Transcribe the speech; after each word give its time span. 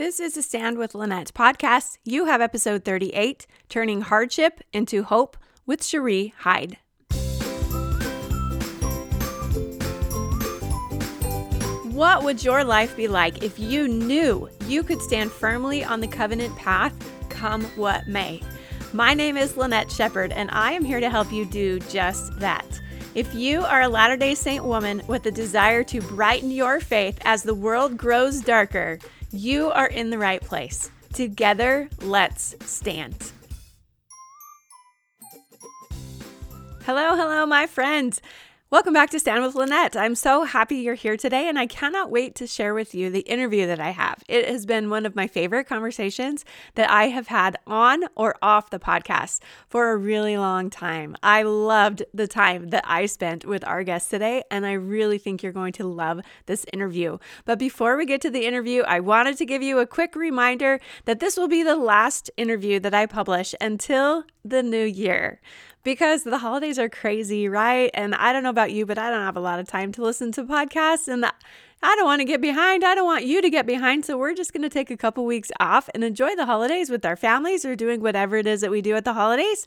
This 0.00 0.18
is 0.18 0.34
a 0.38 0.42
Stand 0.42 0.78
with 0.78 0.94
Lynette 0.94 1.34
podcast. 1.34 1.98
You 2.06 2.24
have 2.24 2.40
episode 2.40 2.86
38 2.86 3.46
Turning 3.68 4.00
Hardship 4.00 4.62
into 4.72 5.02
Hope 5.02 5.36
with 5.66 5.84
Cherie 5.84 6.32
Hyde. 6.38 6.78
What 11.92 12.24
would 12.24 12.42
your 12.42 12.64
life 12.64 12.96
be 12.96 13.08
like 13.08 13.42
if 13.42 13.58
you 13.58 13.88
knew 13.88 14.48
you 14.66 14.82
could 14.82 15.02
stand 15.02 15.30
firmly 15.30 15.84
on 15.84 16.00
the 16.00 16.08
covenant 16.08 16.56
path, 16.56 16.94
come 17.28 17.64
what 17.76 18.08
may? 18.08 18.40
My 18.94 19.12
name 19.12 19.36
is 19.36 19.58
Lynette 19.58 19.92
Shepard, 19.92 20.32
and 20.32 20.50
I 20.50 20.72
am 20.72 20.82
here 20.82 21.00
to 21.00 21.10
help 21.10 21.30
you 21.30 21.44
do 21.44 21.78
just 21.78 22.40
that. 22.40 22.64
If 23.14 23.34
you 23.34 23.66
are 23.66 23.82
a 23.82 23.88
Latter 23.88 24.16
day 24.16 24.34
Saint 24.34 24.64
woman 24.64 25.02
with 25.08 25.26
a 25.26 25.30
desire 25.30 25.84
to 25.84 26.00
brighten 26.00 26.50
your 26.50 26.80
faith 26.80 27.18
as 27.26 27.42
the 27.42 27.54
world 27.54 27.98
grows 27.98 28.40
darker, 28.40 28.98
you 29.32 29.70
are 29.70 29.86
in 29.86 30.10
the 30.10 30.18
right 30.18 30.40
place. 30.40 30.90
Together, 31.12 31.88
let's 32.00 32.54
stand. 32.64 33.32
Hello, 36.84 37.14
hello, 37.14 37.46
my 37.46 37.66
friends. 37.66 38.20
Welcome 38.72 38.92
back 38.92 39.10
to 39.10 39.18
Stand 39.18 39.42
with 39.42 39.56
Lynette. 39.56 39.96
I'm 39.96 40.14
so 40.14 40.44
happy 40.44 40.76
you're 40.76 40.94
here 40.94 41.16
today, 41.16 41.48
and 41.48 41.58
I 41.58 41.66
cannot 41.66 42.08
wait 42.08 42.36
to 42.36 42.46
share 42.46 42.72
with 42.72 42.94
you 42.94 43.10
the 43.10 43.22
interview 43.22 43.66
that 43.66 43.80
I 43.80 43.90
have. 43.90 44.22
It 44.28 44.48
has 44.48 44.64
been 44.64 44.88
one 44.88 45.06
of 45.06 45.16
my 45.16 45.26
favorite 45.26 45.64
conversations 45.64 46.44
that 46.76 46.88
I 46.88 47.08
have 47.08 47.26
had 47.26 47.58
on 47.66 48.04
or 48.14 48.36
off 48.40 48.70
the 48.70 48.78
podcast 48.78 49.40
for 49.68 49.90
a 49.90 49.96
really 49.96 50.36
long 50.36 50.70
time. 50.70 51.16
I 51.20 51.42
loved 51.42 52.04
the 52.14 52.28
time 52.28 52.68
that 52.68 52.84
I 52.86 53.06
spent 53.06 53.44
with 53.44 53.66
our 53.66 53.82
guest 53.82 54.08
today, 54.08 54.44
and 54.52 54.64
I 54.64 54.74
really 54.74 55.18
think 55.18 55.42
you're 55.42 55.50
going 55.50 55.72
to 55.72 55.84
love 55.88 56.20
this 56.46 56.64
interview. 56.72 57.18
But 57.44 57.58
before 57.58 57.96
we 57.96 58.06
get 58.06 58.20
to 58.20 58.30
the 58.30 58.46
interview, 58.46 58.82
I 58.82 59.00
wanted 59.00 59.36
to 59.38 59.46
give 59.46 59.62
you 59.62 59.80
a 59.80 59.86
quick 59.86 60.14
reminder 60.14 60.78
that 61.06 61.18
this 61.18 61.36
will 61.36 61.48
be 61.48 61.64
the 61.64 61.74
last 61.74 62.30
interview 62.36 62.78
that 62.78 62.94
I 62.94 63.06
publish 63.06 63.52
until 63.60 64.22
the 64.44 64.62
new 64.62 64.84
year 64.84 65.40
because 65.82 66.24
the 66.24 66.38
holidays 66.38 66.78
are 66.78 66.88
crazy, 66.88 67.48
right? 67.48 67.90
And 67.94 68.14
I 68.14 68.32
don't 68.32 68.42
know 68.42 68.50
about 68.50 68.72
you, 68.72 68.86
but 68.86 68.98
I 68.98 69.10
don't 69.10 69.22
have 69.22 69.36
a 69.36 69.40
lot 69.40 69.60
of 69.60 69.68
time 69.68 69.92
to 69.92 70.02
listen 70.02 70.32
to 70.32 70.44
podcasts 70.44 71.08
and 71.08 71.24
I 71.82 71.96
don't 71.96 72.04
want 72.04 72.20
to 72.20 72.26
get 72.26 72.42
behind. 72.42 72.84
I 72.84 72.94
don't 72.94 73.06
want 73.06 73.24
you 73.24 73.40
to 73.40 73.48
get 73.48 73.66
behind. 73.66 74.04
So 74.04 74.18
we're 74.18 74.34
just 74.34 74.52
going 74.52 74.62
to 74.62 74.68
take 74.68 74.90
a 74.90 74.96
couple 74.96 75.24
weeks 75.24 75.50
off 75.58 75.88
and 75.94 76.04
enjoy 76.04 76.36
the 76.36 76.44
holidays 76.44 76.90
with 76.90 77.06
our 77.06 77.16
families 77.16 77.64
or 77.64 77.74
doing 77.74 78.02
whatever 78.02 78.36
it 78.36 78.46
is 78.46 78.60
that 78.60 78.70
we 78.70 78.82
do 78.82 78.94
at 78.96 79.04
the 79.04 79.14
holidays. 79.14 79.66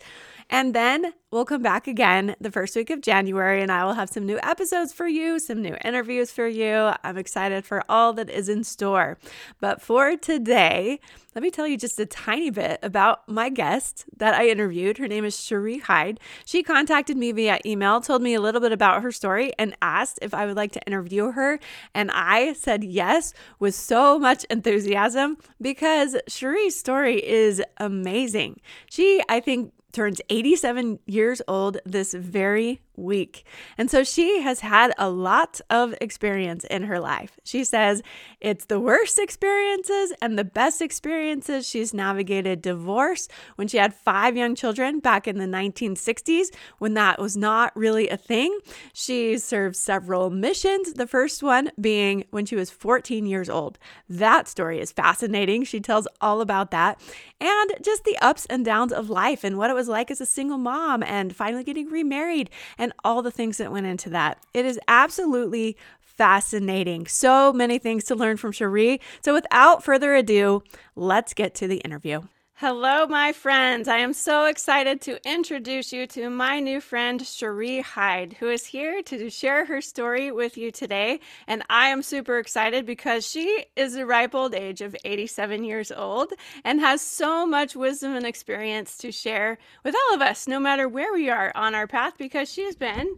And 0.50 0.76
then 0.76 1.14
we'll 1.34 1.46
come 1.46 1.64
back 1.64 1.88
again 1.88 2.36
the 2.40 2.52
first 2.52 2.76
week 2.76 2.92
of 2.92 3.02
January 3.02 3.64
and 3.64 3.72
I 3.72 3.84
will 3.86 3.94
have 3.94 4.08
some 4.08 4.24
new 4.24 4.40
episodes 4.44 4.94
for 4.94 5.08
you, 5.08 5.40
some 5.40 5.64
new 5.64 5.76
interviews 5.84 6.30
for 6.30 6.48
you. 6.48 6.92
I'm 7.04 7.18
excited 7.18 7.66
for 7.66 7.84
all 7.90 8.14
that 8.14 8.30
is 8.30 8.50
in 8.50 8.64
store. 8.64 9.18
But 9.60 9.82
for 9.82 10.16
today, 10.16 11.00
let 11.34 11.42
me 11.42 11.50
tell 11.50 11.68
you 11.68 11.76
just 11.76 12.00
a 12.00 12.06
tiny 12.06 12.52
bit 12.52 12.80
about 12.84 13.28
my 13.28 13.50
guest 13.50 14.06
that 14.16 14.36
I 14.36 14.48
interviewed. 14.50 15.00
Her 15.00 15.08
name 15.08 15.26
is 15.26 15.36
Cherie 15.40 15.80
Hyde. 15.80 16.20
She 16.46 16.62
contacted 16.62 17.18
me 17.18 17.32
via 17.32 17.60
email, 17.66 18.00
told 18.00 18.22
me 18.22 18.36
a 18.36 18.42
little 18.42 18.62
bit 18.62 18.72
about 18.72 19.02
her 19.02 19.12
story, 19.12 19.52
and 19.58 19.76
asked 19.82 20.20
if 20.22 20.36
I 20.36 20.46
would 20.46 20.56
like 20.56 20.72
to 20.74 20.86
interview 20.86 21.32
her. 21.32 21.60
And 21.96 22.12
I 22.12 22.54
said 22.54 22.84
yes 22.84 23.34
with 23.58 23.74
so 23.74 24.20
much 24.20 24.44
enthusiasm 24.52 25.38
because 25.60 26.16
Cherie's 26.30 26.78
story 26.78 27.26
is 27.26 27.64
amazing. 27.78 28.62
She, 28.88 29.24
I 29.28 29.40
think, 29.40 29.74
turns 29.94 30.20
87 30.30 31.00
years 31.06 31.42
old 31.48 31.78
this 31.86 32.14
very 32.14 32.82
week. 32.96 33.46
And 33.78 33.90
so 33.90 34.04
she 34.04 34.42
has 34.42 34.60
had 34.60 34.94
a 34.98 35.10
lot 35.10 35.62
of 35.70 35.96
experience 36.02 36.64
in 36.66 36.84
her 36.84 37.00
life. 37.00 37.40
She 37.44 37.64
says 37.64 38.02
it's 38.40 38.66
the 38.66 38.80
worst 38.80 39.20
experiences 39.20 40.14
and 40.22 40.38
the 40.38 40.44
best 40.44 40.82
experiences. 40.82 41.68
She's 41.68 41.94
navigated 41.94 42.62
divorce 42.62 43.28
when 43.56 43.68
she 43.68 43.78
had 43.78 43.94
five 43.94 44.38
young 44.38 44.56
children 44.56 45.00
back 45.00 45.28
in 45.28 45.38
the 45.38 45.46
1960s 45.46 46.48
when 46.78 46.94
that 46.94 47.20
was 47.20 47.36
not 47.36 47.76
really 47.76 48.10
a 48.10 48.18
thing. 48.18 48.58
She 48.94 49.38
served 49.38 49.76
several 49.76 50.30
missions, 50.30 50.94
the 50.94 51.08
first 51.08 51.42
one 51.42 51.72
being 51.80 52.26
when 52.32 52.46
she 52.46 52.56
was 52.56 52.70
14 52.70 53.26
years 53.26 53.50
old. 53.50 53.80
That 54.10 54.48
story 54.48 54.80
is 54.80 54.92
fascinating. 54.92 55.64
She 55.64 55.80
tells 55.80 56.08
all 56.22 56.42
about 56.42 56.72
that 56.72 57.00
and 57.40 57.74
just 57.82 58.04
the 58.04 58.18
ups 58.20 58.46
and 58.48 58.64
downs 58.64 58.94
of 58.94 59.10
life 59.10 59.44
and 59.44 59.58
what 59.58 59.70
it 59.70 59.74
was 59.74 59.88
like 59.88 60.10
as 60.10 60.22
a 60.22 60.26
single 60.26 60.58
mom 60.58 61.04
and 61.04 61.36
finally 61.36 61.64
getting 61.64 61.90
remarried 61.90 62.50
and 62.78 62.83
all 63.04 63.22
the 63.22 63.32
things 63.32 63.58
that 63.60 63.72
went 63.72 63.86
into 63.86 64.10
that. 64.10 64.40
It 64.54 64.66
is 64.66 64.80
absolutely 64.88 65.78
fascinating. 66.02 67.08
So 67.08 67.54
many 67.54 67.80
things 67.80 68.04
to 68.06 68.16
learn 68.16 68.38
from 68.38 68.52
Cherie. 68.52 69.00
So 69.24 69.34
without 69.34 69.84
further 69.84 70.16
ado, 70.16 70.64
let's 70.96 71.34
get 71.34 71.56
to 71.56 71.68
the 71.68 71.78
interview. 71.78 72.22
Hello, 72.58 73.08
my 73.08 73.34
friends. 73.34 73.88
I 73.88 73.98
am 73.98 74.14
so 74.14 74.46
excited 74.46 75.02
to 75.02 75.20
introduce 75.28 75.92
you 75.92 76.06
to 76.08 76.30
my 76.30 76.60
new 76.60 76.80
friend, 76.80 77.26
Cherie 77.26 77.82
Hyde, 77.82 78.34
who 78.40 78.48
is 78.48 78.68
here 78.68 79.02
to 79.02 79.32
share 79.32 79.66
her 79.66 79.82
story 79.82 80.32
with 80.32 80.56
you 80.56 80.72
today. 80.72 81.20
And 81.48 81.64
I 81.68 81.88
am 81.88 82.04
super 82.04 82.38
excited 82.38 82.86
because 82.86 83.28
she 83.28 83.66
is 83.76 83.96
a 83.96 84.06
ripe 84.06 84.36
old 84.36 84.54
age 84.54 84.82
of 84.82 84.96
87 85.04 85.64
years 85.64 85.92
old 85.92 86.32
and 86.64 86.80
has 86.80 87.02
so 87.02 87.48
much 87.48 87.76
wisdom 87.76 88.16
and 88.16 88.26
experience 88.26 89.00
to 89.00 89.12
share 89.12 89.58
with 89.84 89.96
all 89.96 90.16
of 90.16 90.22
us, 90.22 90.48
no 90.48 90.60
matter 90.60 90.88
where 90.88 91.12
we 91.12 91.32
are 91.32 91.52
on 91.56 91.74
our 91.74 91.88
path, 91.88 92.20
because 92.20 92.54
she's 92.54 92.76
been 92.76 93.18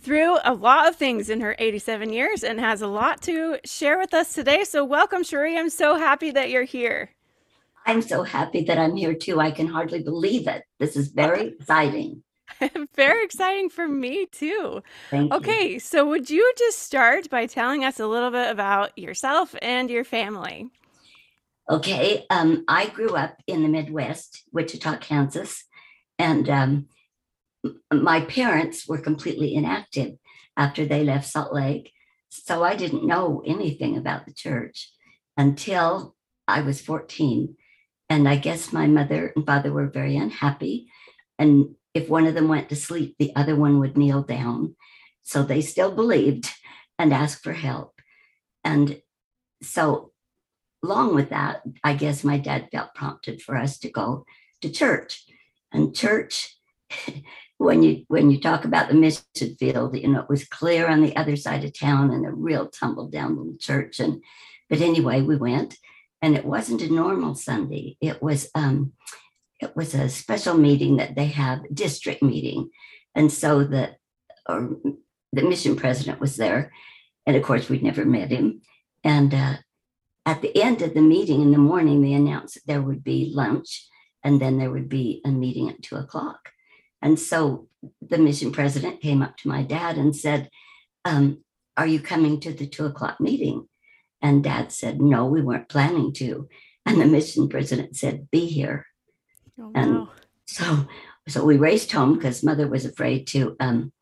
through 0.00 0.38
a 0.44 0.54
lot 0.54 0.88
of 0.88 0.94
things 0.94 1.28
in 1.28 1.40
her 1.40 1.56
87 1.58 2.12
years 2.12 2.44
and 2.44 2.60
has 2.60 2.82
a 2.82 2.86
lot 2.86 3.20
to 3.22 3.58
share 3.64 3.98
with 3.98 4.14
us 4.14 4.32
today. 4.32 4.62
So, 4.62 4.84
welcome, 4.84 5.24
Cherie. 5.24 5.58
I'm 5.58 5.70
so 5.70 5.98
happy 5.98 6.30
that 6.30 6.50
you're 6.50 6.62
here. 6.62 7.10
I'm 7.86 8.02
so 8.02 8.22
happy 8.22 8.64
that 8.64 8.78
I'm 8.78 8.96
here 8.96 9.14
too. 9.14 9.40
I 9.40 9.50
can 9.50 9.66
hardly 9.66 10.02
believe 10.02 10.46
it. 10.46 10.62
This 10.78 10.96
is 10.96 11.08
very 11.08 11.48
exciting. 11.60 12.22
very 12.94 13.24
exciting 13.24 13.70
for 13.70 13.88
me 13.88 14.26
too. 14.26 14.82
Thank 15.10 15.32
okay, 15.32 15.74
you. 15.74 15.80
so 15.80 16.08
would 16.08 16.28
you 16.28 16.52
just 16.58 16.80
start 16.80 17.30
by 17.30 17.46
telling 17.46 17.84
us 17.84 18.00
a 18.00 18.06
little 18.06 18.30
bit 18.30 18.50
about 18.50 18.96
yourself 18.98 19.54
and 19.62 19.88
your 19.90 20.04
family? 20.04 20.70
Okay, 21.70 22.26
um, 22.30 22.64
I 22.66 22.88
grew 22.88 23.14
up 23.14 23.36
in 23.46 23.62
the 23.62 23.68
Midwest, 23.68 24.42
Wichita, 24.52 24.96
Kansas, 24.98 25.64
and 26.18 26.48
um, 26.50 26.88
my 27.92 28.22
parents 28.22 28.88
were 28.88 28.98
completely 28.98 29.54
inactive 29.54 30.14
after 30.56 30.84
they 30.84 31.04
left 31.04 31.28
Salt 31.28 31.54
Lake. 31.54 31.92
So 32.28 32.64
I 32.64 32.74
didn't 32.74 33.06
know 33.06 33.42
anything 33.46 33.96
about 33.96 34.26
the 34.26 34.34
church 34.34 34.90
until 35.36 36.16
I 36.48 36.62
was 36.62 36.80
14. 36.80 37.56
And 38.10 38.28
I 38.28 38.36
guess 38.36 38.72
my 38.72 38.88
mother 38.88 39.32
and 39.34 39.46
father 39.46 39.72
were 39.72 39.86
very 39.86 40.16
unhappy. 40.16 40.88
And 41.38 41.76
if 41.94 42.08
one 42.08 42.26
of 42.26 42.34
them 42.34 42.48
went 42.48 42.68
to 42.68 42.76
sleep, 42.76 43.14
the 43.18 43.34
other 43.36 43.54
one 43.54 43.78
would 43.78 43.96
kneel 43.96 44.22
down. 44.22 44.74
So 45.22 45.44
they 45.44 45.60
still 45.60 45.94
believed 45.94 46.50
and 46.98 47.14
asked 47.14 47.44
for 47.44 47.52
help. 47.52 48.00
And 48.64 49.00
so, 49.62 50.12
along 50.82 51.14
with 51.14 51.30
that, 51.30 51.62
I 51.84 51.94
guess 51.94 52.24
my 52.24 52.36
dad 52.36 52.68
felt 52.72 52.94
prompted 52.94 53.40
for 53.40 53.56
us 53.56 53.78
to 53.78 53.90
go 53.90 54.26
to 54.60 54.70
church. 54.70 55.24
And 55.72 55.94
church, 55.94 56.56
when 57.58 57.82
you 57.82 58.04
when 58.08 58.30
you 58.30 58.40
talk 58.40 58.64
about 58.64 58.88
the 58.88 58.94
mission 58.94 59.24
field, 59.58 59.96
you 59.96 60.08
know, 60.08 60.20
it 60.20 60.28
was 60.28 60.44
clear 60.44 60.88
on 60.88 61.00
the 61.00 61.14
other 61.14 61.36
side 61.36 61.62
of 61.64 61.78
town 61.78 62.10
and 62.10 62.26
a 62.26 62.32
real 62.32 62.68
tumble 62.68 63.08
down 63.08 63.36
little 63.36 63.56
church. 63.58 64.00
And 64.00 64.22
but 64.68 64.80
anyway, 64.80 65.22
we 65.22 65.36
went 65.36 65.76
and 66.22 66.36
it 66.36 66.44
wasn't 66.44 66.82
a 66.82 66.92
normal 66.92 67.34
Sunday. 67.34 67.96
It 68.00 68.22
was 68.22 68.50
um, 68.54 68.92
it 69.60 69.76
was 69.76 69.94
a 69.94 70.08
special 70.08 70.54
meeting 70.54 70.96
that 70.96 71.14
they 71.14 71.26
have, 71.26 71.60
district 71.72 72.22
meeting, 72.22 72.70
and 73.14 73.30
so 73.30 73.64
the 73.64 73.96
or 74.48 74.76
the 75.32 75.42
mission 75.42 75.76
president 75.76 76.20
was 76.20 76.36
there, 76.36 76.72
and 77.26 77.36
of 77.36 77.42
course 77.42 77.68
we'd 77.68 77.82
never 77.82 78.04
met 78.04 78.30
him. 78.30 78.62
And 79.04 79.32
uh, 79.32 79.54
at 80.26 80.42
the 80.42 80.56
end 80.62 80.82
of 80.82 80.94
the 80.94 81.00
meeting 81.00 81.40
in 81.42 81.52
the 81.52 81.58
morning, 81.58 82.02
they 82.02 82.12
announced 82.12 82.54
that 82.54 82.66
there 82.66 82.82
would 82.82 83.02
be 83.02 83.32
lunch, 83.34 83.88
and 84.22 84.40
then 84.40 84.58
there 84.58 84.70
would 84.70 84.88
be 84.88 85.22
a 85.24 85.30
meeting 85.30 85.68
at 85.68 85.82
two 85.82 85.96
o'clock. 85.96 86.50
And 87.02 87.18
so 87.18 87.68
the 88.06 88.18
mission 88.18 88.52
president 88.52 89.00
came 89.00 89.22
up 89.22 89.38
to 89.38 89.48
my 89.48 89.62
dad 89.62 89.96
and 89.96 90.14
said, 90.14 90.50
um, 91.06 91.42
"Are 91.76 91.86
you 91.86 92.00
coming 92.00 92.40
to 92.40 92.52
the 92.52 92.66
two 92.66 92.84
o'clock 92.84 93.20
meeting?" 93.20 93.69
And 94.22 94.44
dad 94.44 94.72
said, 94.72 95.00
No, 95.00 95.26
we 95.26 95.42
weren't 95.42 95.68
planning 95.68 96.12
to. 96.14 96.48
And 96.86 97.00
the 97.00 97.06
mission 97.06 97.48
president 97.48 97.96
said, 97.96 98.30
Be 98.30 98.46
here. 98.46 98.86
Oh, 99.58 99.72
and 99.74 99.94
wow. 100.00 100.08
so 100.46 100.86
so 101.28 101.44
we 101.44 101.56
raced 101.56 101.92
home 101.92 102.14
because 102.14 102.42
mother 102.42 102.66
was 102.66 102.84
afraid 102.84 103.26
to 103.28 103.56
um, 103.60 103.92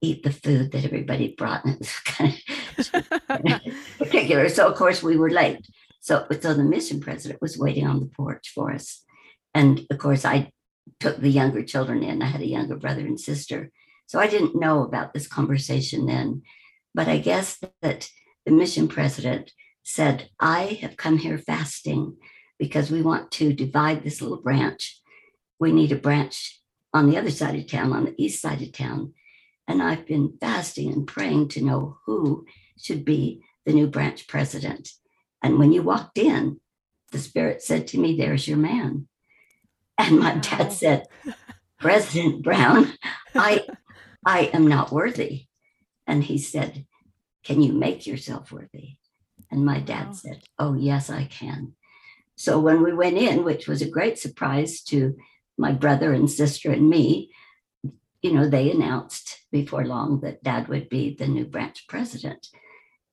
eat 0.00 0.22
the 0.22 0.32
food 0.32 0.72
that 0.72 0.84
everybody 0.84 1.34
brought. 1.36 1.64
And 1.64 1.80
it 1.80 2.76
was 2.76 2.90
kind 2.90 3.12
of 3.28 3.60
particular. 3.98 4.48
So 4.48 4.68
of 4.68 4.76
course 4.76 5.02
we 5.02 5.16
were 5.16 5.30
late. 5.30 5.66
So, 6.00 6.26
so 6.40 6.54
the 6.54 6.64
mission 6.64 7.00
president 7.00 7.42
was 7.42 7.58
waiting 7.58 7.86
on 7.86 8.00
the 8.00 8.06
porch 8.06 8.52
for 8.54 8.72
us. 8.72 9.02
And 9.54 9.86
of 9.90 9.98
course 9.98 10.24
I 10.24 10.52
took 11.00 11.18
the 11.18 11.30
younger 11.30 11.62
children 11.62 12.02
in. 12.02 12.22
I 12.22 12.26
had 12.26 12.40
a 12.40 12.46
younger 12.46 12.76
brother 12.76 13.00
and 13.00 13.20
sister. 13.20 13.70
So 14.06 14.18
I 14.18 14.26
didn't 14.26 14.58
know 14.58 14.82
about 14.82 15.12
this 15.12 15.26
conversation 15.26 16.06
then. 16.06 16.42
But 16.94 17.08
I 17.08 17.18
guess 17.18 17.58
that 17.82 18.08
the 18.44 18.52
mission 18.52 18.88
president 18.88 19.52
said, 19.82 20.30
I 20.38 20.78
have 20.82 20.96
come 20.96 21.18
here 21.18 21.38
fasting 21.38 22.16
because 22.58 22.90
we 22.90 23.02
want 23.02 23.30
to 23.32 23.52
divide 23.52 24.02
this 24.02 24.20
little 24.20 24.40
branch. 24.40 25.00
We 25.58 25.72
need 25.72 25.92
a 25.92 25.96
branch 25.96 26.60
on 26.92 27.08
the 27.08 27.16
other 27.16 27.30
side 27.30 27.56
of 27.56 27.66
town, 27.66 27.92
on 27.92 28.04
the 28.04 28.14
east 28.22 28.40
side 28.40 28.62
of 28.62 28.72
town. 28.72 29.14
And 29.66 29.82
I've 29.82 30.06
been 30.06 30.36
fasting 30.40 30.92
and 30.92 31.06
praying 31.06 31.48
to 31.48 31.64
know 31.64 31.98
who 32.06 32.46
should 32.78 33.04
be 33.04 33.42
the 33.64 33.72
new 33.72 33.86
branch 33.86 34.26
president. 34.26 34.90
And 35.42 35.58
when 35.58 35.72
you 35.72 35.82
walked 35.82 36.18
in, 36.18 36.60
the 37.12 37.18
Spirit 37.18 37.62
said 37.62 37.86
to 37.88 37.98
me, 37.98 38.16
There's 38.16 38.46
your 38.46 38.58
man. 38.58 39.08
And 39.98 40.18
my 40.18 40.36
dad 40.36 40.72
said, 40.72 41.06
President 41.78 42.42
Brown, 42.42 42.92
I 43.34 43.66
I 44.24 44.50
am 44.52 44.66
not 44.66 44.92
worthy. 44.92 45.46
And 46.06 46.24
he 46.24 46.38
said, 46.38 46.86
Can 47.44 47.62
you 47.62 47.72
make 47.72 48.06
yourself 48.06 48.52
worthy? 48.52 48.96
And 49.50 49.64
my 49.64 49.80
dad 49.80 50.08
wow. 50.08 50.12
said, 50.12 50.42
Oh, 50.58 50.74
yes, 50.74 51.10
I 51.10 51.24
can. 51.24 51.74
So 52.36 52.58
when 52.58 52.82
we 52.82 52.94
went 52.94 53.18
in, 53.18 53.44
which 53.44 53.68
was 53.68 53.82
a 53.82 53.88
great 53.88 54.18
surprise 54.18 54.82
to 54.84 55.16
my 55.58 55.72
brother 55.72 56.12
and 56.12 56.30
sister 56.30 56.70
and 56.70 56.88
me, 56.88 57.32
you 58.22 58.32
know, 58.32 58.48
they 58.48 58.70
announced 58.70 59.38
before 59.50 59.84
long 59.84 60.20
that 60.20 60.42
dad 60.42 60.68
would 60.68 60.88
be 60.88 61.14
the 61.14 61.26
new 61.26 61.44
branch 61.44 61.86
president. 61.88 62.48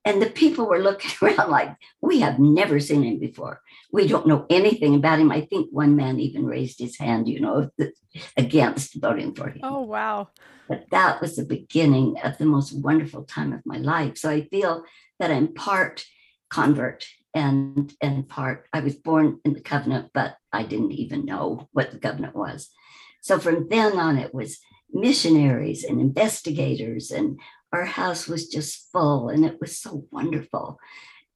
And 0.08 0.22
the 0.22 0.30
people 0.30 0.68
were 0.68 0.80
looking 0.80 1.12
around 1.22 1.52
like, 1.52 1.76
we 2.02 2.22
have 2.22 2.40
never 2.40 2.80
seen 2.80 3.04
him 3.04 3.20
before. 3.20 3.62
We 3.92 4.08
don't 4.08 4.28
know 4.28 4.46
anything 4.50 4.96
about 4.96 5.20
him. 5.20 5.32
I 5.32 5.42
think 5.42 5.68
one 5.72 5.98
man 5.98 6.20
even 6.20 6.46
raised 6.46 6.80
his 6.80 6.98
hand, 6.98 7.28
you 7.28 7.42
know, 7.42 7.70
against 8.38 9.02
voting 9.02 9.36
for 9.36 9.50
him. 9.50 9.60
Oh, 9.64 9.82
wow. 9.82 10.30
But 10.70 10.86
that 10.92 11.20
was 11.20 11.36
the 11.36 11.46
beginning 11.46 12.16
of 12.24 12.38
the 12.38 12.46
most 12.46 12.72
wonderful 12.72 13.24
time 13.24 13.52
of 13.52 13.62
my 13.66 13.78
life. 13.78 14.18
So 14.18 14.30
I 14.30 14.48
feel 14.48 14.84
that 15.20 15.32
I'm 15.32 15.54
part 15.54 16.06
convert 16.50 17.06
and 17.34 17.94
and 18.02 18.28
part 18.30 18.68
I 18.72 18.80
was 18.80 18.96
born 18.96 19.40
in 19.44 19.54
the 19.54 19.62
covenant, 19.62 20.12
but 20.14 20.38
I 20.54 20.64
didn't 20.64 20.94
even 20.94 21.26
know 21.26 21.68
what 21.74 21.92
the 21.92 22.00
covenant 22.00 22.36
was. 22.36 22.70
So 23.22 23.40
from 23.40 23.68
then 23.68 24.00
on, 24.00 24.18
it 24.18 24.34
was 24.34 24.60
missionaries 24.92 25.84
and 25.84 26.00
investigators, 26.00 27.12
and 27.12 27.40
our 27.74 27.86
house 27.86 28.28
was 28.28 28.48
just 28.48 28.90
full, 28.92 29.30
and 29.30 29.46
it 29.46 29.60
was 29.60 29.78
so 29.78 30.06
wonderful. 30.12 30.80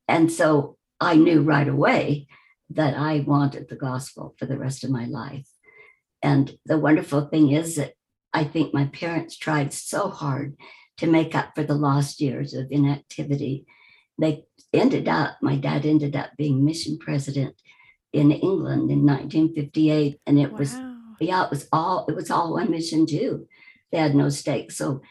And 0.08 0.32
so 0.32 0.78
I 1.00 1.16
knew 1.16 1.42
right 1.42 1.68
away 1.68 2.28
that 2.70 2.96
I 2.96 3.20
wanted 3.20 3.68
the 3.68 3.76
gospel 3.76 4.36
for 4.38 4.46
the 4.46 4.58
rest 4.58 4.84
of 4.84 4.90
my 4.90 5.06
life. 5.06 5.48
And 6.22 6.58
the 6.66 6.78
wonderful 6.78 7.28
thing 7.28 7.52
is 7.52 7.76
that 7.76 7.94
I 8.34 8.44
think 8.44 8.74
my 8.74 8.86
parents 8.86 9.38
tried 9.38 9.74
so 9.74 10.10
hard 10.10 10.56
to 10.98 11.08
make 11.08 11.36
up 11.36 11.54
for 11.56 11.64
the 11.64 11.76
lost 11.76 12.22
years 12.22 12.54
of 12.54 12.68
inactivity. 12.72 13.66
They 14.18 14.46
ended 14.74 15.08
up, 15.08 15.38
my 15.42 15.56
dad 15.56 15.86
ended 15.86 16.16
up 16.16 16.32
being 16.38 16.64
mission 16.64 16.98
president 16.98 17.56
in 18.14 18.32
England 18.32 18.92
in 18.92 19.06
1958. 19.06 20.20
And 20.28 20.40
it 20.40 20.52
wow. 20.52 20.58
was, 20.60 20.78
yeah, 21.20 21.44
it 21.44 21.50
was 21.50 21.68
all, 21.74 22.06
it 22.08 22.16
was 22.16 22.30
all 22.30 22.54
one 22.54 22.72
mission 22.72 23.06
too. 23.06 23.48
They 23.92 23.98
had 23.98 24.16
no 24.16 24.30
stakes. 24.30 24.78
So 24.78 25.02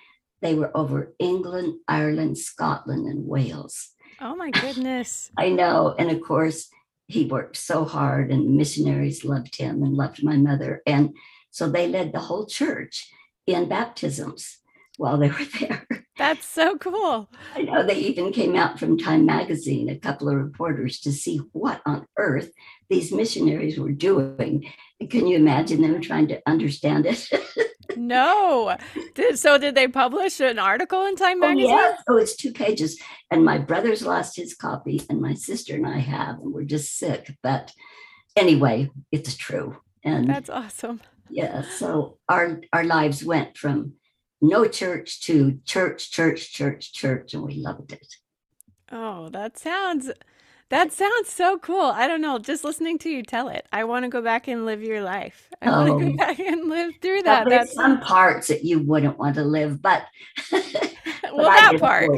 they 0.42 0.54
were 0.54 0.76
over 0.76 1.14
England, 1.18 1.80
Ireland, 1.86 2.38
Scotland, 2.38 3.06
and 3.06 3.26
Wales. 3.26 3.90
Oh 4.20 4.34
my 4.34 4.50
goodness. 4.50 5.30
I 5.38 5.50
know. 5.50 5.94
And 5.98 6.10
of 6.10 6.20
course, 6.20 6.68
he 7.06 7.26
worked 7.26 7.56
so 7.56 7.84
hard, 7.84 8.30
and 8.30 8.46
the 8.46 8.52
missionaries 8.52 9.24
loved 9.24 9.56
him 9.56 9.82
and 9.82 9.94
loved 9.94 10.22
my 10.22 10.36
mother. 10.36 10.82
And 10.86 11.16
so 11.50 11.68
they 11.68 11.88
led 11.88 12.12
the 12.12 12.20
whole 12.20 12.46
church 12.46 13.10
in 13.46 13.68
baptisms 13.68 14.58
while 14.96 15.18
they 15.18 15.28
were 15.28 15.46
there. 15.60 15.86
That's 16.20 16.46
so 16.46 16.76
cool. 16.76 17.30
I 17.56 17.62
know 17.62 17.82
they 17.82 17.96
even 17.96 18.30
came 18.30 18.54
out 18.54 18.78
from 18.78 18.98
Time 18.98 19.24
Magazine, 19.24 19.88
a 19.88 19.96
couple 19.96 20.28
of 20.28 20.34
reporters, 20.34 21.00
to 21.00 21.12
see 21.12 21.38
what 21.52 21.80
on 21.86 22.06
earth 22.18 22.50
these 22.90 23.10
missionaries 23.10 23.78
were 23.78 23.90
doing. 23.90 24.70
Can 25.08 25.26
you 25.26 25.36
imagine 25.36 25.80
them 25.80 26.02
trying 26.02 26.28
to 26.28 26.42
understand 26.46 27.06
it? 27.06 27.26
no. 27.96 28.76
Did, 29.14 29.38
so, 29.38 29.56
did 29.56 29.74
they 29.74 29.88
publish 29.88 30.40
an 30.40 30.58
article 30.58 31.06
in 31.06 31.16
Time 31.16 31.40
Magazine? 31.40 31.70
Oh, 31.70 31.78
yeah. 31.78 31.96
Oh, 32.06 32.16
it's 32.18 32.36
two 32.36 32.52
pages. 32.52 33.00
And 33.30 33.42
my 33.42 33.56
brother's 33.56 34.04
lost 34.04 34.36
his 34.36 34.54
copy, 34.54 35.00
and 35.08 35.22
my 35.22 35.32
sister 35.32 35.74
and 35.74 35.86
I 35.86 36.00
have, 36.00 36.38
and 36.40 36.52
we're 36.52 36.64
just 36.64 36.98
sick. 36.98 37.34
But 37.42 37.72
anyway, 38.36 38.90
it's 39.10 39.36
true. 39.36 39.78
And 40.04 40.28
that's 40.28 40.50
awesome. 40.50 41.00
Yeah. 41.30 41.62
So, 41.62 42.18
our, 42.28 42.60
our 42.74 42.84
lives 42.84 43.24
went 43.24 43.56
from 43.56 43.94
no 44.40 44.66
church 44.66 45.20
to 45.22 45.58
church, 45.64 46.10
church, 46.10 46.52
church, 46.52 46.92
church, 46.92 47.34
and 47.34 47.42
we 47.42 47.54
loved 47.54 47.92
it. 47.92 48.06
Oh, 48.92 49.28
that 49.30 49.58
sounds 49.58 50.10
that 50.70 50.92
sounds 50.92 51.28
so 51.28 51.58
cool. 51.58 51.80
I 51.80 52.06
don't 52.06 52.20
know, 52.20 52.38
just 52.38 52.62
listening 52.62 52.98
to 52.98 53.10
you 53.10 53.24
tell 53.24 53.48
it. 53.48 53.66
I 53.72 53.84
want 53.84 54.04
to 54.04 54.08
go 54.08 54.22
back 54.22 54.46
and 54.46 54.64
live 54.64 54.82
your 54.82 55.02
life. 55.02 55.50
I 55.60 55.68
oh. 55.68 55.72
want 55.72 55.88
to 55.88 56.04
go 56.04 56.10
um, 56.10 56.16
back 56.16 56.38
and 56.38 56.68
live 56.68 56.92
through 57.02 57.22
that. 57.22 57.46
Well, 57.46 57.58
there's 57.58 57.72
some 57.72 58.00
parts 58.00 58.46
that 58.46 58.64
you 58.64 58.78
wouldn't 58.78 59.18
want 59.18 59.34
to 59.34 59.42
live, 59.42 59.82
but, 59.82 60.06
but 60.50 60.94
well, 61.34 61.50
that 61.50 61.80
part. 61.80 62.10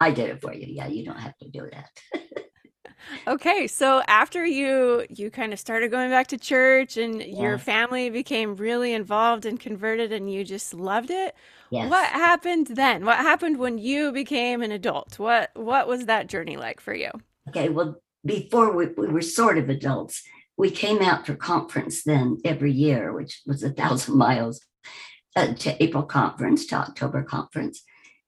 I 0.00 0.10
did 0.10 0.30
it 0.30 0.40
for 0.40 0.52
you. 0.52 0.66
Yeah, 0.68 0.88
you 0.88 1.04
don't 1.04 1.18
have 1.18 1.36
to 1.38 1.48
do 1.48 1.68
that. 1.72 2.20
Okay, 3.26 3.66
so 3.66 4.02
after 4.06 4.44
you 4.46 5.04
you 5.10 5.30
kind 5.30 5.52
of 5.52 5.58
started 5.58 5.90
going 5.90 6.10
back 6.10 6.28
to 6.28 6.38
church 6.38 6.96
and 6.96 7.20
your 7.20 7.58
family 7.58 8.08
became 8.08 8.54
really 8.54 8.92
involved 8.92 9.46
and 9.46 9.58
converted 9.58 10.12
and 10.12 10.32
you 10.32 10.44
just 10.44 10.72
loved 10.74 11.10
it, 11.10 11.34
Yes. 11.70 11.90
what 11.90 12.08
happened 12.08 12.68
then? 12.68 13.04
What 13.04 13.18
happened 13.18 13.58
when 13.58 13.78
you 13.78 14.10
became 14.12 14.60
an 14.62 14.72
adult? 14.72 15.18
What 15.18 15.50
what 15.54 15.86
was 15.86 16.06
that 16.06 16.26
journey 16.26 16.56
like 16.56 16.80
for 16.80 16.94
you? 16.94 17.10
Okay, 17.48 17.68
well, 17.68 18.00
before 18.24 18.72
we, 18.72 18.86
we 18.86 19.06
were 19.06 19.22
sort 19.22 19.56
of 19.56 19.68
adults, 19.68 20.22
we 20.56 20.70
came 20.70 21.00
out 21.00 21.26
for 21.26 21.34
conference 21.34 22.02
then 22.02 22.38
every 22.44 22.72
year, 22.72 23.12
which 23.12 23.40
was 23.46 23.62
a 23.62 23.70
thousand 23.70 24.16
miles 24.26 24.60
uh, 25.36 25.54
to 25.54 25.82
April 25.82 26.02
conference, 26.02 26.66
to 26.66 26.76
October 26.76 27.22
conference. 27.22 27.82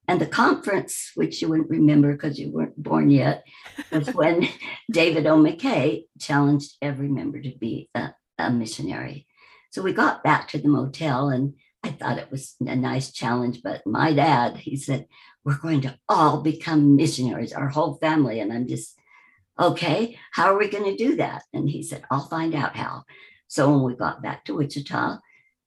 And 0.09 0.21
the 0.21 0.27
conference, 0.27 1.13
which 1.15 1.41
you 1.41 1.49
wouldn't 1.49 1.71
remember 1.71 2.13
because 2.13 2.39
you 2.39 2.51
weren't 2.51 2.81
born 2.81 3.11
yet, 3.11 3.45
was 3.91 4.09
when 4.15 4.49
David 4.91 5.27
O. 5.27 5.37
McKay 5.37 6.05
challenged 6.21 6.77
every 6.83 7.09
member 7.09 7.41
to 7.41 7.53
be 7.59 7.89
a, 7.95 8.15
a, 8.39 8.51
missionary. 8.51 9.27
So 9.71 9.81
we 9.81 9.93
got 9.93 10.25
back 10.25 10.49
to 10.49 10.59
the 10.59 10.69
motel 10.69 11.29
and 11.29 11.55
I 11.85 11.91
thought 11.91 12.19
it 12.19 12.31
was 12.31 12.55
a 12.61 12.77
nice 12.77 13.13
challenge. 13.13 13.61
But 13.63 13.87
my 13.87 14.13
dad, 14.13 14.57
he 14.57 14.77
said, 14.77 15.07
We're 15.45 15.59
going 15.59 15.81
to 15.83 15.99
all 16.09 16.41
become 16.41 16.97
missionaries, 16.97 17.53
our 17.53 17.69
whole 17.69 17.97
family. 17.97 18.41
And 18.41 18.53
I'm 18.53 18.69
just, 18.69 18.97
okay, 19.59 20.19
how 20.33 20.53
are 20.53 20.59
we 20.59 20.69
going 20.69 20.85
to 20.85 20.97
do 20.97 21.17
that? 21.17 21.43
And 21.53 21.69
he 21.69 21.83
said, 21.83 22.05
I'll 22.11 22.29
find 22.29 22.55
out 22.55 22.77
how. 22.77 23.05
So 23.49 23.71
when 23.71 23.83
we 23.83 23.95
got 23.95 24.23
back 24.23 24.45
to 24.45 24.55
Wichita 24.55 25.19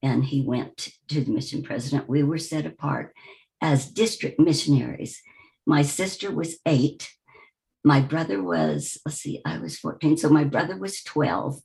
and 0.02 0.24
he 0.24 0.42
went 0.42 0.90
to 1.10 1.22
the 1.22 1.32
mission 1.32 1.62
president, 1.62 2.10
we 2.10 2.24
were 2.24 2.38
set 2.38 2.66
apart 2.66 3.14
as 3.62 3.92
district 3.92 4.40
missionaries. 4.40 5.22
My 5.66 5.82
sister 5.82 6.32
was 6.32 6.58
eight. 6.66 7.12
My 7.84 8.02
brother 8.02 8.42
was, 8.42 8.98
let's 9.06 9.20
see, 9.20 9.42
I 9.46 9.60
was 9.60 9.78
14. 9.78 10.18
So 10.18 10.30
my 10.30 10.44
brother 10.44 10.78
was 10.78 11.04
12. 11.04 11.60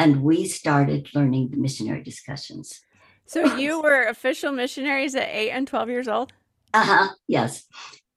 And 0.00 0.22
we 0.22 0.46
started 0.46 1.08
learning 1.12 1.50
the 1.50 1.56
missionary 1.56 2.04
discussions. 2.04 2.80
So 3.28 3.44
you 3.56 3.80
were 3.80 4.04
official 4.04 4.52
missionaries 4.52 5.14
at 5.14 5.28
eight 5.28 5.50
and 5.50 5.68
12 5.68 5.88
years 5.88 6.08
old? 6.08 6.32
Uh 6.74 6.84
huh. 6.84 7.08
Yes. 7.28 7.64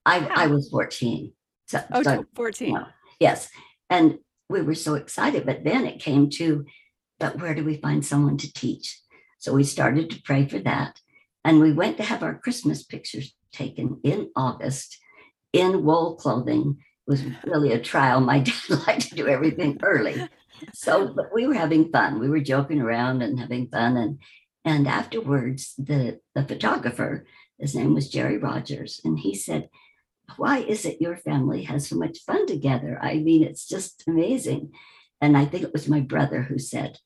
I, 0.05 0.19
wow. 0.19 0.31
I 0.33 0.47
was 0.47 0.69
14. 0.69 1.31
So, 1.67 1.83
oh, 1.93 2.01
so, 2.01 2.25
14. 2.35 2.69
You 2.69 2.79
yes. 3.19 3.49
And 3.89 4.17
we 4.49 4.61
were 4.61 4.75
so 4.75 4.95
excited. 4.95 5.45
But 5.45 5.63
then 5.63 5.85
it 5.85 6.01
came 6.01 6.29
to, 6.31 6.65
but 7.19 7.39
where 7.39 7.53
do 7.53 7.63
we 7.63 7.77
find 7.77 8.05
someone 8.05 8.37
to 8.37 8.51
teach? 8.51 8.99
So 9.37 9.53
we 9.53 9.63
started 9.63 10.09
to 10.09 10.21
pray 10.23 10.47
for 10.47 10.59
that. 10.59 10.99
And 11.43 11.59
we 11.59 11.73
went 11.73 11.97
to 11.97 12.03
have 12.03 12.23
our 12.23 12.37
Christmas 12.39 12.83
pictures 12.83 13.35
taken 13.51 13.99
in 14.03 14.29
August 14.35 14.97
in 15.53 15.83
wool 15.83 16.15
clothing. 16.15 16.77
It 17.07 17.11
was 17.11 17.23
really 17.45 17.73
a 17.73 17.79
trial. 17.79 18.21
My 18.21 18.39
dad 18.69 18.69
liked 18.87 19.09
to 19.09 19.15
do 19.15 19.27
everything 19.27 19.79
early. 19.81 20.27
So 20.73 21.13
but 21.15 21.33
we 21.33 21.47
were 21.47 21.55
having 21.55 21.91
fun. 21.91 22.19
We 22.19 22.29
were 22.29 22.39
joking 22.39 22.81
around 22.81 23.21
and 23.21 23.39
having 23.39 23.67
fun. 23.69 23.97
And 23.97 24.19
and 24.63 24.87
afterwards, 24.87 25.73
the, 25.77 26.19
the 26.35 26.43
photographer, 26.43 27.25
his 27.57 27.75
name 27.75 27.93
was 27.93 28.09
Jerry 28.09 28.37
Rogers, 28.37 29.01
and 29.03 29.19
he 29.19 29.35
said, 29.35 29.69
Why 30.37 30.59
is 30.59 30.85
it 30.85 31.01
your 31.01 31.17
family 31.17 31.63
has 31.63 31.87
so 31.87 31.95
much 31.95 32.19
fun 32.19 32.47
together? 32.47 32.99
I 33.01 33.15
mean, 33.15 33.43
it's 33.43 33.67
just 33.67 34.03
amazing. 34.07 34.73
And 35.19 35.37
I 35.37 35.45
think 35.45 35.63
it 35.63 35.73
was 35.73 35.87
my 35.87 35.99
brother 35.99 36.41
who 36.43 36.57
said, 36.57 36.97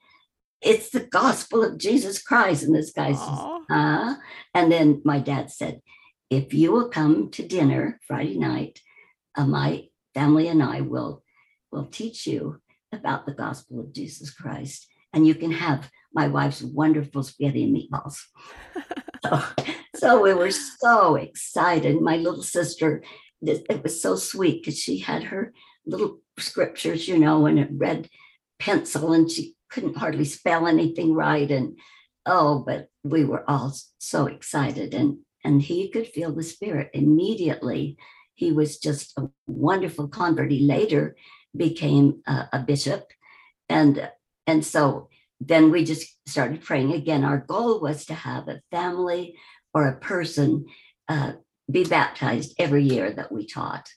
it's 0.61 0.89
the 0.89 1.01
gospel 1.01 1.63
of 1.63 1.77
Jesus 1.77 2.21
Christ. 2.21 2.63
And 2.63 2.75
this 2.75 2.91
guy 2.91 3.11
Aww. 3.11 3.17
says, 3.17 3.65
huh? 3.69 4.15
And 4.53 4.71
then 4.71 5.01
my 5.05 5.19
dad 5.19 5.51
said, 5.51 5.81
if 6.29 6.53
you 6.53 6.71
will 6.71 6.89
come 6.89 7.29
to 7.31 7.47
dinner 7.47 7.99
Friday 8.07 8.37
night, 8.37 8.81
uh, 9.35 9.45
my 9.45 9.87
family 10.13 10.47
and 10.47 10.63
I 10.63 10.81
will 10.81 11.23
will 11.71 11.85
teach 11.85 12.25
you 12.25 12.61
about 12.91 13.25
the 13.25 13.33
gospel 13.33 13.79
of 13.79 13.93
Jesus 13.93 14.31
Christ. 14.31 14.87
And 15.15 15.25
you 15.25 15.33
can 15.33 15.51
have 15.51 15.89
my 16.13 16.27
wife's 16.27 16.61
wonderful 16.61 17.23
spaghetti 17.23 17.63
and 17.63 17.75
meatballs. 17.75 18.19
so, 19.25 19.43
so 19.95 20.21
we 20.21 20.33
were 20.33 20.51
so 20.51 21.15
excited. 21.15 22.01
My 22.01 22.17
little 22.17 22.43
sister, 22.43 23.01
it 23.41 23.81
was 23.81 24.01
so 24.01 24.15
sweet 24.15 24.61
because 24.61 24.79
she 24.79 24.99
had 24.99 25.23
her 25.23 25.53
little 25.85 26.19
scriptures, 26.37 27.07
you 27.07 27.17
know, 27.17 27.45
and 27.45 27.59
a 27.59 27.67
red 27.71 28.09
pencil, 28.59 29.13
and 29.13 29.31
she 29.31 29.55
couldn't 29.69 29.97
hardly 29.97 30.25
spell 30.25 30.67
anything 30.67 31.13
right. 31.13 31.49
And 31.49 31.79
oh, 32.25 32.59
but 32.59 32.89
we 33.03 33.25
were 33.25 33.49
all 33.49 33.73
so 33.97 34.27
excited. 34.27 34.93
And 34.93 35.19
and 35.43 35.61
he 35.61 35.89
could 35.89 36.07
feel 36.07 36.33
the 36.33 36.43
spirit 36.43 36.89
immediately. 36.93 37.97
He 38.33 38.51
was 38.51 38.79
just 38.79 39.17
a 39.17 39.29
wonderful 39.47 40.07
convert. 40.07 40.51
He 40.51 40.65
later 40.65 41.15
became 41.55 42.21
a, 42.27 42.49
a 42.53 42.59
bishop. 42.59 43.11
And 43.69 44.09
and 44.47 44.65
so 44.65 45.09
then 45.39 45.71
we 45.71 45.83
just 45.83 46.07
started 46.27 46.63
praying 46.63 46.93
again. 46.93 47.23
Our 47.23 47.39
goal 47.39 47.81
was 47.81 48.05
to 48.05 48.13
have 48.13 48.47
a 48.47 48.61
family 48.71 49.37
or 49.73 49.87
a 49.87 49.99
person 49.99 50.65
uh, 51.07 51.33
be 51.69 51.83
baptized 51.83 52.55
every 52.57 52.83
year 52.83 53.11
that 53.11 53.31
we 53.31 53.45
taught. 53.45 53.89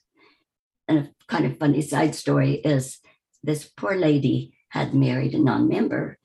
And 0.87 0.99
a 0.99 1.09
kind 1.27 1.45
of 1.45 1.57
funny 1.57 1.81
side 1.81 2.15
story 2.15 2.55
is 2.55 2.99
this 3.43 3.71
poor 3.77 3.95
lady 3.95 4.53
had 4.69 4.93
married 4.93 5.33
a 5.33 5.39
non 5.39 5.67
member 5.67 6.17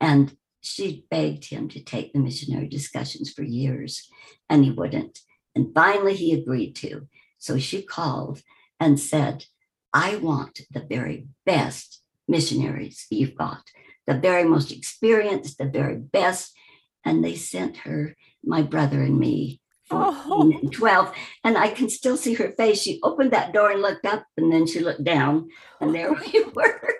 and 0.00 0.36
she 0.60 1.06
begged 1.10 1.46
him 1.46 1.68
to 1.68 1.82
take 1.82 2.12
the 2.12 2.18
missionary 2.18 2.68
discussions 2.68 3.32
for 3.32 3.42
years 3.42 4.08
and 4.50 4.64
he 4.64 4.70
wouldn't. 4.70 5.20
And 5.54 5.72
finally 5.74 6.14
he 6.14 6.34
agreed 6.34 6.74
to. 6.76 7.08
So 7.38 7.58
she 7.58 7.82
called 7.82 8.42
and 8.78 8.98
said, 9.00 9.46
I 9.94 10.16
want 10.16 10.60
the 10.70 10.84
very 10.88 11.28
best 11.46 12.02
missionaries 12.28 13.06
you've 13.10 13.34
got, 13.34 13.62
the 14.06 14.14
very 14.14 14.44
most 14.44 14.70
experienced, 14.72 15.58
the 15.58 15.66
very 15.66 15.96
best. 15.96 16.54
And 17.04 17.24
they 17.24 17.34
sent 17.34 17.78
her, 17.78 18.16
my 18.44 18.62
brother 18.62 19.00
and 19.02 19.18
me, 19.18 19.60
14 19.88 20.14
oh. 20.26 20.52
and 20.62 20.72
12. 20.72 21.12
And 21.44 21.56
I 21.56 21.68
can 21.68 21.88
still 21.88 22.16
see 22.16 22.34
her 22.34 22.52
face. 22.52 22.82
She 22.82 23.00
opened 23.02 23.32
that 23.32 23.52
door 23.52 23.70
and 23.70 23.82
looked 23.82 24.06
up, 24.06 24.24
and 24.36 24.52
then 24.52 24.66
she 24.66 24.80
looked 24.80 25.04
down, 25.04 25.48
and 25.80 25.94
there 25.94 26.12
we 26.12 26.44
were. 26.54 26.94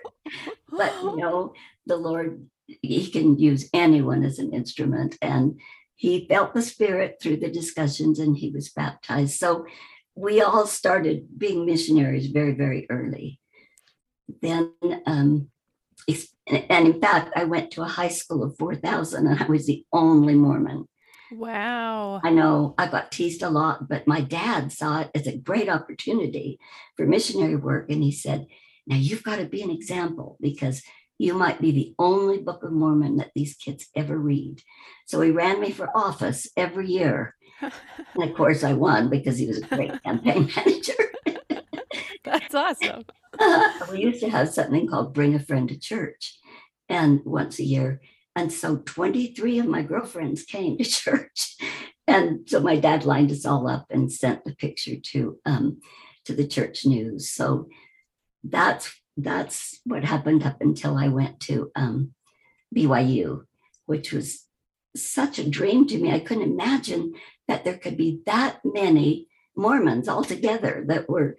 but, 0.69 0.93
you 1.01 1.15
know, 1.17 1.53
the 1.85 1.97
Lord, 1.97 2.47
He 2.65 3.09
can 3.09 3.37
use 3.37 3.69
anyone 3.73 4.23
as 4.23 4.39
an 4.39 4.53
instrument. 4.53 5.17
And 5.21 5.59
he 5.95 6.27
felt 6.27 6.53
the 6.53 6.61
Spirit 6.61 7.17
through 7.21 7.37
the 7.37 7.51
discussions, 7.51 8.19
and 8.19 8.37
he 8.37 8.51
was 8.51 8.69
baptized. 8.69 9.37
So 9.37 9.65
we 10.15 10.41
all 10.41 10.65
started 10.65 11.27
being 11.37 11.65
missionaries 11.65 12.27
very, 12.27 12.53
very 12.53 12.87
early. 12.89 13.38
Then, 14.41 14.73
um, 15.05 15.49
and 16.47 16.87
in 16.87 17.01
fact, 17.01 17.31
I 17.35 17.43
went 17.43 17.71
to 17.71 17.83
a 17.83 17.87
high 17.87 18.09
school 18.09 18.43
of 18.43 18.57
4,000, 18.57 19.27
and 19.27 19.43
I 19.43 19.45
was 19.45 19.67
the 19.67 19.85
only 19.93 20.35
Mormon. 20.35 20.87
Wow. 21.31 22.21
I 22.23 22.31
know 22.31 22.73
I 22.77 22.87
got 22.87 23.11
teased 23.11 23.43
a 23.43 23.49
lot, 23.49 23.87
but 23.87 24.07
my 24.07 24.21
dad 24.21 24.71
saw 24.71 25.01
it 25.01 25.11
as 25.13 25.27
a 25.27 25.37
great 25.37 25.69
opportunity 25.69 26.59
for 26.97 27.05
missionary 27.05 27.55
work. 27.55 27.89
And 27.91 28.01
he 28.01 28.11
said, 28.11 28.47
Now 28.87 28.95
you've 28.95 29.23
got 29.23 29.37
to 29.37 29.45
be 29.45 29.61
an 29.61 29.69
example 29.69 30.37
because 30.41 30.81
you 31.19 31.33
might 31.33 31.61
be 31.61 31.71
the 31.71 31.93
only 31.99 32.39
Book 32.39 32.63
of 32.63 32.71
Mormon 32.71 33.17
that 33.17 33.31
these 33.35 33.55
kids 33.55 33.87
ever 33.95 34.17
read. 34.17 34.63
So 35.05 35.21
he 35.21 35.31
ran 35.31 35.59
me 35.59 35.71
for 35.71 35.95
office 35.95 36.47
every 36.57 36.87
year. 36.87 37.35
and 37.61 38.23
of 38.23 38.33
course, 38.33 38.63
I 38.63 38.73
won 38.73 39.09
because 39.09 39.37
he 39.37 39.47
was 39.47 39.59
a 39.59 39.75
great 39.75 40.01
campaign 40.03 40.49
manager. 40.55 40.93
That's 42.23 42.55
awesome. 42.55 43.03
We 43.91 44.01
used 44.01 44.19
to 44.21 44.29
have 44.29 44.49
something 44.49 44.87
called 44.87 45.13
Bring 45.13 45.35
a 45.35 45.39
Friend 45.39 45.67
to 45.69 45.79
Church. 45.79 46.37
And 46.87 47.21
once 47.25 47.59
a 47.59 47.63
year, 47.63 48.01
and 48.35 48.51
so 48.51 48.77
23 48.77 49.59
of 49.59 49.67
my 49.67 49.81
girlfriends 49.81 50.43
came 50.43 50.77
to 50.77 50.83
church. 50.85 51.57
And 52.07 52.49
so 52.49 52.59
my 52.59 52.77
dad 52.77 53.05
lined 53.05 53.31
us 53.31 53.45
all 53.45 53.67
up 53.67 53.85
and 53.89 54.11
sent 54.11 54.43
the 54.43 54.55
picture 54.55 54.95
to 55.11 55.39
um, 55.45 55.81
to 56.25 56.33
the 56.33 56.47
church 56.47 56.85
news. 56.85 57.29
So 57.29 57.67
that's 58.43 58.99
that's 59.17 59.79
what 59.83 60.03
happened 60.03 60.43
up 60.43 60.61
until 60.61 60.97
I 60.97 61.09
went 61.09 61.39
to 61.41 61.71
um, 61.75 62.13
BYU, 62.75 63.43
which 63.85 64.11
was 64.11 64.45
such 64.95 65.39
a 65.39 65.49
dream 65.49 65.87
to 65.87 65.97
me. 65.97 66.11
I 66.11 66.19
couldn't 66.19 66.51
imagine 66.51 67.13
that 67.47 67.63
there 67.63 67.77
could 67.77 67.97
be 67.97 68.21
that 68.25 68.59
many 68.63 69.27
Mormons 69.55 70.07
all 70.07 70.23
together 70.23 70.85
that 70.87 71.09
were, 71.09 71.35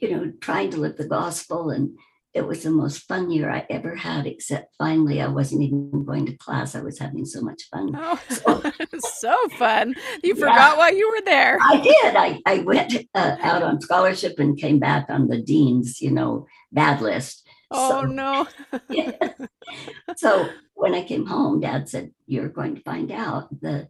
you 0.00 0.10
know, 0.10 0.32
trying 0.40 0.70
to 0.70 0.78
live 0.78 0.96
the 0.96 1.08
gospel 1.08 1.70
and 1.70 1.98
it 2.32 2.46
was 2.46 2.62
the 2.62 2.70
most 2.70 3.08
fun 3.08 3.30
year 3.30 3.50
I 3.50 3.66
ever 3.68 3.96
had, 3.96 4.26
except 4.26 4.76
finally 4.78 5.20
I 5.20 5.26
wasn't 5.26 5.62
even 5.62 6.04
going 6.04 6.26
to 6.26 6.36
class. 6.36 6.76
I 6.76 6.80
was 6.80 6.98
having 6.98 7.24
so 7.24 7.40
much 7.40 7.62
fun. 7.72 7.90
Oh, 7.96 8.20
so, 8.28 8.62
so 9.18 9.48
fun. 9.58 9.94
You 10.22 10.34
yeah, 10.36 10.40
forgot 10.40 10.78
why 10.78 10.90
you 10.90 11.10
were 11.10 11.24
there. 11.24 11.58
I 11.60 11.80
did. 11.80 12.16
I, 12.16 12.40
I 12.46 12.58
went 12.60 12.94
uh, 13.14 13.36
out 13.40 13.64
on 13.64 13.80
scholarship 13.80 14.38
and 14.38 14.56
came 14.56 14.78
back 14.78 15.06
on 15.08 15.26
the 15.26 15.42
dean's, 15.42 16.00
you 16.00 16.12
know, 16.12 16.46
bad 16.70 17.00
list. 17.00 17.46
Oh, 17.72 18.02
so, 18.02 18.06
no. 18.06 18.46
yeah. 18.88 19.12
So 20.16 20.48
when 20.74 20.94
I 20.94 21.02
came 21.02 21.26
home, 21.26 21.60
dad 21.60 21.88
said, 21.88 22.12
You're 22.26 22.48
going 22.48 22.76
to 22.76 22.82
find 22.82 23.10
out 23.10 23.48
the, 23.60 23.88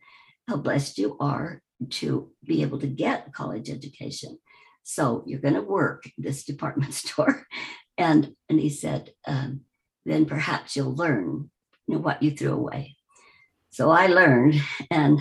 how 0.49 0.57
blessed 0.57 0.97
you 0.97 1.19
are 1.21 1.61
to 1.89 2.31
be 2.45 2.63
able 2.63 2.79
to 2.79 2.87
get 2.87 3.29
a 3.29 3.31
college 3.31 3.69
education. 3.69 4.39
So 4.93 5.23
you're 5.25 5.39
going 5.39 5.55
to 5.55 5.63
work 5.63 6.11
this 6.19 6.43
department 6.43 6.95
store 7.03 7.47
and, 7.97 8.35
and 8.49 8.59
he 8.59 8.69
said, 8.71 9.11
um, 9.25 9.61
then 10.05 10.27
perhaps 10.27 10.75
you'll 10.75 10.97
learn 10.97 11.51
you 11.87 11.95
know, 11.95 12.01
what 12.01 12.25
you 12.25 12.33
threw 12.33 12.53
away. 12.53 12.97
So 13.71 13.91
I 13.91 14.09
learned 14.09 14.61
and 14.91 15.21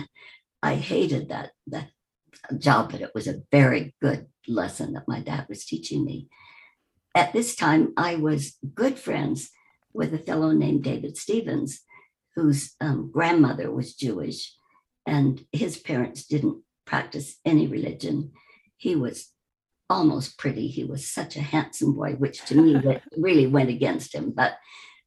I 0.60 0.74
hated 0.74 1.28
that, 1.28 1.52
that 1.68 1.90
job, 2.58 2.90
but 2.90 3.00
it 3.00 3.12
was 3.14 3.28
a 3.28 3.42
very 3.52 3.94
good 4.02 4.26
lesson 4.48 4.94
that 4.94 5.06
my 5.06 5.20
dad 5.20 5.46
was 5.48 5.64
teaching 5.64 6.04
me. 6.04 6.28
At 7.14 7.32
this 7.32 7.54
time, 7.54 7.92
I 7.96 8.16
was 8.16 8.56
good 8.74 8.98
friends 8.98 9.50
with 9.92 10.12
a 10.12 10.18
fellow 10.18 10.50
named 10.50 10.82
David 10.82 11.16
Stevens, 11.16 11.82
whose 12.34 12.74
um, 12.80 13.10
grandmother 13.12 13.70
was 13.70 13.94
Jewish, 13.94 14.52
and 15.06 15.44
his 15.52 15.78
parents 15.78 16.26
didn't 16.26 16.62
practice 16.86 17.36
any 17.44 17.68
religion. 17.68 18.32
He 18.76 18.96
was 18.96 19.32
almost 19.90 20.38
pretty. 20.38 20.68
He 20.68 20.84
was 20.84 21.06
such 21.06 21.36
a 21.36 21.42
handsome 21.42 21.94
boy, 21.94 22.12
which 22.12 22.42
to 22.46 22.54
me 22.54 22.80
really 23.16 23.46
went 23.46 23.68
against 23.68 24.14
him. 24.14 24.30
But 24.30 24.54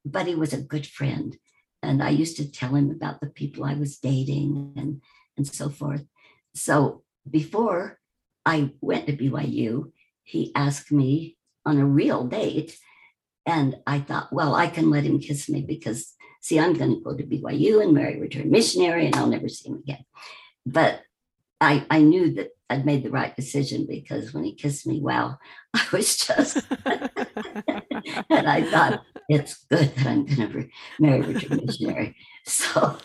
but 0.06 0.28
he 0.28 0.36
was 0.36 0.52
a 0.52 0.62
good 0.62 0.86
friend, 0.86 1.38
and 1.82 2.04
I 2.04 2.10
used 2.10 2.38
to 2.38 2.52
tell 2.52 2.76
him 2.76 2.92
about 2.92 3.22
the 3.22 3.30
people 3.30 3.64
I 3.64 3.76
was 3.76 3.98
dating 3.98 4.74
and 4.76 5.02
and 5.38 5.48
so 5.48 5.70
forth. 5.70 6.06
So 6.54 7.04
before 7.28 8.00
I 8.46 8.72
went 8.82 9.08
to 9.08 9.18
BYU, 9.18 9.92
he 10.24 10.52
asked 10.54 10.92
me 10.92 11.38
on 11.66 11.80
a 11.80 11.86
real 11.86 12.26
date, 12.26 12.78
and 13.46 13.78
I 13.88 14.02
thought, 14.02 14.34
well, 14.34 14.54
I 14.54 14.68
can 14.68 14.90
let 14.90 15.06
him 15.06 15.20
kiss 15.20 15.50
me 15.50 15.62
because 15.62 16.14
see, 16.42 16.60
I'm 16.60 16.74
going 16.74 16.96
to 16.96 17.02
go 17.02 17.16
to 17.16 17.24
BYU 17.24 17.82
and 17.82 17.94
marry 17.94 18.18
a 18.18 18.20
return 18.20 18.52
missionary, 18.52 19.06
and 19.06 19.16
I'll 19.16 19.28
never 19.28 19.48
see 19.48 19.70
him 19.70 19.78
again. 19.78 20.06
But 20.66 21.02
I, 21.64 21.86
I 21.90 22.00
knew 22.02 22.34
that 22.34 22.50
I'd 22.70 22.86
made 22.86 23.04
the 23.04 23.12
right 23.12 23.36
decision 23.36 23.86
because 23.88 24.34
when 24.34 24.44
he 24.44 24.56
kissed 24.56 24.88
me, 24.88 25.00
wow, 25.02 25.38
I 25.74 25.86
was 25.92 26.18
just, 26.18 26.58
and 26.86 28.48
I 28.48 28.64
thought 28.70 29.04
it's 29.30 29.66
good 29.70 29.96
that 29.96 30.08
I'm 30.08 30.26
going 30.26 30.52
to 30.52 30.70
marry 31.00 31.22
Richard 31.22 31.66
Missionary. 31.66 32.16
So, 32.46 32.98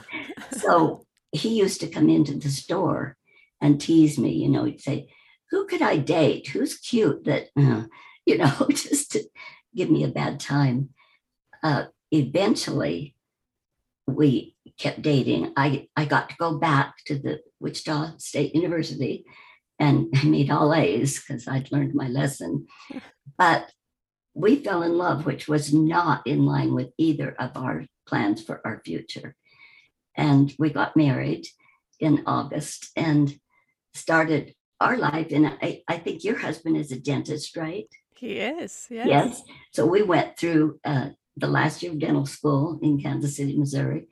so 0.53 1.07
he 1.33 1.59
used 1.59 1.81
to 1.81 1.89
come 1.89 2.09
into 2.09 2.35
the 2.35 2.49
store 2.49 3.17
and 3.61 3.81
tease 3.81 4.19
me. 4.19 4.33
You 4.33 4.49
know, 4.49 4.65
he'd 4.65 4.81
say, 4.81 5.09
"Who 5.51 5.67
could 5.67 5.83
I 5.83 5.99
date? 5.99 6.49
Who's 6.49 6.77
cute?" 6.77 7.25
That 7.25 7.49
uh, 7.57 7.85
you 8.27 8.39
know, 8.39 8.67
just 8.71 9.13
to 9.13 9.25
give 9.75 9.91
me 9.91 10.05
a 10.05 10.09
bad 10.09 10.41
time. 10.41 10.91
Uh, 11.63 11.87
eventually, 12.11 13.15
we 14.07 14.55
kept 14.79 15.03
dating. 15.03 15.53
I 15.57 15.89
I 15.97 16.05
got 16.05 16.31
to 16.31 16.37
go 16.39 16.59
back 16.59 16.95
to 17.07 17.19
the 17.19 17.41
Wichita 17.61 18.19
State 18.19 18.55
University 18.55 19.25
and 19.79 20.09
I 20.15 20.25
made 20.25 20.51
all 20.51 20.75
A's 20.75 21.21
because 21.21 21.47
I'd 21.47 21.73
learned 21.73 21.95
my 21.95 22.09
lesson. 22.09 22.67
But 23.37 23.71
we 24.35 24.57
fell 24.57 24.83
in 24.83 24.97
love, 24.97 25.27
which 25.27 25.49
was 25.49 25.75
not 25.75 26.27
in 26.27 26.47
line 26.47 26.75
with 26.75 26.91
either 26.97 27.35
of 27.39 27.57
our 27.57 27.87
plans 28.07 28.43
for 28.43 28.61
our 28.65 28.81
future. 28.85 29.35
And 30.17 30.53
we 30.59 30.71
got 30.71 30.97
married 30.97 31.47
in 32.01 32.23
August 32.27 32.91
and 32.97 33.35
started 33.95 34.55
our 34.81 34.97
life. 34.97 35.29
And 35.33 35.47
I, 35.61 35.83
I 35.89 35.99
think 35.99 36.25
your 36.25 36.39
husband 36.39 36.77
is 36.77 36.93
a 36.93 37.01
dentist, 37.01 37.57
right? 37.57 37.87
He 38.15 38.39
is, 38.39 38.87
yes. 38.91 39.07
Yes. 39.09 39.43
So 39.73 39.87
we 39.87 40.03
went 40.03 40.37
through 40.37 40.81
uh, 40.85 41.11
the 41.37 41.47
last 41.47 41.83
year 41.83 41.93
of 41.93 41.99
dental 41.99 42.27
school 42.27 42.79
in 42.83 43.01
Kansas 43.01 43.37
City, 43.37 43.57
Missouri. 43.57 44.07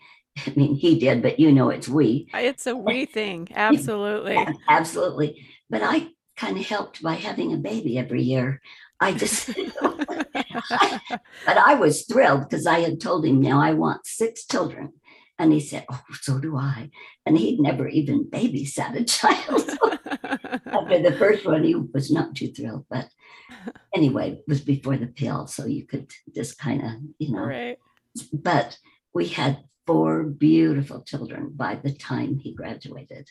I 0.47 0.53
mean, 0.55 0.75
he 0.75 0.99
did, 0.99 1.23
but 1.23 1.41
you 1.41 1.53
know, 1.53 1.71
it's 1.71 1.89
we. 1.89 2.29
It's 2.35 2.67
a 2.67 2.77
we 2.77 3.05
thing. 3.19 3.49
Absolutely. 3.55 4.35
Yeah, 4.35 4.53
absolutely 4.69 5.47
but 5.71 5.83
I 5.83 6.09
kind 6.37 6.59
of 6.59 6.67
helped 6.67 7.03
by 7.03 7.15
having 7.15 7.53
a 7.53 7.59
baby 7.59 7.99
every 7.99 8.23
year. 8.23 8.61
I 9.01 9.13
just, 9.13 9.49
but 9.81 10.39
I 11.47 11.75
was 11.75 12.05
thrilled 12.05 12.49
because 12.49 12.67
I 12.67 12.81
had 12.81 13.01
told 13.01 13.27
him, 13.27 13.41
now 13.41 13.61
I 13.61 13.73
want 13.73 14.07
six 14.07 14.47
children. 14.47 14.93
And 15.39 15.53
he 15.53 15.61
said, 15.61 15.85
Oh, 15.91 16.01
so 16.23 16.39
do 16.39 16.57
I. 16.57 16.91
And 17.27 17.37
he'd 17.37 17.61
never 17.61 17.89
even 17.89 18.25
babysat 18.25 18.99
a 18.99 19.05
child. 19.05 19.69
After 20.67 21.03
the 21.03 21.15
first 21.19 21.45
one, 21.45 21.63
he 21.63 21.75
was 21.75 22.11
not 22.11 22.35
too 22.35 22.53
thrilled. 22.53 22.87
But 22.89 23.11
anyway, 23.95 24.31
it 24.31 24.45
was 24.49 24.63
before 24.63 24.97
the 24.97 25.09
pill. 25.09 25.47
So 25.47 25.67
you 25.67 25.87
could 25.87 26.11
just 26.35 26.59
kind 26.59 26.83
of, 26.83 26.91
you 27.19 27.33
know. 27.33 27.45
Right. 27.45 27.79
But 28.33 28.79
we 29.13 29.27
had 29.27 29.59
four 29.87 30.25
beautiful 30.25 31.03
children 31.03 31.53
by 31.55 31.77
the 31.77 31.93
time 31.93 32.39
he 32.39 32.55
graduated. 32.55 33.29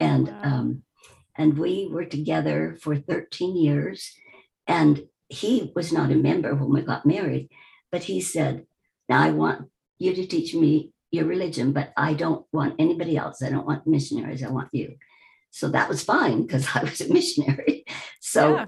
And 0.00 0.28
Wow. 0.28 0.40
um, 0.44 0.82
and 1.36 1.58
we 1.58 1.88
were 1.90 2.04
together 2.04 2.78
for 2.80 2.96
13 2.96 3.56
years. 3.56 4.12
And 4.66 5.08
he 5.28 5.72
was 5.74 5.92
not 5.92 6.12
a 6.12 6.14
member 6.14 6.54
when 6.54 6.70
we 6.72 6.82
got 6.82 7.06
married, 7.06 7.50
but 7.90 8.04
he 8.04 8.20
said, 8.20 8.66
Now 9.08 9.22
I 9.22 9.30
want 9.30 9.68
you 9.98 10.14
to 10.14 10.26
teach 10.26 10.54
me 10.54 10.92
your 11.10 11.24
religion, 11.24 11.72
but 11.72 11.92
I 11.96 12.14
don't 12.14 12.46
want 12.52 12.76
anybody 12.78 13.16
else. 13.16 13.42
I 13.42 13.50
don't 13.50 13.66
want 13.66 13.86
missionaries. 13.86 14.42
I 14.42 14.50
want 14.50 14.68
you. 14.72 14.96
So 15.50 15.68
that 15.68 15.88
was 15.88 16.02
fine 16.04 16.42
because 16.42 16.66
I 16.74 16.82
was 16.84 17.00
a 17.00 17.12
missionary. 17.12 17.84
So 18.20 18.56
Yeah. 18.56 18.64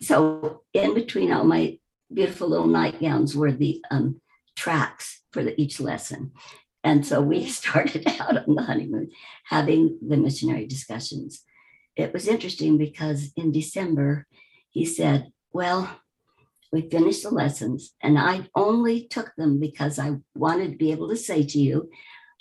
so 0.00 0.62
in 0.72 0.94
between 0.94 1.30
all 1.30 1.44
my 1.44 1.78
beautiful 2.12 2.48
little 2.48 2.66
nightgowns 2.66 3.36
were 3.36 3.52
the 3.52 3.84
um, 3.90 4.20
tracts 4.56 5.19
for 5.32 5.42
the, 5.42 5.60
each 5.60 5.80
lesson. 5.80 6.32
And 6.82 7.06
so 7.06 7.20
we 7.20 7.46
started 7.46 8.06
out 8.20 8.48
on 8.48 8.54
the 8.54 8.62
honeymoon 8.62 9.10
having 9.44 9.98
the 10.06 10.16
missionary 10.16 10.66
discussions. 10.66 11.42
It 11.96 12.12
was 12.12 12.28
interesting 12.28 12.78
because 12.78 13.32
in 13.36 13.52
December, 13.52 14.26
he 14.70 14.84
said, 14.84 15.32
Well, 15.52 16.00
we 16.72 16.88
finished 16.88 17.24
the 17.24 17.30
lessons, 17.30 17.94
and 18.00 18.16
I 18.16 18.48
only 18.54 19.08
took 19.08 19.34
them 19.36 19.58
because 19.58 19.98
I 19.98 20.16
wanted 20.34 20.72
to 20.72 20.76
be 20.76 20.92
able 20.92 21.08
to 21.08 21.16
say 21.16 21.42
to 21.42 21.58
you, 21.58 21.90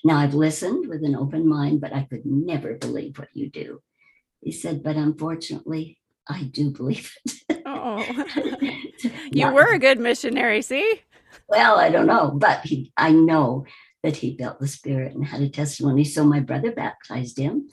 Now 0.04 0.18
I've 0.18 0.36
listened 0.36 0.88
with 0.88 1.04
an 1.04 1.16
open 1.16 1.48
mind, 1.48 1.82
but 1.82 1.94
I 1.94 2.04
could 2.04 2.26
never 2.26 2.76
believe 2.76 3.18
what 3.18 3.30
you 3.34 3.50
do. 3.50 3.82
He 4.42 4.52
said, 4.52 4.84
But 4.84 4.96
unfortunately, 4.96 5.98
I 6.28 6.44
do 6.44 6.70
believe 6.70 7.12
it. 7.26 7.62
Oh. 7.66 8.06
you 9.32 9.52
were 9.52 9.74
a 9.74 9.80
good 9.80 10.00
missionary, 10.00 10.62
see? 10.62 11.02
Well, 11.50 11.78
I 11.78 11.90
don't 11.90 12.08
know, 12.08 12.32
but 12.32 12.62
he, 12.62 12.92
I 12.96 13.12
know 13.12 13.66
that 14.04 14.18
he 14.18 14.38
felt 14.38 14.60
the 14.60 14.68
spirit 14.68 15.14
and 15.14 15.26
had 15.26 15.42
a 15.42 15.50
testimony. 15.50 16.04
So 16.04 16.24
my 16.24 16.40
brother 16.40 16.72
baptized 16.72 17.38
him, 17.38 17.70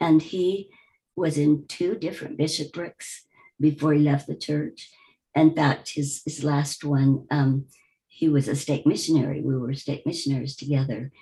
and 0.00 0.22
he 0.22 0.70
was 1.16 1.36
in 1.36 1.66
two 1.66 1.96
different 1.96 2.38
bishoprics 2.38 3.26
before 3.60 3.92
he 3.92 4.00
left 4.00 4.26
the 4.26 4.36
church. 4.36 4.90
In 5.34 5.54
fact, 5.54 5.90
his 5.90 6.22
his 6.24 6.44
last 6.44 6.84
one, 6.84 7.26
um, 7.30 7.66
he 8.08 8.28
was 8.28 8.48
a 8.48 8.56
state 8.56 8.86
missionary. 8.86 9.40
We 9.42 9.58
were 9.58 9.74
state 9.74 10.06
missionaries 10.06 10.56
together, 10.56 11.12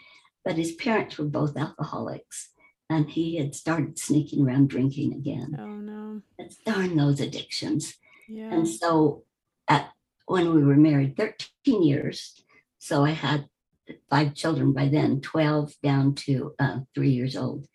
but 0.44 0.56
his 0.56 0.72
parents 0.72 1.18
were 1.18 1.24
both 1.24 1.56
alcoholics, 1.56 2.50
and 2.90 3.10
he 3.10 3.36
had 3.36 3.54
started 3.54 3.98
sneaking 3.98 4.46
around 4.46 4.68
drinking 4.68 5.14
again. 5.14 5.56
Oh 5.58 5.66
no. 5.66 6.22
It's 6.38 6.56
darn 6.56 6.96
those 6.96 7.20
addictions. 7.20 7.94
Yeah. 8.28 8.52
And 8.52 8.68
so 8.68 9.24
when 10.26 10.54
we 10.54 10.64
were 10.64 10.76
married 10.76 11.16
13 11.16 11.82
years, 11.82 12.42
so 12.78 13.04
I 13.04 13.10
had 13.10 13.48
five 14.10 14.34
children 14.34 14.72
by 14.72 14.88
then, 14.88 15.20
12 15.20 15.74
down 15.82 16.14
to 16.14 16.54
uh, 16.58 16.78
three 16.94 17.10
years 17.10 17.36
old. 17.36 17.66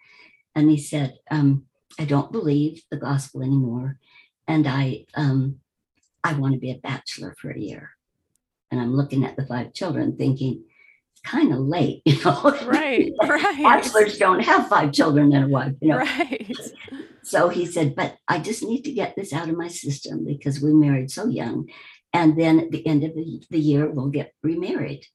And 0.56 0.70
he 0.70 0.78
said, 0.78 1.16
um, 1.30 1.66
I 2.00 2.06
don't 2.06 2.32
believe 2.32 2.84
the 2.90 2.98
gospel 2.98 3.42
anymore. 3.42 3.98
And 4.48 4.68
I 4.68 5.06
um, 5.16 5.60
I 6.24 6.34
want 6.34 6.54
to 6.54 6.60
be 6.60 6.72
a 6.72 6.78
bachelor 6.78 7.36
for 7.40 7.52
a 7.52 7.60
year. 7.60 7.92
And 8.72 8.80
I'm 8.80 8.96
looking 8.96 9.24
at 9.24 9.36
the 9.36 9.46
five 9.46 9.74
children 9.74 10.16
thinking, 10.18 10.64
it's 11.12 11.22
kind 11.22 11.54
of 11.54 11.60
late, 11.60 12.02
you 12.06 12.24
know. 12.24 12.56
Right, 12.66 13.12
right. 13.22 13.64
Bachelors 13.64 14.18
don't 14.18 14.42
have 14.42 14.68
five 14.68 14.92
children 14.92 15.34
and 15.34 15.46
a 15.46 15.48
wife, 15.48 15.74
you 15.82 15.90
know. 15.90 15.98
Right. 15.98 16.56
So 17.24 17.50
he 17.50 17.66
said, 17.66 17.96
but 17.96 18.18
I 18.28 18.40
just 18.40 18.64
need 18.64 18.84
to 18.84 18.92
get 18.92 19.16
this 19.16 19.34
out 19.34 19.50
of 19.50 19.58
my 19.58 19.68
system 19.68 20.26
because 20.26 20.62
we 20.62 20.74
married 20.74 21.12
so 21.12 21.28
young. 21.28 21.70
And 22.14 22.40
then 22.40 22.60
at 22.60 22.72
the 22.72 22.86
end 22.88 23.04
of 23.04 23.14
the, 23.16 23.42
the 23.50 23.60
year, 23.60 23.90
we'll 23.90 24.08
get 24.10 24.34
remarried. 24.44 25.06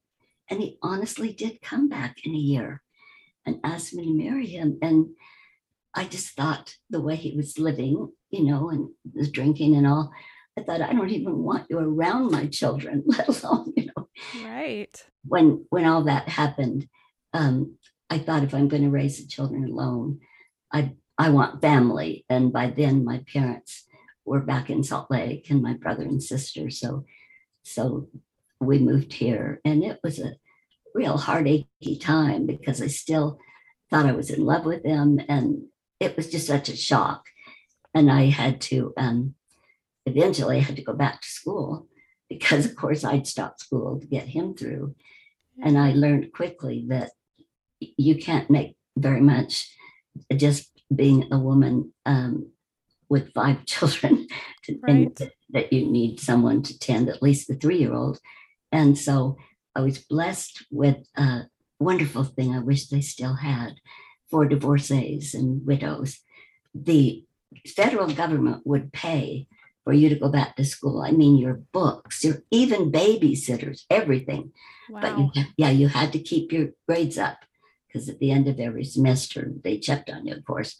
And 0.48 0.60
he 0.60 0.78
honestly 0.82 1.32
did 1.32 1.62
come 1.62 1.88
back 1.88 2.16
in 2.24 2.34
a 2.34 2.38
year 2.38 2.82
and 3.46 3.60
asked 3.64 3.94
me 3.94 4.04
to 4.04 4.14
marry 4.30 4.46
him. 4.46 4.78
And 4.82 5.08
I 5.94 6.04
just 6.04 6.34
thought 6.36 6.76
the 6.90 7.00
way 7.00 7.16
he 7.16 7.36
was 7.36 7.58
living, 7.58 8.12
you 8.30 8.44
know, 8.44 8.70
and 8.70 8.88
was 9.14 9.30
drinking 9.30 9.74
and 9.76 9.86
all, 9.86 10.12
I 10.58 10.62
thought, 10.62 10.82
I 10.82 10.92
don't 10.92 11.10
even 11.10 11.38
want 11.42 11.66
you 11.68 11.78
around 11.78 12.30
my 12.30 12.46
children, 12.46 13.02
let 13.06 13.28
alone, 13.28 13.72
you 13.76 13.86
know, 13.96 14.08
Right. 14.44 15.04
when 15.26 15.66
when 15.70 15.84
all 15.84 16.04
that 16.04 16.28
happened, 16.28 16.88
um, 17.32 17.76
I 18.08 18.18
thought 18.18 18.44
if 18.44 18.54
I'm 18.54 18.68
going 18.68 18.82
to 18.84 18.90
raise 18.90 19.18
the 19.18 19.26
children 19.26 19.64
alone, 19.64 20.20
I 20.72 20.94
I 21.18 21.30
want 21.30 21.60
family. 21.60 22.24
And 22.28 22.52
by 22.52 22.70
then, 22.70 23.04
my 23.04 23.24
parents 23.32 23.84
were 24.24 24.40
back 24.40 24.70
in 24.70 24.82
Salt 24.82 25.10
Lake, 25.10 25.50
and 25.50 25.62
my 25.62 25.74
brother 25.74 26.02
and 26.02 26.22
sister. 26.22 26.70
So 26.70 27.04
so 27.62 28.08
we 28.60 28.78
moved 28.78 29.12
here, 29.12 29.60
and 29.64 29.82
it 29.82 30.00
was 30.02 30.18
a 30.18 30.36
real 30.94 31.16
heartachy 31.16 31.98
time 32.00 32.46
because 32.46 32.80
I 32.80 32.86
still 32.86 33.38
thought 33.90 34.06
I 34.06 34.12
was 34.12 34.30
in 34.30 34.44
love 34.44 34.64
with 34.64 34.82
them, 34.82 35.20
and 35.28 35.64
it 36.00 36.16
was 36.16 36.30
just 36.30 36.46
such 36.46 36.68
a 36.68 36.76
shock. 36.76 37.24
And 37.94 38.10
I 38.10 38.24
had 38.24 38.60
to 38.62 38.92
um, 38.96 39.34
eventually 40.06 40.56
I 40.56 40.60
had 40.60 40.76
to 40.76 40.82
go 40.82 40.92
back 40.92 41.20
to 41.20 41.28
school 41.28 41.86
because 42.28 42.66
of 42.66 42.76
course 42.76 43.04
I'd 43.04 43.26
stopped 43.26 43.60
school 43.60 44.00
to 44.00 44.06
get 44.06 44.28
him 44.28 44.54
through. 44.54 44.94
And 45.62 45.78
I 45.78 45.92
learned 45.92 46.32
quickly 46.32 46.84
that 46.88 47.10
you 47.78 48.16
can't 48.16 48.50
make 48.50 48.76
very 48.96 49.20
much 49.20 49.70
just 50.34 50.70
being 50.94 51.32
a 51.32 51.38
woman 51.38 51.92
um, 52.06 52.50
with 53.08 53.32
five 53.32 53.64
children, 53.66 54.26
to, 54.64 54.78
and 54.88 55.18
Right. 55.20 55.30
that 55.50 55.72
you 55.72 55.86
need 55.86 56.20
someone 56.20 56.62
to 56.62 56.78
tend 56.78 57.08
at 57.08 57.22
least 57.22 57.48
the 57.48 57.54
three 57.54 57.78
year 57.78 57.94
old. 57.94 58.18
And 58.72 58.98
so 58.98 59.36
I 59.74 59.80
was 59.80 59.98
blessed 59.98 60.64
with 60.70 60.98
a 61.16 61.42
wonderful 61.78 62.24
thing 62.24 62.52
I 62.54 62.60
wish 62.60 62.88
they 62.88 63.00
still 63.00 63.34
had 63.34 63.74
for 64.30 64.46
divorcees 64.46 65.34
and 65.34 65.64
widows. 65.66 66.18
The 66.74 67.24
federal 67.76 68.08
government 68.08 68.62
would 68.66 68.92
pay 68.92 69.46
for 69.84 69.92
you 69.92 70.08
to 70.08 70.16
go 70.18 70.28
back 70.28 70.56
to 70.56 70.64
school. 70.64 71.02
I 71.02 71.10
mean, 71.10 71.36
your 71.36 71.60
books, 71.72 72.24
your 72.24 72.42
even 72.50 72.90
babysitters, 72.90 73.82
everything. 73.90 74.52
But 74.90 75.18
you, 75.18 75.24
Wow. 75.34 75.44
yeah, 75.56 75.70
you 75.70 75.88
had 75.88 76.12
to 76.14 76.18
keep 76.18 76.52
your 76.52 76.68
grades 76.88 77.18
up 77.18 77.38
because 77.86 78.08
at 78.08 78.18
the 78.18 78.30
end 78.32 78.48
of 78.48 78.58
every 78.58 78.84
semester 78.84 79.52
they 79.62 79.78
checked 79.78 80.10
on 80.10 80.26
you, 80.26 80.34
of 80.34 80.44
course. 80.44 80.76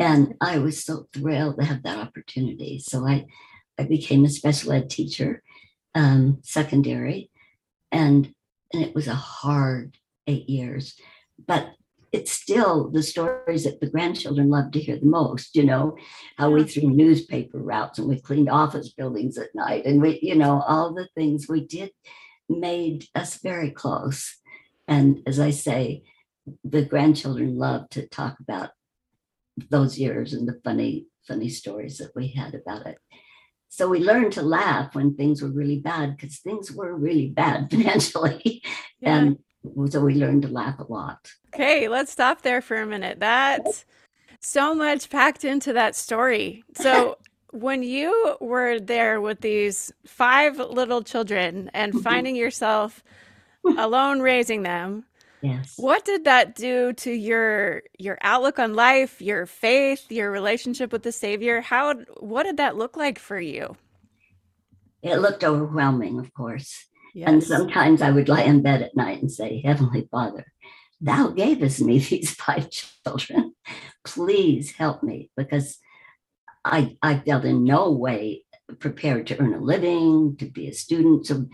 And 0.00 0.34
I 0.40 0.56
was 0.58 0.82
so 0.82 1.08
thrilled 1.12 1.58
to 1.58 1.64
have 1.66 1.82
that 1.82 1.98
opportunity. 1.98 2.78
So 2.78 3.06
I, 3.06 3.26
I 3.78 3.84
became 3.84 4.24
a 4.24 4.30
special 4.30 4.72
ed 4.72 4.88
teacher, 4.88 5.42
um, 5.94 6.38
secondary, 6.42 7.30
and 7.92 8.32
and 8.72 8.82
it 8.82 8.94
was 8.94 9.08
a 9.08 9.14
hard 9.14 9.98
eight 10.26 10.48
years, 10.48 10.98
but 11.46 11.70
it's 12.12 12.32
still 12.32 12.88
the 12.88 13.02
stories 13.02 13.64
that 13.64 13.80
the 13.80 13.90
grandchildren 13.90 14.48
love 14.48 14.70
to 14.70 14.80
hear 14.80 14.96
the 14.96 15.06
most. 15.06 15.54
You 15.54 15.64
know, 15.64 15.96
how 16.38 16.50
we 16.50 16.64
threw 16.64 16.88
newspaper 16.88 17.58
routes 17.58 17.98
and 17.98 18.08
we 18.08 18.20
cleaned 18.20 18.48
office 18.48 18.88
buildings 18.90 19.36
at 19.36 19.54
night, 19.54 19.84
and 19.84 20.00
we, 20.00 20.18
you 20.22 20.34
know, 20.34 20.62
all 20.66 20.94
the 20.94 21.08
things 21.14 21.46
we 21.46 21.66
did 21.66 21.90
made 22.48 23.04
us 23.14 23.36
very 23.36 23.70
close. 23.70 24.36
And 24.88 25.20
as 25.26 25.38
I 25.38 25.50
say, 25.50 26.04
the 26.64 26.84
grandchildren 26.84 27.58
love 27.58 27.90
to 27.90 28.06
talk 28.08 28.40
about 28.40 28.70
those 29.70 29.98
years 29.98 30.32
and 30.32 30.48
the 30.48 30.60
funny, 30.64 31.06
funny 31.26 31.48
stories 31.48 31.98
that 31.98 32.12
we 32.14 32.28
had 32.28 32.54
about 32.54 32.86
it. 32.86 32.98
So 33.68 33.88
we 33.88 34.00
learned 34.00 34.32
to 34.32 34.42
laugh 34.42 34.94
when 34.94 35.14
things 35.14 35.42
were 35.42 35.50
really 35.50 35.78
bad 35.78 36.16
because 36.16 36.38
things 36.38 36.72
were 36.72 36.94
really 36.96 37.28
bad 37.28 37.70
financially. 37.70 38.62
Yeah. 39.00 39.16
And 39.16 39.38
so 39.90 40.00
we 40.00 40.14
learned 40.14 40.42
to 40.42 40.48
laugh 40.48 40.78
a 40.78 40.84
lot. 40.84 41.30
Okay, 41.54 41.88
let's 41.88 42.10
stop 42.10 42.42
there 42.42 42.62
for 42.62 42.76
a 42.80 42.86
minute. 42.86 43.20
That's 43.20 43.84
so 44.40 44.74
much 44.74 45.10
packed 45.10 45.44
into 45.44 45.72
that 45.74 45.94
story. 45.94 46.64
So, 46.74 47.18
when 47.52 47.82
you 47.82 48.36
were 48.40 48.78
there 48.78 49.20
with 49.20 49.40
these 49.40 49.92
five 50.06 50.58
little 50.58 51.02
children 51.02 51.68
and 51.74 51.92
Mhm. 51.92 52.00
finding 52.02 52.36
yourself 52.36 53.02
alone 53.76 54.20
raising 54.20 54.62
them, 54.62 55.04
Yes. 55.42 55.74
what 55.76 56.04
did 56.04 56.24
that 56.24 56.54
do 56.54 56.92
to 56.94 57.10
your 57.10 57.82
your 57.98 58.18
outlook 58.20 58.58
on 58.58 58.74
life, 58.74 59.22
your 59.22 59.46
faith, 59.46 60.10
your 60.10 60.30
relationship 60.30 60.92
with 60.92 61.02
the 61.02 61.12
Savior? 61.12 61.60
How 61.60 61.94
what 62.18 62.44
did 62.44 62.58
that 62.58 62.76
look 62.76 62.96
like 62.96 63.18
for 63.18 63.40
you? 63.40 63.76
It 65.02 65.16
looked 65.16 65.44
overwhelming, 65.44 66.18
of 66.18 66.32
course. 66.34 66.86
And 67.16 67.42
sometimes 67.42 68.02
I 68.02 68.10
would 68.10 68.28
lie 68.28 68.42
in 68.42 68.62
bed 68.62 68.82
at 68.82 68.96
night 68.96 69.20
and 69.20 69.30
say, 69.30 69.62
Heavenly 69.64 70.08
Father, 70.10 70.46
thou 71.00 71.28
gavest 71.28 71.80
me 71.80 71.98
these 72.10 72.34
five 72.34 72.70
children. 72.70 73.54
Please 74.04 74.72
help 74.72 75.02
me 75.02 75.30
because 75.36 75.78
I, 76.64 76.96
I 77.02 77.18
felt 77.18 77.44
in 77.44 77.64
no 77.64 77.90
way 77.90 78.44
prepared 78.78 79.26
to 79.28 79.40
earn 79.40 79.54
a 79.54 79.60
living, 79.60 80.36
to 80.38 80.46
be 80.46 80.68
a 80.68 80.74
student. 80.74 81.26
So 81.26 81.46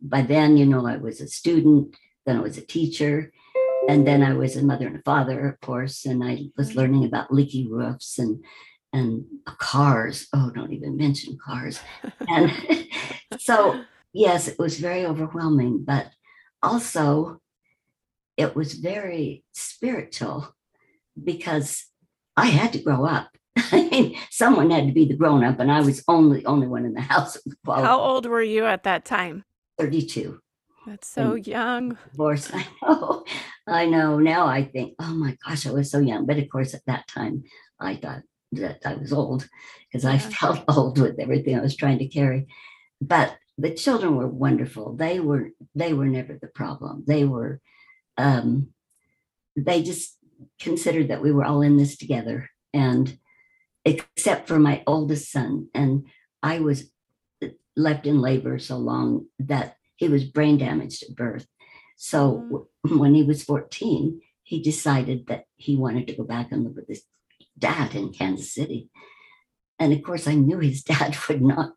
by 0.00 0.22
then, 0.22 0.56
you 0.56 0.66
know, 0.66 0.86
I 0.86 0.96
was 0.96 1.20
a 1.20 1.28
student, 1.28 1.96
then 2.26 2.36
I 2.38 2.40
was 2.40 2.58
a 2.58 2.66
teacher. 2.66 3.32
and 3.88 4.06
then 4.06 4.22
I 4.22 4.32
was 4.34 4.56
a 4.56 4.62
mother 4.64 4.86
and 4.86 4.96
a 4.96 5.02
father, 5.02 5.48
of 5.48 5.60
course, 5.60 6.06
and 6.06 6.24
I 6.24 6.48
was 6.56 6.70
Mm-hmm. 6.70 6.78
learning 6.78 7.04
about 7.04 7.32
leaky 7.32 7.68
roofs 7.70 8.18
and 8.18 8.44
and 8.92 9.24
cars. 9.58 10.28
Oh, 10.32 10.50
don't 10.54 10.72
even 10.72 10.96
mention 10.96 11.36
cars. 11.44 11.80
And 12.28 12.50
so, 13.38 13.82
yes, 14.12 14.48
it 14.48 14.58
was 14.58 14.78
very 14.78 15.04
overwhelming, 15.04 15.84
but 15.84 16.06
also 16.62 17.40
it 18.36 18.56
was 18.56 18.74
very 18.74 19.44
spiritual 19.52 20.54
because 21.22 21.84
I 22.36 22.46
had 22.46 22.72
to 22.72 22.78
grow 22.82 23.04
up. 23.04 23.28
I 23.56 23.88
mean, 23.90 24.16
someone 24.30 24.70
had 24.70 24.86
to 24.86 24.92
be 24.92 25.04
the 25.04 25.14
grown 25.16 25.44
up, 25.44 25.60
and 25.60 25.70
I 25.70 25.80
was 25.82 26.02
only 26.08 26.44
only 26.46 26.66
one 26.66 26.84
in 26.86 26.94
the 26.94 27.00
house. 27.02 27.36
How 27.66 28.00
old 28.00 28.26
were 28.26 28.42
you 28.42 28.64
at 28.64 28.82
that 28.84 29.04
time? 29.04 29.44
32. 29.78 30.40
That's 30.86 31.08
so 31.08 31.34
young. 31.34 31.92
Of 32.06 32.16
course, 32.16 32.50
I 32.52 32.66
know. 32.82 33.24
I 33.66 33.86
know. 33.86 34.18
Now 34.18 34.46
I 34.46 34.64
think, 34.64 34.94
oh 34.98 35.14
my 35.14 35.36
gosh, 35.46 35.66
I 35.66 35.72
was 35.72 35.90
so 35.90 35.98
young. 35.98 36.26
But 36.26 36.38
of 36.38 36.48
course, 36.48 36.74
at 36.74 36.84
that 36.86 37.08
time, 37.08 37.44
I 37.80 37.96
thought 37.96 38.22
that 38.52 38.80
I 38.84 38.94
was 38.94 39.12
old 39.12 39.48
because 39.90 40.04
I 40.04 40.18
felt 40.18 40.64
old 40.68 40.98
with 40.98 41.18
everything 41.18 41.56
I 41.56 41.62
was 41.62 41.76
trying 41.76 41.98
to 41.98 42.08
carry. 42.08 42.46
But 43.00 43.36
the 43.56 43.74
children 43.74 44.16
were 44.16 44.28
wonderful. 44.28 44.96
They 44.96 45.20
were 45.20 45.50
they 45.74 45.92
were 45.92 46.06
never 46.06 46.38
the 46.40 46.48
problem. 46.48 47.04
They 47.06 47.24
were 47.24 47.60
um 48.18 48.68
they 49.56 49.82
just 49.82 50.16
considered 50.60 51.08
that 51.08 51.22
we 51.22 51.32
were 51.32 51.44
all 51.44 51.62
in 51.62 51.76
this 51.76 51.96
together. 51.96 52.50
And 52.72 53.18
except 53.84 54.48
for 54.48 54.58
my 54.58 54.82
oldest 54.86 55.30
son, 55.30 55.68
and 55.74 56.06
I 56.42 56.60
was 56.60 56.90
left 57.76 58.06
in 58.06 58.20
labor 58.20 58.58
so 58.58 58.76
long 58.76 59.26
that 59.38 59.76
he 60.04 60.10
was 60.10 60.24
brain 60.24 60.58
damaged 60.58 61.02
at 61.02 61.16
birth. 61.16 61.46
So 61.96 62.36
mm-hmm. 62.36 62.50
w- 62.50 62.68
when 63.00 63.14
he 63.14 63.22
was 63.22 63.44
14, 63.44 64.20
he 64.42 64.62
decided 64.62 65.26
that 65.26 65.46
he 65.56 65.76
wanted 65.76 66.06
to 66.06 66.16
go 66.16 66.24
back 66.24 66.52
and 66.52 66.64
live 66.64 66.76
with 66.76 66.88
his 66.88 67.02
dad 67.58 67.94
in 67.94 68.12
Kansas 68.12 68.52
City. 68.52 68.90
And 69.78 69.92
of 69.92 70.02
course, 70.02 70.28
I 70.28 70.34
knew 70.34 70.58
his 70.58 70.82
dad 70.94 71.16
would 71.28 71.42
not 71.42 71.72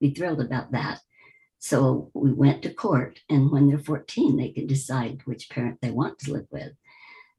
be 0.00 0.12
thrilled 0.12 0.40
about 0.40 0.72
that. 0.72 1.00
So 1.58 2.10
we 2.14 2.32
went 2.32 2.62
to 2.62 2.72
court, 2.72 3.20
and 3.28 3.50
when 3.50 3.68
they're 3.68 3.78
14, 3.78 4.36
they 4.36 4.48
can 4.48 4.66
decide 4.66 5.20
which 5.26 5.50
parent 5.50 5.78
they 5.82 5.90
want 5.90 6.18
to 6.20 6.32
live 6.32 6.46
with. 6.50 6.72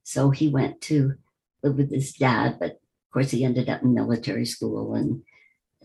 So 0.03 0.29
he 0.29 0.47
went 0.47 0.79
to 0.81 1.15
live 1.63 1.75
with 1.75 1.91
his 1.91 2.13
dad, 2.13 2.57
but 2.59 2.71
of 2.71 3.13
course, 3.13 3.31
he 3.31 3.43
ended 3.43 3.67
up 3.67 3.81
in 3.81 3.95
military 3.95 4.45
school 4.45 4.93
and 4.93 5.23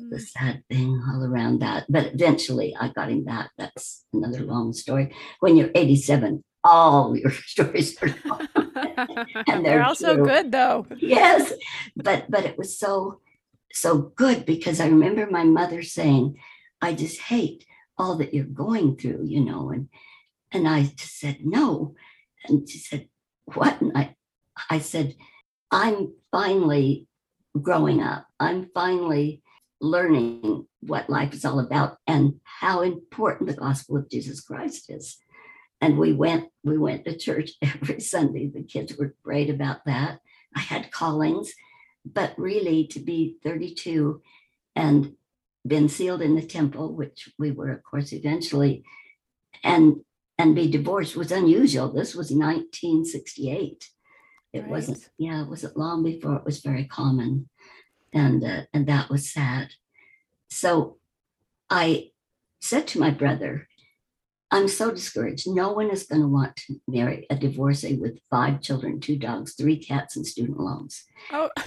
Mm. 0.01 0.11
the 0.11 0.21
sad 0.21 0.63
thing 0.69 1.03
all 1.09 1.25
around 1.25 1.61
that. 1.61 1.87
But 1.89 2.15
eventually 2.15 2.77
I 2.79 2.89
got 2.89 3.11
him 3.11 3.25
back. 3.25 3.51
That's 3.57 4.05
another 4.13 4.41
long 4.41 4.73
story. 4.73 5.15
When 5.41 5.57
you're 5.57 5.71
87, 5.75 6.45
all 6.65 7.17
your 7.17 7.31
stories 7.55 7.97
are 8.03 8.15
long. 8.25 8.49
and 8.55 9.65
they're 9.65 9.79
they're 9.79 9.85
also 9.85 10.23
good 10.23 10.53
though. 10.53 10.87
yes. 10.97 11.53
But 11.97 12.31
but 12.31 12.45
it 12.45 12.59
was 12.59 12.79
so 12.79 13.21
so 13.73 13.99
good 13.99 14.45
because 14.47 14.81
I 14.81 14.87
remember 14.87 15.27
my 15.31 15.45
mother 15.45 15.83
saying, 15.83 16.39
I 16.81 16.93
just 16.95 17.21
hate 17.21 17.65
all 17.99 18.17
that 18.17 18.35
you're 18.35 18.45
going 18.45 18.97
through, 18.97 19.25
you 19.25 19.45
know. 19.45 19.71
And 19.71 19.89
and 20.53 20.69
I 20.69 20.85
just 20.85 21.19
said, 21.19 21.39
no. 21.43 21.95
And 22.45 22.69
she 22.69 22.79
said, 22.79 23.09
What? 23.47 23.81
And 23.81 23.97
I 23.97 24.15
I 24.71 24.81
said, 24.81 25.15
I'm 25.71 26.13
finally 26.31 27.07
growing 27.61 28.03
up. 28.03 28.27
I'm 28.39 28.71
finally 28.75 29.43
learning 29.91 30.67
what 30.81 31.11
life 31.11 31.33
is 31.35 31.45
all 31.45 31.61
about 31.61 31.99
and 32.07 32.41
how 32.45 32.83
important 32.83 33.49
the 33.49 33.57
gospel 33.57 33.97
of 33.97 34.11
Jesus 34.11 34.41
Christ 34.41 34.91
is. 34.91 35.19
And 35.81 35.99
we 35.99 36.13
went, 36.13 36.49
we 36.65 36.79
went 36.79 37.05
to 37.05 37.17
church 37.17 37.53
every 37.63 38.01
Sunday. 38.01 38.49
The 38.49 38.63
kids 38.63 38.97
were 38.97 39.15
great 39.23 39.51
about 39.51 39.85
that. 39.87 40.21
I 40.55 40.61
had 40.61 40.91
callings, 40.91 41.53
but 42.05 42.39
really 42.39 42.87
to 42.89 43.01
be 43.01 43.37
32 43.45 44.23
and 44.75 45.13
been 45.67 45.89
sealed 45.89 46.23
in 46.23 46.37
the 46.37 46.47
temple, 46.47 46.95
which 46.95 47.29
we 47.39 47.51
were, 47.51 47.71
of 47.71 47.83
course, 47.83 48.13
eventually, 48.13 48.85
and 49.65 50.01
and 50.39 50.55
be 50.55 50.71
divorced 50.71 51.17
was 51.17 51.33
unusual. 51.33 51.91
This 51.91 52.15
was 52.15 52.31
1968. 52.31 53.89
It 54.53 54.67
wasn't, 54.67 55.09
yeah, 55.19 55.43
it 55.43 55.49
wasn't 55.49 55.77
long 55.77 56.03
before 56.03 56.37
it 56.37 56.45
was 56.45 56.61
very 56.61 56.85
common, 56.85 57.49
and 58.13 58.45
uh, 58.45 58.63
and 58.73 58.87
that 58.87 59.11
was 59.11 59.33
sad. 59.33 59.71
So 60.51 60.99
I 61.69 62.11
said 62.61 62.87
to 62.89 63.01
my 63.01 63.11
brother, 63.11 63.69
I'm 64.51 64.69
so 64.69 64.91
discouraged. 64.91 65.49
No 65.49 65.73
one 65.73 65.91
is 65.91 66.05
going 66.05 66.23
to 66.23 66.29
want 66.29 66.57
to 66.57 66.81
marry 66.87 67.27
a 67.31 67.37
divorcee 67.37 67.97
with 67.97 68.21
five 68.31 68.61
children, 68.61 69.01
two 69.01 69.17
dogs, 69.17 69.55
three 69.55 69.77
cats, 69.77 70.17
and 70.17 70.27
student 70.27 70.61
loans. 70.61 71.05
Oh. 71.33 71.51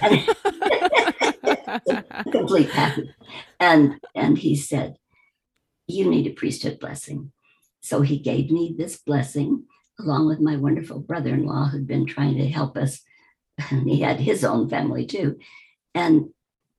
Complete 2.32 2.70
package. 2.70 3.10
And 3.58 4.00
and 4.14 4.38
he 4.38 4.56
said, 4.56 4.96
You 5.86 6.10
need 6.10 6.26
a 6.26 6.30
priesthood 6.30 6.80
blessing. 6.80 7.32
So 7.82 8.02
he 8.02 8.18
gave 8.18 8.50
me 8.50 8.74
this 8.76 8.98
blessing 8.98 9.64
along 9.98 10.26
with 10.26 10.40
my 10.40 10.56
wonderful 10.56 11.00
brother-in-law 11.00 11.68
who'd 11.68 11.86
been 11.86 12.06
trying 12.06 12.36
to 12.38 12.48
help 12.48 12.76
us. 12.76 13.00
And 13.70 13.90
he 13.90 14.00
had 14.00 14.18
his 14.18 14.42
own 14.42 14.70
family 14.70 15.04
too. 15.04 15.38
And 15.94 16.30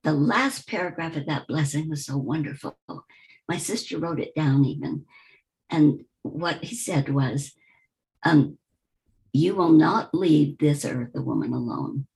the 0.02 0.12
last 0.12 0.66
paragraph 0.66 1.16
of 1.16 1.26
that 1.26 1.46
blessing 1.46 1.88
was 1.88 2.04
so 2.04 2.16
wonderful. 2.16 2.76
My 3.48 3.56
sister 3.56 3.98
wrote 3.98 4.20
it 4.20 4.34
down 4.34 4.64
even. 4.64 5.04
And 5.70 6.04
what 6.22 6.64
he 6.64 6.74
said 6.74 7.08
was, 7.08 7.52
um, 8.22 8.58
You 9.32 9.54
will 9.54 9.70
not 9.70 10.14
leave 10.14 10.58
this 10.58 10.84
earth 10.84 11.10
a 11.14 11.22
woman 11.22 11.52
alone. 11.52 12.06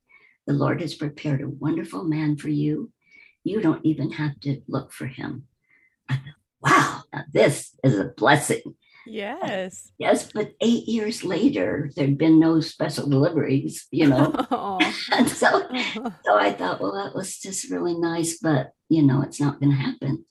The 0.47 0.53
Lord 0.53 0.81
has 0.81 0.95
prepared 0.95 1.41
a 1.41 1.49
wonderful 1.49 2.05
man 2.05 2.37
for 2.37 2.49
you. 2.49 2.93
You 3.45 3.61
don't 3.61 3.85
even 3.85 4.13
have 4.13 4.39
to 4.41 4.61
look 4.69 4.93
for 4.93 5.07
him. 5.07 5.45
I 6.09 6.15
thought, 6.15 6.35
wow, 6.61 7.03
this 7.33 7.75
is 7.83 7.99
a 7.99 8.13
blessing. 8.17 8.77
Yes. 9.07 9.92
Yes, 9.99 10.31
but 10.33 10.53
eight 10.61 10.87
years 10.88 11.25
later, 11.25 11.90
there'd 11.97 12.19
been 12.19 12.40
no 12.40 12.61
special 12.61 13.09
deliveries, 13.09 13.87
you 13.90 14.09
know. 14.09 14.35
Oh. 14.51 14.79
and 15.12 15.29
so 15.29 15.49
so 16.25 16.38
I 16.38 16.53
thought, 16.53 16.81
well, 16.81 16.92
that 16.92 17.14
was 17.14 17.38
just 17.38 17.71
really 17.71 17.95
nice, 17.95 18.38
but 18.38 18.73
you 18.88 19.03
know, 19.03 19.23
it's 19.23 19.40
not 19.40 19.61
going 19.61 19.73
to 19.73 19.79
happen. 19.79 20.25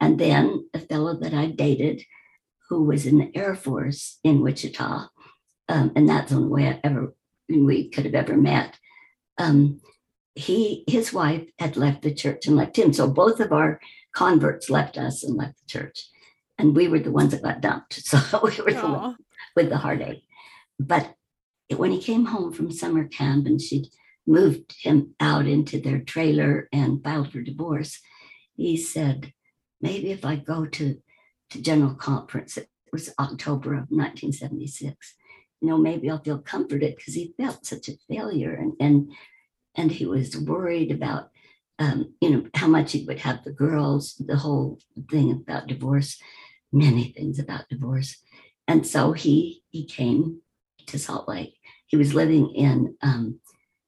And 0.00 0.18
then 0.18 0.68
a 0.74 0.78
fellow 0.78 1.18
that 1.20 1.34
I 1.34 1.46
dated, 1.46 2.02
who 2.68 2.84
was 2.84 3.06
in 3.06 3.18
the 3.18 3.30
Air 3.34 3.54
Force 3.54 4.18
in 4.24 4.40
Wichita, 4.40 5.08
um, 5.68 5.92
and 5.96 6.08
that's 6.08 6.30
the 6.30 6.36
only 6.36 6.48
way 6.48 6.68
I 6.68 6.80
ever 6.84 7.14
we 7.48 7.88
could 7.90 8.04
have 8.04 8.14
ever 8.14 8.36
met. 8.36 8.78
Um, 9.38 9.80
he 10.34 10.84
his 10.88 11.12
wife 11.12 11.46
had 11.58 11.76
left 11.76 12.02
the 12.02 12.14
church 12.14 12.46
and 12.46 12.56
left 12.56 12.78
him, 12.78 12.92
so 12.92 13.08
both 13.08 13.40
of 13.40 13.52
our 13.52 13.80
converts 14.14 14.70
left 14.70 14.98
us 14.98 15.22
and 15.22 15.36
left 15.36 15.58
the 15.58 15.66
church, 15.66 16.08
and 16.58 16.76
we 16.76 16.88
were 16.88 16.98
the 16.98 17.10
ones 17.10 17.32
that 17.32 17.42
got 17.42 17.60
dumped. 17.60 17.94
So 18.04 18.40
we 18.42 18.56
were 18.62 18.72
the 18.72 18.86
ones 18.86 19.16
with 19.56 19.68
the 19.70 19.78
heartache. 19.78 20.22
But 20.78 21.14
when 21.76 21.90
he 21.90 22.00
came 22.00 22.26
home 22.26 22.52
from 22.52 22.70
summer 22.70 23.06
camp 23.06 23.46
and 23.46 23.60
she'd 23.60 23.86
moved 24.26 24.74
him 24.80 25.14
out 25.20 25.46
into 25.46 25.80
their 25.80 26.00
trailer 26.00 26.68
and 26.72 27.02
filed 27.02 27.32
for 27.32 27.40
divorce, 27.40 28.00
he 28.56 28.76
said, 28.76 29.32
maybe 29.80 30.10
if 30.10 30.24
I 30.24 30.36
go 30.36 30.66
to, 30.66 30.96
to 31.50 31.62
General 31.62 31.94
Conference, 31.94 32.56
it 32.56 32.68
was 32.92 33.12
October 33.18 33.72
of 33.72 33.90
1976, 33.90 35.14
you 35.60 35.68
know, 35.68 35.78
maybe 35.78 36.10
I'll 36.10 36.22
feel 36.22 36.38
comforted 36.38 36.96
because 36.96 37.14
he 37.14 37.34
felt 37.38 37.66
such 37.66 37.88
a 37.88 37.98
failure 38.08 38.52
and 38.52 38.74
and 38.78 39.12
and 39.76 39.90
he 39.90 40.06
was 40.06 40.36
worried 40.36 40.92
about 40.92 41.30
um, 41.78 42.14
you 42.20 42.30
know, 42.30 42.44
how 42.54 42.68
much 42.68 42.92
he 42.92 43.04
would 43.04 43.18
have 43.20 43.42
the 43.42 43.52
girls, 43.52 44.14
the 44.24 44.36
whole 44.36 44.78
thing 45.10 45.32
about 45.32 45.66
divorce, 45.66 46.20
many 46.74 47.12
things 47.12 47.38
about 47.38 47.68
divorce. 47.68 48.16
And 48.66 48.86
so 48.86 49.12
he 49.12 49.62
he 49.70 49.86
came 49.86 50.40
to 50.86 50.98
Salt 50.98 51.28
Lake. 51.28 51.56
He 51.86 51.96
was 51.96 52.14
living 52.14 52.50
in 52.54 52.96
um, 53.02 53.40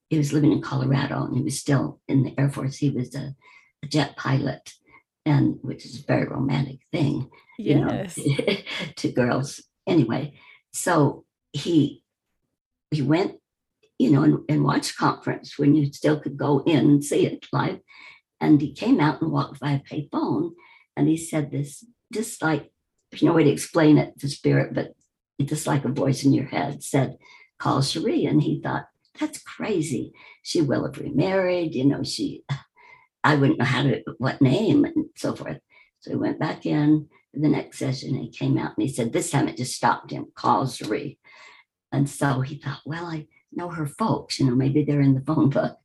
he 0.09 0.19
was 0.19 0.33
living 0.33 0.53
in 0.53 0.63
Colorado, 0.63 1.25
and 1.25 1.37
he 1.37 1.43
was 1.43 1.59
still 1.59 2.01
in 2.07 2.23
the 2.23 2.35
Air 2.39 2.49
Force. 2.49 2.77
He 2.77 2.91
was 2.91 3.15
a, 3.15 3.35
a 3.83 3.87
jet 3.89 4.17
pilot, 4.17 4.73
and 5.25 5.59
which 5.63 5.85
is 5.85 5.99
a 5.99 6.07
very 6.07 6.27
romantic 6.27 6.81
thing, 6.93 7.31
you 7.59 7.81
know, 7.81 7.93
Yes. 7.93 8.19
to 8.97 9.13
girls. 9.13 9.63
Anyway, 9.87 10.35
so 10.73 11.25
he 11.53 12.05
he 12.91 13.03
went, 13.03 13.37
you 13.99 14.11
know, 14.11 14.23
and, 14.23 14.39
and 14.49 14.65
watched 14.65 14.97
conference 14.97 15.59
when 15.59 15.75
you 15.75 15.93
still 15.93 16.21
could 16.21 16.37
go 16.37 16.63
in 16.67 16.79
and 16.79 17.05
see 17.05 17.27
it 17.27 17.47
live. 17.53 17.81
And 18.41 18.61
he 18.61 18.73
came 18.73 19.01
out 19.01 19.23
and 19.23 19.33
walked 19.33 19.59
by 19.59 19.73
a 19.73 19.81
payphone, 19.81 20.53
and 20.97 21.09
he 21.09 21.17
said 21.17 21.51
this, 21.51 21.85
just 22.13 22.43
like 22.43 22.71
there's 23.17 23.23
no 23.23 23.33
way 23.33 23.45
to 23.45 23.51
explain 23.51 23.97
it 23.97 24.19
to 24.21 24.29
spirit, 24.29 24.75
but 24.75 24.93
it's 25.39 25.49
just 25.49 25.67
like 25.67 25.87
a 25.87 25.89
voice 25.89 26.23
in 26.23 26.35
your 26.35 26.45
head 26.45 26.83
said, 26.83 27.17
call 27.59 27.81
Cherie. 27.81 28.27
And 28.27 28.43
he 28.43 28.61
thought, 28.61 28.89
that's 29.19 29.43
crazy. 29.43 30.13
She 30.43 30.61
will 30.61 30.85
have 30.85 30.99
remarried, 30.99 31.75
you 31.75 31.87
know, 31.87 32.03
she, 32.03 32.45
I 33.25 33.37
wouldn't 33.37 33.59
know 33.59 33.65
how 33.65 33.85
to, 33.85 34.03
what 34.19 34.43
name 34.43 34.85
and 34.85 35.07
so 35.17 35.35
forth. 35.35 35.57
So 36.01 36.11
he 36.11 36.17
went 36.17 36.39
back 36.39 36.67
in 36.67 37.09
the 37.33 37.49
next 37.49 37.79
session 37.79 38.15
and 38.15 38.23
he 38.23 38.31
came 38.31 38.59
out 38.59 38.73
and 38.77 38.87
he 38.87 38.93
said, 38.93 39.15
this 39.15 39.31
time 39.31 39.49
it 39.49 39.57
just 39.57 39.75
stopped 39.75 40.11
him, 40.11 40.27
call 40.35 40.67
Cherie. 40.67 41.19
And 41.93 42.09
so 42.11 42.43
he 42.43 42.59
thought, 42.59 42.81
well, 42.85 43.07
I 43.07 43.29
know 43.51 43.71
her 43.71 43.87
folks, 43.87 44.39
you 44.39 44.45
know, 44.45 44.55
maybe 44.55 44.85
they're 44.85 45.01
in 45.01 45.15
the 45.15 45.25
phone 45.25 45.49
book. 45.49 45.79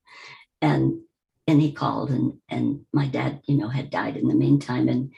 And 0.61 0.99
and 1.47 1.59
he 1.59 1.71
called 1.71 2.11
and 2.11 2.33
and 2.49 2.81
my 2.93 3.07
dad, 3.07 3.41
you 3.47 3.57
know, 3.57 3.69
had 3.69 3.89
died 3.89 4.17
in 4.17 4.27
the 4.27 4.35
meantime. 4.35 4.87
And 4.87 5.11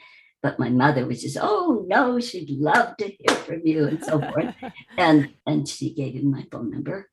but 0.44 0.58
my 0.58 0.68
mother 0.68 1.06
was 1.06 1.22
just, 1.22 1.38
oh 1.40 1.86
no, 1.88 2.20
she'd 2.20 2.50
love 2.50 2.98
to 2.98 3.06
hear 3.06 3.34
from 3.34 3.62
you 3.64 3.86
and 3.86 4.04
so 4.04 4.20
forth. 4.20 4.54
and 4.98 5.30
and 5.46 5.66
she 5.66 5.94
gave 5.94 6.12
him 6.12 6.30
my 6.30 6.44
phone 6.52 6.70
number 6.70 7.08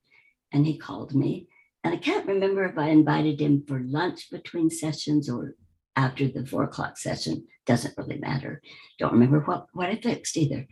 and 0.52 0.66
he 0.66 0.78
called 0.78 1.16
me. 1.16 1.48
And 1.82 1.94
I 1.94 1.98
can't 1.98 2.28
remember 2.28 2.66
if 2.66 2.78
I 2.78 2.90
invited 2.90 3.40
him 3.40 3.64
for 3.66 3.80
lunch 3.80 4.30
between 4.30 4.70
sessions 4.70 5.30
or 5.30 5.56
after 5.96 6.28
the 6.28 6.46
four 6.46 6.64
o'clock 6.66 6.98
session. 6.98 7.48
Doesn't 7.66 7.98
really 7.98 8.18
matter. 8.18 8.62
Don't 9.00 9.14
remember 9.14 9.40
what, 9.40 9.68
what 9.72 9.88
I 9.88 9.96
fixed 9.96 10.36
either. 10.36 10.68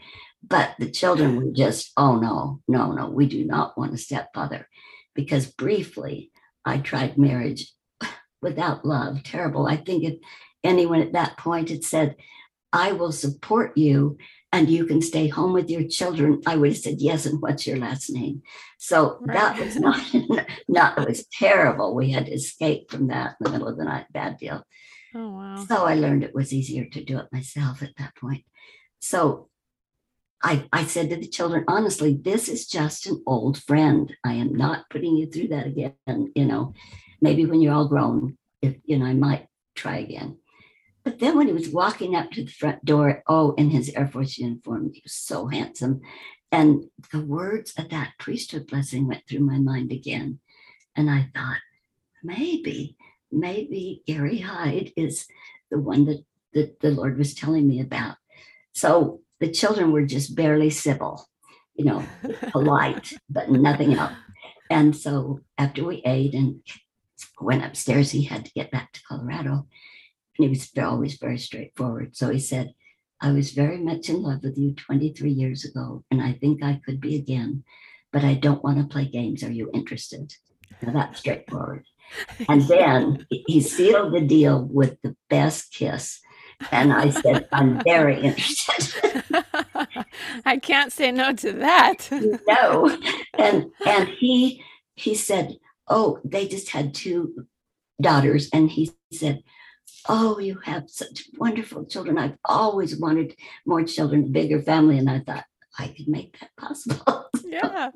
But 0.46 0.76
the 0.80 0.92
children 0.92 1.38
were 1.38 1.54
just, 1.54 1.94
oh 1.96 2.18
no, 2.20 2.60
no, 2.68 2.92
no, 2.92 3.10
we 3.10 3.26
do 3.28 3.46
not 3.46 3.78
want 3.78 3.94
a 3.94 3.98
stepfather. 3.98 4.68
Because 5.16 5.48
briefly, 5.48 6.32
I 6.66 6.80
tried 6.80 7.18
marriage 7.18 7.72
without 8.42 8.84
love. 8.84 9.24
Terrible. 9.24 9.66
I 9.66 9.78
think 9.78 10.04
if 10.04 10.16
anyone 10.62 11.02
at 11.02 11.14
that 11.14 11.38
point 11.38 11.70
had 11.70 11.86
said, 11.86 12.18
I 12.72 12.92
will 12.92 13.12
support 13.12 13.78
you 13.78 14.18
and 14.52 14.70
you 14.70 14.86
can 14.86 15.02
stay 15.02 15.28
home 15.28 15.54
with 15.54 15.70
your 15.70 15.88
children, 15.88 16.42
I 16.46 16.56
would 16.56 16.70
have 16.70 16.78
said 16.78 16.96
yes. 17.00 17.26
And 17.26 17.42
what's 17.42 17.68
your 17.68 17.78
last 17.78 18.10
name? 18.10 18.42
So 18.80 19.20
right. 19.22 19.38
that 19.38 19.60
was 19.60 19.76
not, 19.76 20.02
not, 20.68 20.98
it 20.98 21.08
was 21.08 21.28
terrible. 21.28 21.94
We 21.94 22.12
had 22.12 22.26
to 22.26 22.32
escape 22.32 22.90
from 22.90 23.08
that 23.08 23.36
in 23.40 23.46
the 23.46 23.52
middle 23.52 23.68
of 23.68 23.78
the 23.78 23.86
night. 23.86 24.06
Bad 24.12 24.38
deal. 24.38 24.64
Oh, 25.16 25.30
wow. 25.30 25.66
So 25.68 25.86
I 25.86 25.96
learned 25.96 26.24
it 26.24 26.36
was 26.36 26.54
easier 26.54 26.86
to 26.86 27.04
do 27.04 27.20
it 27.20 27.28
myself 27.32 27.84
at 27.84 27.96
that 27.98 28.16
point. 28.16 28.44
So 29.00 29.50
I, 30.42 30.66
I 30.72 30.86
said 30.86 31.10
to 31.10 31.18
the 31.18 31.28
children, 31.28 31.66
honestly, 31.68 32.18
this 32.20 32.48
is 32.48 32.68
just 32.68 33.08
an 33.08 33.22
old 33.28 33.62
friend. 33.64 34.14
I 34.24 34.34
am 34.34 34.56
not 34.56 34.90
putting 34.90 35.16
you 35.16 35.28
through 35.28 35.50
that 35.50 35.68
again. 35.68 35.94
You 36.08 36.46
know, 36.46 36.74
maybe 37.22 37.46
when 37.46 37.62
you're 37.62 37.74
all 37.74 37.88
grown, 37.88 38.38
if 38.62 38.76
you 38.86 38.98
know, 38.98 39.06
I 39.06 39.14
might 39.14 39.48
try 39.76 39.98
again. 39.98 40.38
But 41.10 41.18
then 41.18 41.38
when 41.38 41.48
he 41.48 41.54
was 41.54 41.70
walking 41.70 42.16
up 42.16 42.30
to 42.30 42.44
the 42.44 42.52
front 42.52 42.86
door, 42.86 43.24
oh, 43.26 43.54
in 43.54 43.72
his 43.72 43.90
Air 43.96 44.08
Force 44.08 44.38
uniform, 44.38 44.92
he 44.94 45.02
was 45.04 45.14
so 45.14 45.48
handsome. 45.48 46.02
And 46.52 46.84
the 47.12 47.20
words 47.20 47.74
of 47.80 47.90
that 47.90 48.12
priesthood 48.20 48.68
blessing 48.68 49.08
went 49.08 49.24
through 49.28 49.40
my 49.40 49.58
mind 49.58 49.92
again. 49.92 50.38
And 50.96 51.10
I 51.10 51.32
thought, 51.34 51.58
maybe, 52.24 52.96
maybe 53.32 54.04
Gary 54.06 54.38
Hyde 54.38 54.92
is 54.96 55.26
the 55.72 55.80
one 55.80 56.06
that, 56.06 56.24
that 56.54 56.80
the 56.80 56.92
Lord 56.92 57.18
was 57.18 57.34
telling 57.34 57.68
me 57.68 57.82
about. 57.82 58.18
So 58.74 59.22
the 59.40 59.50
children 59.50 59.92
were 59.92 60.06
just 60.06 60.36
barely 60.36 60.70
civil, 60.70 61.28
you 61.74 61.86
know, 61.86 62.06
polite, 62.52 63.14
but 63.32 63.50
nothing 63.50 63.96
else. 63.96 64.14
And 64.70 64.96
so 64.96 65.40
after 65.58 65.84
we 65.84 66.04
ate 66.06 66.36
and 66.36 66.62
went 67.42 67.66
upstairs, 67.66 68.12
he 68.12 68.26
had 68.26 68.46
to 68.46 68.54
get 68.54 68.70
back 68.70 68.92
to 68.92 69.02
Colorado. 69.08 69.66
And 70.40 70.46
he 70.46 70.50
was 70.50 70.72
always 70.82 71.18
very 71.18 71.38
straightforward. 71.38 72.16
So 72.16 72.30
he 72.30 72.40
said, 72.40 72.74
I 73.22 73.34
was 73.34 73.52
very 73.52 73.78
much 73.78 74.08
in 74.08 74.24
love 74.24 74.44
with 74.44 74.58
you 74.58 74.74
23 74.74 75.30
years 75.30 75.66
ago, 75.66 76.06
and 76.10 76.22
I 76.22 76.32
think 76.32 76.64
I 76.64 76.80
could 76.86 77.02
be 77.02 77.18
again, 77.18 77.66
but 78.14 78.24
I 78.24 78.36
don't 78.36 78.64
want 78.64 78.78
to 78.78 78.86
play 78.86 79.06
games. 79.06 79.44
Are 79.44 79.52
you 79.52 79.70
interested? 79.74 80.34
Now 80.82 80.94
that's 80.94 81.20
straightforward. 81.20 81.84
And 82.48 82.62
then 82.62 83.28
he 83.30 83.60
sealed 83.60 84.14
the 84.14 84.22
deal 84.22 84.64
with 84.64 85.02
the 85.02 85.18
best 85.30 85.74
kiss. 85.74 86.22
And 86.72 86.94
I 86.94 87.10
said, 87.10 87.48
I'm 87.52 87.82
very 87.84 88.22
interested. 88.22 89.24
I 90.46 90.58
can't 90.58 90.94
say 90.94 91.12
no 91.12 91.34
to 91.34 91.52
that. 91.54 92.08
no. 92.48 92.98
And 93.38 93.72
and 93.86 94.08
he 94.08 94.64
he 94.96 95.16
said, 95.16 95.58
Oh, 95.88 96.20
they 96.24 96.48
just 96.48 96.70
had 96.70 96.94
two 96.94 97.46
daughters. 98.02 98.50
And 98.54 98.70
he 98.70 98.92
said, 99.12 99.44
Oh, 100.08 100.40
you 100.40 100.60
have 100.64 100.90
such 100.90 101.24
wonderful 101.38 101.86
children. 101.86 102.18
I've 102.18 102.38
always 102.46 102.96
wanted 102.96 103.36
more 103.66 103.84
children, 103.84 104.24
a 104.24 104.28
bigger 104.28 104.62
family. 104.62 104.98
And 104.98 105.10
I 105.10 105.20
thought 105.20 105.46
I 105.78 105.88
could 105.88 106.08
make 106.08 106.40
that 106.40 106.56
possible. 106.58 107.30
yeah, 107.44 107.92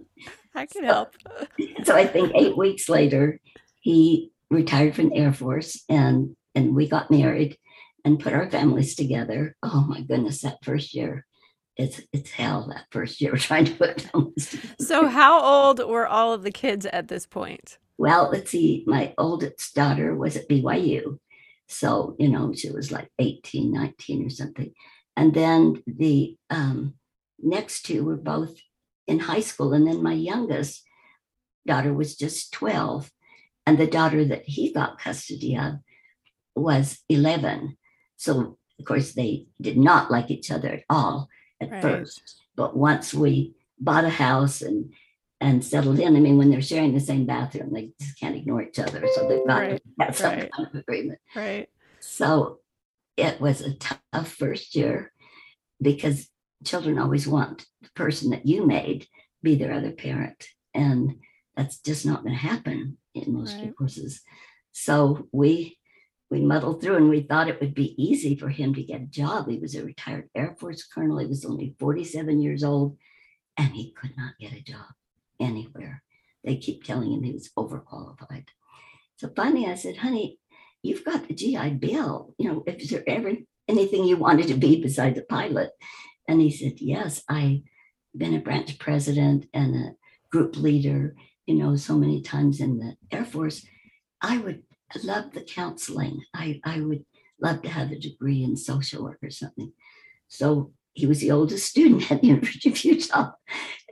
I 0.55 0.65
can 0.65 0.83
help. 0.83 1.15
so 1.83 1.95
I 1.95 2.05
think 2.07 2.31
eight 2.35 2.57
weeks 2.57 2.89
later, 2.89 3.39
he 3.79 4.31
retired 4.49 4.95
from 4.95 5.09
the 5.09 5.15
Air 5.15 5.33
Force 5.33 5.83
and 5.89 6.35
and 6.55 6.75
we 6.75 6.87
got 6.87 7.09
married 7.09 7.57
and 8.05 8.19
put 8.19 8.33
our 8.33 8.49
families 8.49 8.95
together. 8.95 9.55
Oh 9.63 9.85
my 9.87 10.01
goodness, 10.01 10.41
that 10.41 10.63
first 10.63 10.93
year. 10.93 11.25
It's 11.75 12.01
it's 12.11 12.31
hell 12.31 12.67
that 12.69 12.85
first 12.91 13.19
year 13.19 13.31
trying 13.37 13.65
to 13.65 13.73
put 13.73 14.01
families 14.01 14.49
together. 14.49 14.75
So 14.79 15.07
how 15.07 15.41
old 15.41 15.79
were 15.79 16.07
all 16.07 16.33
of 16.33 16.43
the 16.43 16.51
kids 16.51 16.85
at 16.85 17.07
this 17.07 17.25
point? 17.25 17.77
Well, 17.97 18.29
let's 18.31 18.51
see. 18.51 18.83
My 18.87 19.13
oldest 19.17 19.75
daughter 19.75 20.15
was 20.15 20.35
at 20.35 20.49
BYU. 20.49 21.19
So, 21.67 22.15
you 22.19 22.30
know, 22.30 22.54
she 22.54 22.71
was 22.71 22.91
like 22.91 23.10
18, 23.19 23.71
19 23.71 24.26
or 24.26 24.30
something. 24.30 24.73
And 25.15 25.34
then 25.34 25.82
the 25.86 26.36
um, 26.49 26.95
next 27.39 27.84
two 27.84 28.04
were 28.04 28.17
both 28.17 28.56
in 29.08 29.19
high 29.19 29.41
school. 29.41 29.73
And 29.73 29.88
then 29.88 30.04
my 30.04 30.13
youngest 30.13 30.84
daughter 31.65 31.93
was 31.93 32.15
just 32.15 32.52
12. 32.54 33.12
And 33.65 33.78
the 33.78 33.88
daughter 33.88 34.26
that 34.26 34.43
he 34.45 34.73
got 34.73 34.99
custody 34.99 35.58
of 35.58 35.76
was 36.56 36.99
11. 37.10 37.78
So, 38.17 38.58
of 38.80 38.86
course, 38.86 39.13
they 39.13 39.47
did 39.62 39.78
not 39.78 40.12
like 40.12 40.30
each 40.30 40.52
other 40.52 40.69
at 40.69 40.84
all 40.89 41.30
at 41.62 41.71
right. 41.71 41.82
first. 41.82 42.21
But 42.56 42.76
once 42.76 43.13
we 43.13 43.54
bought 43.80 44.06
a 44.06 44.10
house 44.10 44.62
and 44.62 44.93
and 45.43 45.63
settled 45.63 45.99
in, 45.99 46.15
I 46.15 46.21
mean, 46.21 46.38
when 46.38 46.49
they're 46.49 46.62
sharing 46.62 46.93
the 46.93 47.01
same 47.01 47.25
bathroom, 47.25 47.73
they 47.73 47.91
just 47.99 48.17
can't 48.17 48.38
ignore 48.38 48.62
each 48.62 48.79
other. 48.79 49.06
So 49.13 49.27
they've 49.27 49.45
got 49.45 49.60
right. 49.60 49.82
have 49.99 50.15
some 50.15 50.32
right. 50.32 50.49
kind 50.49 50.69
of 50.69 50.75
agreement. 50.79 51.19
Right. 51.36 51.67
So 51.99 52.60
it 53.17 53.41
was 53.41 53.60
a 53.60 53.73
tough 53.73 54.32
first 54.32 54.73
year 54.73 55.12
because 55.82 56.29
children 56.63 56.97
always 56.97 57.27
want 57.27 57.65
the 57.82 57.89
person 57.93 58.29
that 58.29 58.45
you 58.45 58.65
made 58.65 59.06
be 59.41 59.56
their 59.56 59.73
other 59.73 59.91
parent. 59.91 60.47
And 60.73 61.17
that's 61.58 61.77
just 61.79 62.06
not 62.06 62.23
going 62.23 62.36
to 62.36 62.39
happen 62.39 62.97
in 63.13 63.34
most 63.34 63.58
right. 63.58 63.75
courses. 63.75 64.21
So 64.71 65.27
we 65.34 65.77
we 66.32 66.39
muddled 66.39 66.82
through 66.82 66.95
and 66.95 67.10
we 67.10 67.19
thought 67.19 67.49
it 67.49 67.60
would 67.60 67.75
be 67.75 68.01
easy 68.01 68.38
for 68.38 68.47
him 68.47 68.73
to 68.75 68.82
get 68.82 69.01
a 69.01 69.06
job. 69.06 69.49
He 69.49 69.60
was 69.60 69.75
a 69.75 69.84
retired 69.84 70.29
Air 70.34 70.56
Force 70.58 70.84
colonel. 70.86 71.19
He 71.19 71.27
was 71.27 71.43
only 71.43 71.75
47 71.79 72.41
years 72.41 72.63
old 72.63 72.97
and 73.58 73.73
he 73.73 73.91
could 73.91 74.15
not 74.17 74.39
get 74.39 74.53
a 74.53 74.63
job 74.63 74.86
anywhere. 75.39 76.04
They 76.43 76.58
keep 76.58 76.84
telling 76.84 77.13
him 77.13 77.24
he 77.24 77.32
was 77.32 77.52
overqualified. 77.58 78.46
So 79.17 79.30
finally 79.36 79.65
I 79.65 79.76
said, 79.76 79.98
honey, 79.98 80.39
you've 80.82 81.06
got 81.06 81.28
the 81.28 81.34
GI 81.34 81.72
Bill. 81.72 82.34
You 82.38 82.52
know, 82.52 82.63
if 82.67 82.89
there 82.89 83.04
ever 83.08 83.34
anything 83.67 84.04
you 84.04 84.17
wanted 84.17 84.48
to 84.48 84.56
be 84.56 84.82
besides 84.82 85.17
a 85.17 85.24
pilot? 85.24 85.72
And 86.28 86.41
he 86.41 86.52
said, 86.52 86.80
yes, 86.80 87.24
I've 87.30 87.62
been 88.15 88.36
a 88.36 88.39
branch 88.39 88.78
president 88.80 89.46
and 89.54 89.76
a 89.76 89.96
group 90.32 90.58
leader, 90.58 91.15
you 91.46 91.56
know, 91.56 91.76
so 91.76 91.98
many 91.98 92.22
times 92.22 92.60
in 92.60 92.78
the 92.80 92.96
Air 93.12 93.26
Force. 93.26 93.65
I 94.22 94.38
would 94.38 94.63
love 95.04 95.32
the 95.32 95.41
counseling. 95.41 96.22
I, 96.34 96.62
I 96.63 96.80
would 96.80 97.04
love 97.41 97.62
to 97.63 97.69
have 97.69 97.91
a 97.91 98.00
degree 98.00 98.43
in 98.43 98.56
social 98.56 99.04
work 99.04 99.19
or 99.22 99.32
something. 99.32 99.74
So 100.28 100.72
he 100.93 101.08
was 101.08 101.19
the 101.19 101.32
oldest 101.32 101.67
student 101.67 102.12
at 102.12 102.22
the 102.22 102.28
University 102.28 102.69
of 102.69 102.84
Utah. 102.84 103.32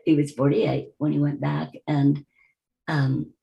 He 0.05 0.15
was 0.15 0.31
48 0.31 0.89
when 0.97 1.11
he 1.11 1.19
went 1.19 1.41
back. 1.41 1.69
And 1.87 2.25
um, 2.87 3.33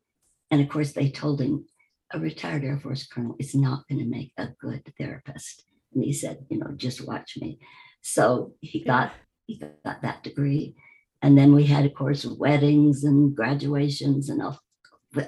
and 0.51 0.61
of 0.61 0.68
course 0.68 0.92
they 0.92 1.11
told 1.11 1.40
him 1.40 1.66
a 2.12 2.18
retired 2.18 2.64
Air 2.64 2.79
Force 2.79 3.07
colonel 3.07 3.37
is 3.38 3.55
not 3.55 3.87
going 3.88 3.99
to 3.99 4.07
make 4.07 4.33
a 4.37 4.49
good 4.61 4.92
therapist. 4.99 5.64
And 5.94 6.03
he 6.03 6.12
said, 6.12 6.47
you 6.51 6.59
know, 6.59 6.73
just 6.77 7.07
watch 7.07 7.37
me. 7.40 7.59
So 8.01 8.55
he 8.61 8.83
got 8.83 9.12
he 9.47 9.59
got 9.59 10.03
that 10.03 10.23
degree. 10.23 10.75
And 11.21 11.37
then 11.37 11.55
we 11.55 11.64
had, 11.64 11.85
of 11.85 11.94
course, 11.94 12.25
weddings 12.25 13.03
and 13.03 13.35
graduations 13.35 14.29
and 14.29 14.40
all, 14.40 14.61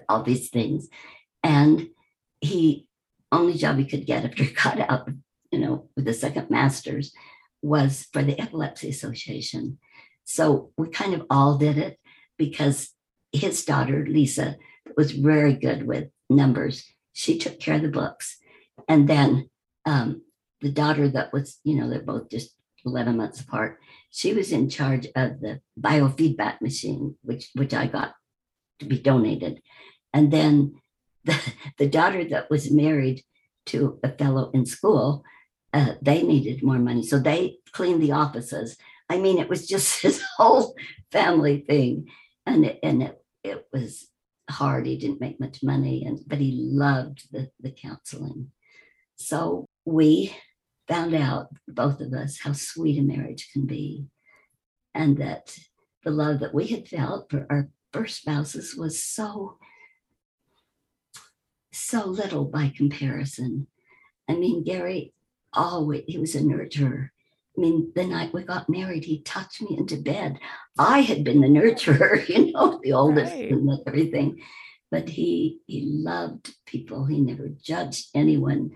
all 0.08 0.22
these 0.22 0.48
things. 0.50 0.88
And 1.42 1.88
he 2.40 2.86
only 3.32 3.54
job 3.54 3.78
he 3.78 3.84
could 3.84 4.06
get 4.06 4.24
after 4.24 4.44
he 4.44 4.52
got 4.64 4.78
out, 4.80 5.08
you 5.50 5.58
know, 5.58 5.88
with 5.96 6.04
the 6.04 6.14
second 6.14 6.50
master's 6.50 7.12
was 7.62 8.06
for 8.12 8.22
the 8.22 8.40
Epilepsy 8.40 8.88
Association. 8.88 9.78
So 10.24 10.70
we 10.76 10.88
kind 10.88 11.14
of 11.14 11.26
all 11.30 11.58
did 11.58 11.78
it 11.78 11.98
because 12.38 12.90
his 13.32 13.64
daughter, 13.64 14.06
Lisa, 14.06 14.56
was 14.96 15.12
very 15.12 15.54
good 15.54 15.86
with 15.86 16.08
numbers. 16.28 16.84
She 17.12 17.38
took 17.38 17.60
care 17.60 17.76
of 17.76 17.82
the 17.82 17.88
books. 17.88 18.36
And 18.88 19.08
then 19.08 19.50
um, 19.86 20.22
the 20.60 20.70
daughter 20.70 21.08
that 21.08 21.32
was, 21.32 21.58
you 21.64 21.76
know, 21.76 21.88
they're 21.88 22.02
both 22.02 22.30
just 22.30 22.54
11 22.84 23.16
months 23.16 23.40
apart, 23.40 23.78
she 24.10 24.32
was 24.32 24.52
in 24.52 24.68
charge 24.68 25.06
of 25.14 25.40
the 25.40 25.60
biofeedback 25.78 26.60
machine, 26.60 27.16
which, 27.22 27.50
which 27.54 27.74
I 27.74 27.86
got 27.86 28.14
to 28.80 28.86
be 28.86 28.98
donated. 28.98 29.60
And 30.12 30.32
then 30.32 30.80
the, 31.24 31.38
the 31.78 31.88
daughter 31.88 32.24
that 32.24 32.50
was 32.50 32.70
married 32.70 33.22
to 33.66 34.00
a 34.02 34.10
fellow 34.10 34.50
in 34.52 34.64
school, 34.66 35.22
uh, 35.72 35.94
they 36.00 36.22
needed 36.22 36.62
more 36.62 36.78
money. 36.78 37.02
So 37.02 37.18
they 37.18 37.58
cleaned 37.72 38.02
the 38.02 38.12
offices. 38.12 38.76
I 39.10 39.18
mean, 39.18 39.38
it 39.38 39.48
was 39.48 39.66
just 39.66 40.00
his 40.02 40.22
whole 40.36 40.74
family 41.10 41.64
thing. 41.68 42.08
and 42.46 42.64
it, 42.64 42.78
and 42.82 43.02
it, 43.02 43.22
it 43.44 43.66
was 43.72 44.08
hard. 44.48 44.86
He 44.86 44.96
didn't 44.96 45.20
make 45.20 45.40
much 45.40 45.62
money, 45.62 46.04
and 46.06 46.20
but 46.26 46.38
he 46.38 46.52
loved 46.72 47.28
the 47.32 47.50
the 47.60 47.72
counseling. 47.72 48.52
So 49.16 49.66
we 49.84 50.34
found 50.88 51.14
out 51.14 51.48
both 51.68 52.00
of 52.00 52.12
us 52.12 52.40
how 52.40 52.52
sweet 52.52 52.98
a 52.98 53.02
marriage 53.02 53.50
can 53.52 53.66
be, 53.66 54.06
and 54.94 55.18
that 55.18 55.58
the 56.04 56.10
love 56.10 56.40
that 56.40 56.54
we 56.54 56.68
had 56.68 56.88
felt 56.88 57.30
for 57.30 57.46
our 57.50 57.68
first 57.92 58.22
spouses 58.22 58.76
was 58.76 59.02
so 59.02 59.58
so 61.72 62.06
little 62.06 62.44
by 62.44 62.72
comparison. 62.76 63.66
I 64.28 64.34
mean, 64.34 64.64
Gary 64.64 65.12
always 65.52 66.04
he 66.06 66.18
was 66.18 66.34
a 66.34 66.40
nurturer. 66.40 67.10
I 67.60 67.62
mean, 67.62 67.92
the 67.94 68.06
night 68.06 68.32
we 68.32 68.42
got 68.42 68.70
married, 68.70 69.04
he 69.04 69.20
tucked 69.20 69.60
me 69.60 69.76
into 69.76 69.98
bed. 69.98 70.38
I 70.78 71.00
had 71.00 71.24
been 71.24 71.42
the 71.42 71.46
nurturer, 71.48 72.26
you 72.34 72.52
know, 72.52 72.80
the 72.82 72.94
oldest 72.94 73.34
Right. 73.34 73.50
and 73.50 73.68
everything. 73.86 74.40
But 74.90 75.10
he 75.10 75.58
he 75.66 75.82
loved 75.84 76.54
people. 76.64 77.04
He 77.04 77.20
never 77.20 77.48
judged 77.62 78.06
anyone, 78.14 78.70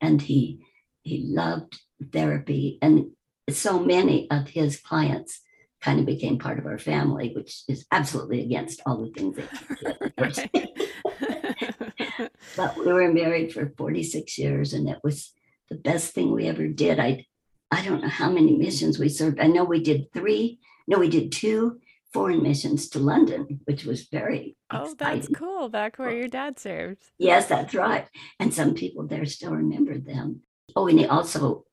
and 0.00 0.22
he 0.22 0.64
he 1.02 1.22
loved 1.26 1.78
therapy. 2.12 2.78
And 2.80 3.10
so 3.50 3.78
many 3.78 4.26
of 4.30 4.48
his 4.48 4.80
clients 4.80 5.42
kind 5.82 6.00
of 6.00 6.06
became 6.06 6.38
part 6.38 6.58
of 6.58 6.64
our 6.64 6.78
family, 6.78 7.32
which 7.36 7.62
is 7.68 7.84
absolutely 7.92 8.40
against 8.42 8.80
all 8.86 9.04
the 9.04 9.10
things 9.10 9.36
that 9.36 9.50
did. 9.82 9.96
of 10.00 10.16
course. 10.16 10.38
Right. 10.54 12.30
but 12.56 12.76
we 12.78 12.90
were 12.92 13.12
married 13.12 13.52
for 13.52 13.72
46 13.76 14.38
years 14.38 14.72
and 14.72 14.88
it 14.88 14.98
was 15.04 15.32
the 15.68 15.76
best 15.76 16.14
thing 16.14 16.32
we 16.32 16.48
ever 16.48 16.66
did 16.66 16.98
i 16.98 17.24
i 17.70 17.84
don't 17.84 18.02
know 18.02 18.08
how 18.08 18.30
many 18.30 18.56
missions 18.56 18.98
we 18.98 19.08
served 19.08 19.40
i 19.40 19.46
know 19.46 19.64
we 19.64 19.82
did 19.82 20.12
three 20.12 20.58
no 20.86 20.98
we 20.98 21.08
did 21.08 21.32
two 21.32 21.78
foreign 22.12 22.42
missions 22.42 22.88
to 22.88 22.98
london 22.98 23.60
which 23.64 23.84
was 23.84 24.08
very 24.08 24.56
oh, 24.70 24.94
that's 24.98 25.28
cool. 25.34 25.68
Back 25.68 25.98
where 25.98 26.12
your 26.12 26.28
dad 26.28 26.58
served. 26.58 27.02
yes 27.18 27.46
that's 27.46 27.74
right 27.74 28.08
and 28.38 28.52
some 28.52 28.74
people 28.74 29.06
there 29.06 29.24
still 29.26 29.52
remember 29.52 29.98
them 29.98 30.42
oh 30.76 30.86
and 30.88 30.98
he 30.98 31.06
also 31.06 31.64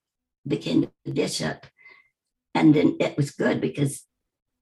became 0.46 0.90
the 1.06 1.12
bishop 1.12 1.66
and 2.54 2.74
then 2.74 2.98
it 3.00 3.18
was 3.18 3.32
good 3.32 3.62
because 3.62 4.04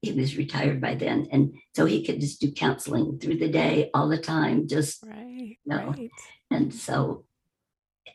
he 0.01 0.11
was 0.11 0.37
retired 0.37 0.79
by 0.79 0.95
then 0.95 1.27
and 1.31 1.55
so 1.75 1.85
he 1.85 2.05
could 2.05 2.21
just 2.21 2.39
do 2.39 2.51
counseling 2.51 3.17
through 3.19 3.37
the 3.37 3.49
day 3.49 3.89
all 3.93 4.07
the 4.07 4.17
time 4.17 4.67
just 4.67 5.03
Right. 5.03 5.57
No. 5.65 5.87
Right. 5.87 6.11
And 6.51 6.73
so 6.73 7.25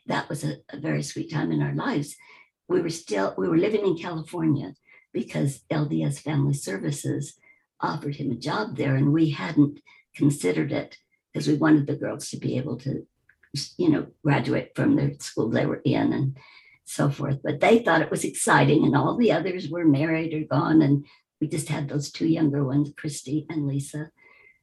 that 0.07 0.29
was 0.29 0.43
a, 0.43 0.57
a 0.69 0.77
very 0.79 1.03
sweet 1.03 1.31
time 1.31 1.51
in 1.51 1.61
our 1.61 1.73
lives. 1.73 2.15
We 2.71 2.81
were 2.81 2.89
still, 2.89 3.35
we 3.37 3.49
were 3.49 3.57
living 3.57 3.85
in 3.85 3.97
California 3.97 4.73
because 5.13 5.63
LDS 5.69 6.19
Family 6.19 6.53
Services 6.53 7.37
offered 7.81 8.15
him 8.15 8.31
a 8.31 8.35
job 8.35 8.77
there, 8.77 8.95
and 8.95 9.11
we 9.11 9.31
hadn't 9.31 9.79
considered 10.15 10.71
it 10.71 10.97
because 11.33 11.47
we 11.47 11.55
wanted 11.55 11.85
the 11.85 11.95
girls 11.95 12.29
to 12.29 12.37
be 12.37 12.57
able 12.57 12.77
to, 12.77 13.05
you 13.77 13.89
know, 13.89 14.07
graduate 14.23 14.71
from 14.73 14.95
the 14.95 15.15
school 15.19 15.49
they 15.49 15.65
were 15.65 15.81
in 15.83 16.13
and 16.13 16.37
so 16.85 17.09
forth. 17.09 17.39
But 17.43 17.59
they 17.59 17.79
thought 17.79 18.01
it 18.01 18.11
was 18.11 18.23
exciting, 18.23 18.85
and 18.85 18.95
all 18.95 19.17
the 19.17 19.33
others 19.33 19.69
were 19.69 19.85
married 19.85 20.33
or 20.33 20.45
gone, 20.45 20.81
and 20.81 21.05
we 21.41 21.47
just 21.47 21.67
had 21.67 21.89
those 21.89 22.09
two 22.09 22.27
younger 22.27 22.63
ones, 22.63 22.93
Christy 22.95 23.45
and 23.49 23.67
Lisa. 23.67 24.11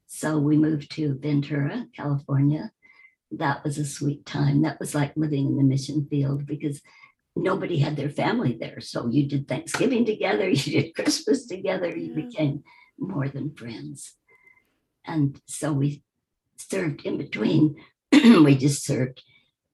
So 0.06 0.38
we 0.38 0.56
moved 0.56 0.90
to 0.92 1.18
Ventura, 1.20 1.86
California 1.94 2.72
that 3.32 3.62
was 3.64 3.78
a 3.78 3.84
sweet 3.84 4.24
time. 4.24 4.62
That 4.62 4.80
was 4.80 4.94
like 4.94 5.12
living 5.16 5.46
in 5.46 5.56
the 5.56 5.62
mission 5.62 6.06
field 6.08 6.46
because 6.46 6.80
nobody 7.42 7.78
had 7.78 7.96
their 7.96 8.10
family 8.10 8.56
there. 8.58 8.80
So 8.80 9.08
you 9.08 9.28
did 9.28 9.48
Thanksgiving 9.48 10.04
together, 10.04 10.48
you 10.50 10.82
did 10.82 10.94
Christmas 10.94 11.46
together, 11.46 11.88
you 11.96 12.14
Yeah. 12.14 12.22
became 12.26 12.64
more 12.98 13.28
than 13.28 13.54
friends. 13.54 14.14
And 15.06 15.40
so 15.46 15.72
we 15.72 16.02
served 16.56 17.06
in 17.06 17.16
between, 17.18 17.76
we 18.12 18.56
just 18.56 18.84
served 18.84 19.22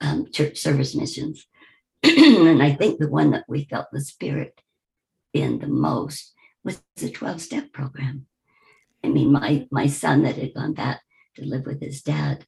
um, 0.01 0.31
church 0.31 0.59
service 0.59 0.95
missions. 0.95 1.47
and 2.03 2.63
I 2.63 2.73
think 2.73 2.99
the 2.99 3.09
one 3.09 3.31
that 3.31 3.45
we 3.49 3.65
felt 3.65 3.87
the 3.93 4.01
spirit 4.01 4.61
in 5.33 5.59
the 5.59 5.67
most 5.67 6.33
was 6.63 6.81
the 6.97 7.11
12 7.11 7.41
step 7.41 7.73
program. 7.73 8.27
I 9.03 9.09
mean, 9.09 9.33
my 9.33 9.67
my 9.71 9.87
son 9.87 10.23
that 10.23 10.37
had 10.37 10.55
gone 10.55 10.73
back 10.73 11.03
to 11.37 11.45
live 11.45 11.67
with 11.67 11.81
his 11.83 12.03
dad, 12.03 12.47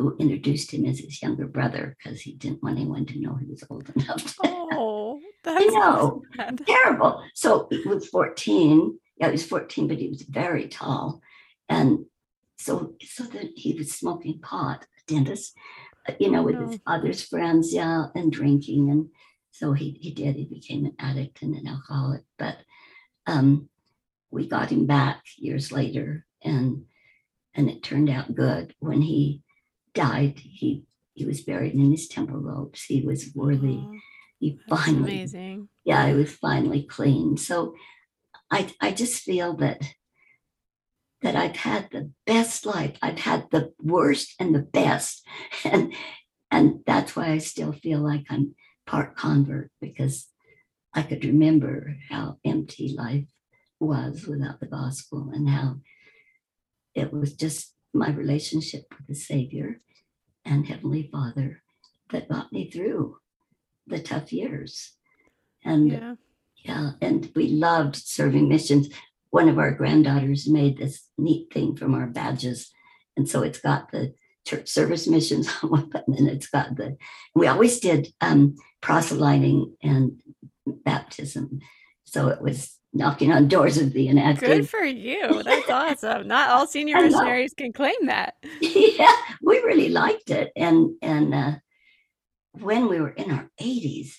who 0.00 0.16
introduced 0.18 0.72
him 0.72 0.86
as 0.86 0.98
his 0.98 1.20
younger 1.20 1.46
brother 1.46 1.94
because 1.98 2.22
he 2.22 2.32
didn't 2.32 2.62
want 2.62 2.78
anyone 2.78 3.04
to 3.04 3.20
know 3.20 3.36
he 3.36 3.44
was 3.46 3.62
old 3.68 3.88
enough. 3.94 4.34
Oh, 4.42 5.20
that's 5.44 5.74
know. 5.74 6.22
sad. 6.34 6.62
Terrible. 6.66 7.22
So 7.34 7.68
he 7.70 7.86
was 7.86 8.08
14. 8.08 8.98
Yeah, 9.18 9.26
he 9.26 9.32
was 9.32 9.46
14, 9.46 9.88
but 9.88 9.98
he 9.98 10.08
was 10.08 10.22
very 10.22 10.68
tall. 10.68 11.20
And 11.68 12.06
so 12.56 12.94
so 13.02 13.24
that 13.24 13.50
he 13.56 13.74
was 13.74 13.92
smoking 13.92 14.40
pot, 14.40 14.86
a 14.98 15.12
dentist, 15.12 15.54
uh, 16.08 16.14
you 16.18 16.30
know, 16.30 16.42
with 16.42 16.58
his 16.58 16.80
father's 16.86 17.22
friends, 17.22 17.72
yeah, 17.72 18.06
and 18.14 18.32
drinking. 18.32 18.90
And 18.90 19.08
so 19.50 19.74
he 19.74 19.98
he 20.00 20.12
did, 20.12 20.36
he 20.36 20.46
became 20.46 20.86
an 20.86 20.94
addict 20.98 21.42
and 21.42 21.54
an 21.54 21.66
alcoholic. 21.66 22.22
But 22.38 22.56
um 23.26 23.68
we 24.30 24.48
got 24.48 24.70
him 24.70 24.86
back 24.86 25.22
years 25.36 25.70
later 25.70 26.24
and 26.42 26.84
and 27.54 27.68
it 27.68 27.82
turned 27.82 28.08
out 28.08 28.34
good. 28.34 28.74
When 28.78 29.02
he 29.02 29.42
died, 29.94 30.38
he 30.38 30.84
he 31.14 31.24
was 31.26 31.42
buried 31.42 31.74
in 31.74 31.90
his 31.90 32.08
temple 32.08 32.38
robes. 32.38 32.84
He 32.84 33.02
was 33.02 33.30
worthy. 33.34 33.78
Oh, 33.80 33.98
He 34.38 34.58
finally 34.68 35.12
amazing. 35.12 35.68
yeah, 35.84 36.08
he 36.08 36.14
was 36.14 36.32
finally 36.32 36.82
clean. 36.84 37.36
So 37.36 37.74
I 38.50 38.72
I 38.80 38.92
just 38.92 39.22
feel 39.22 39.54
that 39.56 39.82
that 41.22 41.36
I've 41.36 41.56
had 41.56 41.90
the 41.90 42.10
best 42.26 42.64
life. 42.64 42.96
I've 43.02 43.18
had 43.18 43.46
the 43.50 43.72
worst 43.82 44.34
and 44.38 44.54
the 44.54 44.62
best. 44.62 45.26
And 45.64 45.94
and 46.50 46.80
that's 46.86 47.14
why 47.14 47.28
I 47.30 47.38
still 47.38 47.72
feel 47.72 48.00
like 48.00 48.24
I'm 48.30 48.54
part 48.86 49.16
convert 49.16 49.70
because 49.80 50.26
I 50.92 51.02
could 51.02 51.24
remember 51.24 51.96
how 52.08 52.38
empty 52.44 52.94
life 52.96 53.28
was 53.78 54.26
without 54.26 54.58
the 54.58 54.66
gospel 54.66 55.30
and 55.32 55.48
how 55.48 55.76
it 56.94 57.12
was 57.12 57.34
just 57.34 57.72
my 57.92 58.10
relationship 58.10 58.86
with 58.96 59.06
the 59.08 59.14
Savior 59.14 59.80
and 60.44 60.66
Heavenly 60.66 61.08
Father 61.12 61.62
that 62.10 62.28
got 62.28 62.52
me 62.52 62.70
through 62.70 63.18
the 63.86 63.98
tough 64.00 64.32
years. 64.32 64.92
And 65.64 65.90
Yeah. 65.90 66.14
yeah, 66.64 66.90
and 67.00 67.30
we 67.34 67.48
loved 67.48 67.96
serving 67.96 68.48
missions. 68.48 68.88
One 69.30 69.48
of 69.48 69.58
our 69.58 69.72
granddaughters 69.72 70.48
made 70.48 70.78
this 70.78 71.08
neat 71.18 71.52
thing 71.52 71.76
from 71.76 71.94
our 71.94 72.06
badges. 72.06 72.70
And 73.16 73.28
so 73.28 73.42
it's 73.42 73.60
got 73.60 73.90
the 73.90 74.14
church 74.46 74.68
service 74.68 75.06
missions 75.06 75.48
on 75.62 75.70
one 75.70 75.90
button, 75.90 76.14
and 76.14 76.28
it's 76.28 76.48
got 76.48 76.76
the, 76.76 76.96
we 77.34 77.46
always 77.46 77.80
did 77.80 78.08
um, 78.20 78.56
proselyting 78.80 79.76
and 79.82 80.20
baptism. 80.66 81.60
So 82.04 82.28
it 82.28 82.40
was 82.40 82.76
knocking 82.92 83.32
on 83.32 83.48
doors 83.48 83.78
of 83.78 83.92
the 83.92 84.08
inactive. 84.08 84.48
Good 84.48 84.68
for 84.68 84.84
you. 84.84 85.42
That's 85.42 85.70
awesome. 86.04 86.26
Not 86.26 86.50
all 86.50 86.66
senior 86.66 87.00
missionaries 87.00 87.54
can 87.56 87.72
claim 87.72 88.06
that. 88.06 88.34
yeah, 88.60 89.14
we 89.42 89.58
really 89.58 89.88
liked 89.88 90.30
it. 90.30 90.50
And 90.56 90.94
and 91.02 91.34
uh, 91.34 91.52
when 92.52 92.88
we 92.88 93.00
were 93.00 93.10
in 93.10 93.30
our 93.30 93.48
80s, 93.60 94.16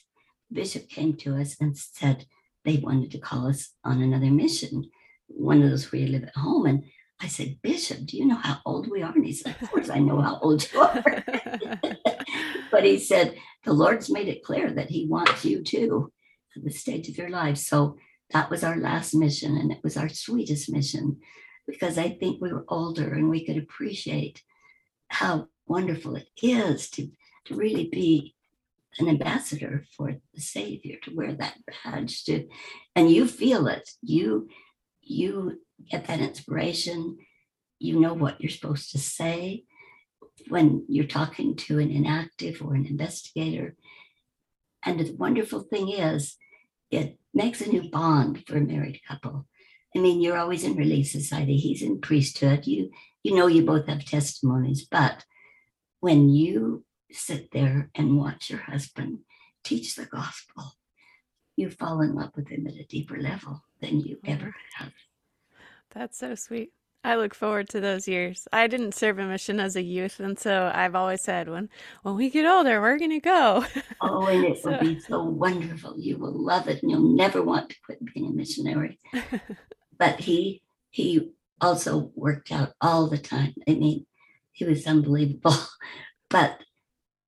Bishop 0.52 0.90
came 0.90 1.16
to 1.18 1.38
us 1.38 1.58
and 1.60 1.78
said 1.78 2.26
they 2.66 2.78
wanted 2.78 3.12
to 3.12 3.20
call 3.20 3.48
us 3.48 3.74
on 3.84 4.02
another 4.02 4.32
mission, 4.32 4.90
one 5.28 5.62
of 5.62 5.70
those 5.70 5.92
where 5.92 6.02
you 6.02 6.08
live 6.08 6.24
at 6.24 6.36
home. 6.36 6.66
And 6.66 6.84
I 7.20 7.28
said, 7.28 7.60
Bishop, 7.62 8.06
do 8.06 8.18
you 8.18 8.26
know 8.26 8.36
how 8.36 8.60
old 8.66 8.90
we 8.90 9.02
are? 9.02 9.12
And 9.14 9.26
he 9.26 9.34
said, 9.34 9.56
Of 9.62 9.70
course, 9.70 9.90
I 9.90 10.00
know 10.00 10.22
how 10.22 10.40
old 10.40 10.68
you 10.72 10.82
are. 10.82 11.04
but 12.72 12.84
he 12.84 13.00
said, 13.00 13.36
The 13.64 13.74
Lord's 13.74 14.10
made 14.10 14.28
it 14.28 14.44
clear 14.44 14.72
that 14.72 14.90
He 14.90 15.08
wants 15.08 15.46
you 15.46 15.64
too 15.64 16.12
at 16.56 16.64
the 16.64 16.72
stage 16.72 17.10
of 17.10 17.18
your 17.18 17.30
life. 17.30 17.58
So 17.58 17.98
that 18.34 18.50
was 18.50 18.64
our 18.64 18.78
last 18.78 19.14
mission, 19.14 19.58
and 19.58 19.72
it 19.72 19.84
was 19.84 19.98
our 19.98 20.10
sweetest 20.10 20.72
mission 20.72 21.20
because 21.68 21.98
I 21.98 22.10
think 22.10 22.42
we 22.42 22.52
were 22.52 22.66
older 22.68 23.14
and 23.14 23.30
we 23.30 23.46
could 23.46 23.58
appreciate 23.58 24.42
how 25.10 25.48
wonderful 25.68 26.16
it 26.16 26.28
is 26.42 26.90
to, 26.92 27.10
to 27.46 27.56
really 27.56 27.88
be 27.88 28.36
an 29.00 29.08
ambassador 29.08 29.86
for 29.96 30.18
the 30.34 30.42
Savior, 30.42 30.98
to 31.04 31.16
wear 31.16 31.34
that 31.34 31.56
badge, 31.84 32.26
to 32.26 32.48
and 32.96 33.10
you 33.10 33.28
feel 33.28 33.68
it. 33.68 33.90
You 34.02 34.50
you 35.02 35.62
get 35.90 36.08
that 36.08 36.20
inspiration. 36.20 37.18
You 37.80 38.00
know 38.00 38.14
what 38.14 38.40
you're 38.40 38.52
supposed 38.52 38.92
to 38.92 39.00
say 39.00 39.64
when 40.48 40.86
you're 40.88 41.06
talking 41.06 41.56
to 41.56 41.80
an 41.80 41.92
inactive 41.92 42.62
or 42.62 42.76
an 42.76 42.86
investigator. 42.86 43.76
And 44.84 45.00
the 45.00 45.14
wonderful 45.14 45.62
thing 45.62 45.90
is, 45.90 46.38
it 46.90 47.18
makes 47.34 47.62
a 47.62 47.70
new 47.70 47.90
bond 47.90 48.44
for 48.48 48.58
a 48.58 48.62
married 48.62 49.00
couple. 49.08 49.48
I 49.96 50.00
mean, 50.00 50.22
you're 50.22 50.38
always 50.38 50.64
in 50.64 50.76
Relief 50.76 51.08
Society. 51.08 51.58
He's 51.58 51.82
in 51.82 52.02
priesthood. 52.02 52.66
You 52.66 52.92
you 53.24 53.36
know 53.36 53.48
you 53.48 53.64
both 53.64 53.88
have 53.88 54.06
testimonies, 54.06 54.86
but 54.90 55.26
when 56.00 56.30
you 56.30 56.86
sit 57.12 57.52
there 57.52 57.90
and 57.96 58.18
watch 58.18 58.50
your 58.50 58.60
husband 58.60 59.20
teach 59.64 59.96
the 59.96 60.06
gospel, 60.06 60.74
you 61.56 61.70
fall 61.70 62.02
in 62.02 62.16
love 62.16 62.32
with 62.36 62.48
him 62.50 62.66
at 62.68 62.76
a 62.76 62.86
deeper 62.86 63.18
level 63.18 63.64
than 63.82 64.00
you 64.00 64.18
ever 64.26 64.48
mm. 64.48 64.54
have. 64.76 64.94
That's 65.92 66.18
so 66.18 66.36
sweet. 66.36 66.72
I 67.04 67.16
look 67.16 67.34
forward 67.34 67.68
to 67.70 67.82
those 67.82 68.08
years. 68.08 68.48
I 68.54 68.68
didn't 68.68 68.94
serve 68.94 69.18
a 69.18 69.26
mission 69.26 69.60
as 69.60 69.76
a 69.76 69.82
youth, 69.82 70.20
and 70.20 70.38
so 70.38 70.72
I've 70.74 70.96
always 70.96 71.22
said 71.22 71.50
when 71.50 71.70
when 72.04 72.16
we 72.16 72.30
get 72.30 72.46
older, 72.46 72.80
we're 72.80 73.00
gonna 73.00 73.20
go. 73.20 73.66
Oh, 74.02 74.28
and 74.28 74.46
it 74.46 74.60
will 74.64 74.80
be 74.80 75.00
so 75.00 75.24
wonderful. 75.24 75.96
You 75.98 76.18
will 76.18 76.34
love 76.34 76.68
it 76.68 76.82
and 76.82 76.92
you'll 76.92 77.16
never 77.16 77.42
want 77.42 77.70
to 77.70 77.76
quit 77.86 78.00
being 78.14 78.28
a 78.28 78.32
missionary. 78.32 79.00
But 79.98 80.20
he 80.20 80.64
he 80.90 81.30
also 81.60 82.12
worked 82.16 82.52
out 82.52 82.74
all 82.82 83.08
the 83.08 83.20
time. 83.20 83.54
I 83.68 83.76
mean, 83.76 84.08
he 84.52 84.66
was 84.66 84.88
unbelievable. 84.88 85.56
But 86.30 86.62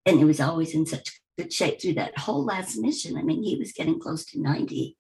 and 0.05 0.17
he 0.17 0.25
was 0.25 0.39
always 0.39 0.73
in 0.73 0.85
such 0.85 1.19
good 1.37 1.51
shape 1.51 1.81
through 1.81 1.95
that 1.95 2.17
whole 2.17 2.45
last 2.45 2.77
mission. 2.77 3.17
I 3.17 3.21
mean, 3.21 3.43
he 3.43 3.57
was 3.57 3.73
getting 3.73 3.99
close 3.99 4.25
to 4.27 4.41
90 4.41 4.97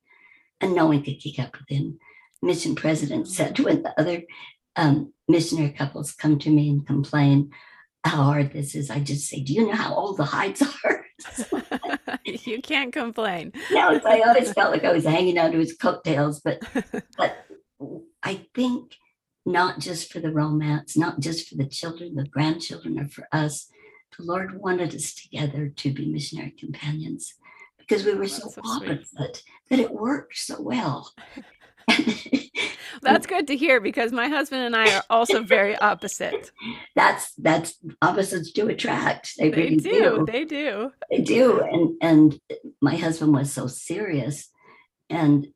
and 0.61 0.75
no 0.75 0.87
one 0.87 1.03
could 1.03 1.19
keep 1.19 1.39
up 1.39 1.57
with 1.57 1.69
him. 1.69 1.99
Mission 2.41 2.75
president 2.75 3.27
oh. 3.27 3.31
said 3.31 3.59
when 3.59 3.83
the 3.83 3.97
other 3.99 4.23
um, 4.75 5.13
missionary 5.27 5.71
couples 5.71 6.13
come 6.13 6.39
to 6.39 6.49
me 6.49 6.69
and 6.69 6.85
complain 6.85 7.51
how 8.05 8.23
hard 8.23 8.51
this 8.51 8.75
is, 8.75 8.89
I 8.89 8.99
just 8.99 9.29
say, 9.29 9.41
Do 9.41 9.53
you 9.53 9.67
know 9.67 9.75
how 9.75 9.93
old 9.95 10.17
the 10.17 10.25
Hydes 10.25 10.61
are? 10.61 11.05
you 12.25 12.61
can't 12.61 12.91
complain. 12.91 13.53
no, 13.71 13.99
I 14.05 14.21
always 14.21 14.51
felt 14.51 14.71
like 14.71 14.83
I 14.83 14.91
was 14.91 15.05
hanging 15.05 15.37
on 15.37 15.51
to 15.51 15.59
his 15.59 15.75
coattails, 15.75 16.41
but 16.41 16.61
but 17.17 17.45
I 18.21 18.45
think 18.53 18.95
not 19.45 19.79
just 19.79 20.11
for 20.11 20.19
the 20.19 20.31
romance, 20.31 20.97
not 20.97 21.19
just 21.19 21.47
for 21.47 21.55
the 21.55 21.67
children, 21.67 22.15
the 22.15 22.25
grandchildren, 22.25 22.99
or 22.99 23.07
for 23.07 23.27
us, 23.31 23.67
the 24.17 24.23
Lord 24.23 24.59
wanted 24.59 24.95
us 24.95 25.13
together 25.13 25.69
to 25.69 25.93
be 25.93 26.05
missionary 26.05 26.53
companions 26.57 27.33
because 27.77 28.05
we 28.05 28.13
were 28.13 28.27
so 28.27 28.43
That's 28.43 28.55
so 28.55 28.61
opposite 28.65 29.43
that 29.69 29.79
it 29.79 29.91
worked 29.91 30.37
so 30.37 30.61
well. 30.61 31.13
That's 33.01 33.25
good 33.27 33.47
to 33.47 33.57
hear 33.57 33.79
because 33.81 34.11
my 34.11 34.27
husband 34.27 34.63
and 34.63 34.75
I 34.75 34.95
are 34.95 35.03
also 35.09 35.43
very 35.43 35.75
opposite. 35.77 36.51
that's 36.95 37.33
that's 37.35 37.75
opposites 38.01 38.51
do 38.51 38.69
attract. 38.69 39.33
They 39.37 39.49
They 39.49 39.61
really 39.61 39.77
do. 39.77 39.89
do. 39.89 40.25
They 40.27 40.45
do. 40.45 40.91
They 41.09 41.21
do. 41.21 41.61
And 41.61 41.95
and 42.01 42.39
my 42.81 42.95
husband 42.95 43.33
was 43.33 43.51
so 43.51 43.67
serious 43.67 44.49
and 45.09 45.47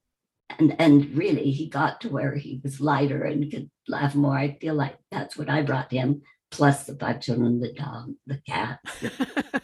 and 0.60 0.76
and 0.80 1.18
really 1.18 1.52
he 1.52 1.68
got 1.68 2.02
to 2.02 2.10
where 2.10 2.36
he 2.36 2.62
was 2.64 2.80
lighter 2.82 3.24
and 3.24 3.52
could 3.52 3.70
laugh 3.88 4.16
more. 4.16 4.38
I 4.38 4.58
feel 4.60 4.76
like 4.76 4.98
that's 5.12 5.38
what 5.38 5.50
I 5.50 5.62
brought 5.62 5.92
him, 5.92 6.22
plus 6.52 6.86
the 6.86 6.96
five 6.96 7.22
children, 7.22 7.60
the 7.60 7.74
dog, 7.74 8.14
the 8.26 8.40
cat, 8.48 8.80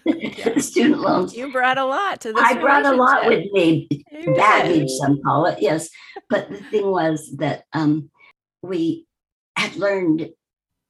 the 0.05 0.55
student 0.59 0.99
loans. 0.99 1.35
You 1.35 1.51
brought 1.51 1.77
a 1.77 1.85
lot 1.85 2.21
to 2.21 2.33
this 2.33 2.43
I 2.43 2.55
brought 2.55 2.85
a 2.85 2.95
lot 2.95 3.27
with 3.27 3.51
me, 3.51 3.87
You 4.11 4.23
did. 4.25 4.35
baggage, 4.35 4.89
some 4.89 5.19
call 5.23 5.45
it, 5.45 5.61
yes. 5.61 5.89
But 6.29 6.49
the 6.49 6.57
thing 6.57 6.91
was 6.91 7.35
that 7.37 7.63
um, 7.73 8.09
we 8.61 9.07
had 9.55 9.75
learned 9.75 10.29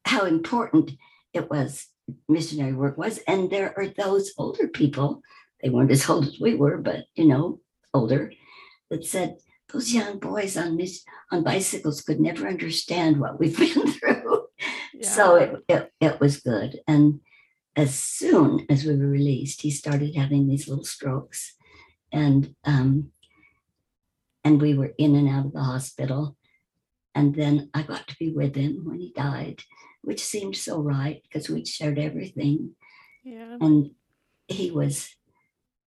how 0.05 0.25
important 0.25 0.91
it 1.33 1.49
was, 1.49 1.87
missionary 2.27 2.73
work 2.73 2.97
was. 2.97 3.19
And 3.27 3.49
there 3.49 3.73
are 3.77 3.87
those 3.87 4.33
older 4.37 4.67
people, 4.67 5.21
they 5.61 5.69
weren't 5.69 5.91
as 5.91 6.09
old 6.09 6.27
as 6.27 6.39
we 6.39 6.55
were, 6.55 6.77
but 6.77 7.05
you 7.15 7.27
know, 7.27 7.59
older, 7.93 8.31
that 8.89 9.05
said, 9.05 9.37
those 9.73 9.93
young 9.93 10.19
boys 10.19 10.55
on 10.55 10.77
mis- 10.77 11.03
on 11.31 11.43
bicycles 11.43 12.01
could 12.01 12.19
never 12.19 12.47
understand 12.47 13.19
what 13.19 13.39
we've 13.39 13.57
been 13.73 13.91
through. 13.91 14.45
So 15.01 15.35
it, 15.35 15.63
it, 15.67 15.91
it 15.99 16.19
was 16.19 16.39
good. 16.39 16.79
And 16.87 17.19
as 17.75 17.93
soon 17.93 18.65
as 18.69 18.85
we 18.85 18.95
were 18.95 19.07
released, 19.07 19.61
he 19.61 19.71
started 19.71 20.15
having 20.15 20.47
these 20.47 20.67
little 20.67 20.85
strokes. 20.85 21.55
And 22.11 22.55
um, 22.63 23.11
and 24.43 24.61
we 24.61 24.75
were 24.75 24.93
in 24.97 25.15
and 25.15 25.27
out 25.27 25.45
of 25.47 25.53
the 25.53 25.63
hospital. 25.63 26.37
And 27.15 27.35
then 27.35 27.69
I 27.73 27.83
got 27.83 28.07
to 28.07 28.15
be 28.17 28.31
with 28.31 28.55
him 28.55 28.81
when 28.83 28.99
he 28.99 29.11
died, 29.15 29.61
which 30.01 30.23
seemed 30.23 30.55
so 30.55 30.79
right 30.79 31.21
because 31.23 31.49
we'd 31.49 31.67
shared 31.67 31.97
everything. 31.97 32.71
Yeah. 33.23 33.57
And 33.59 33.91
he 34.47 34.69
was 34.71 35.15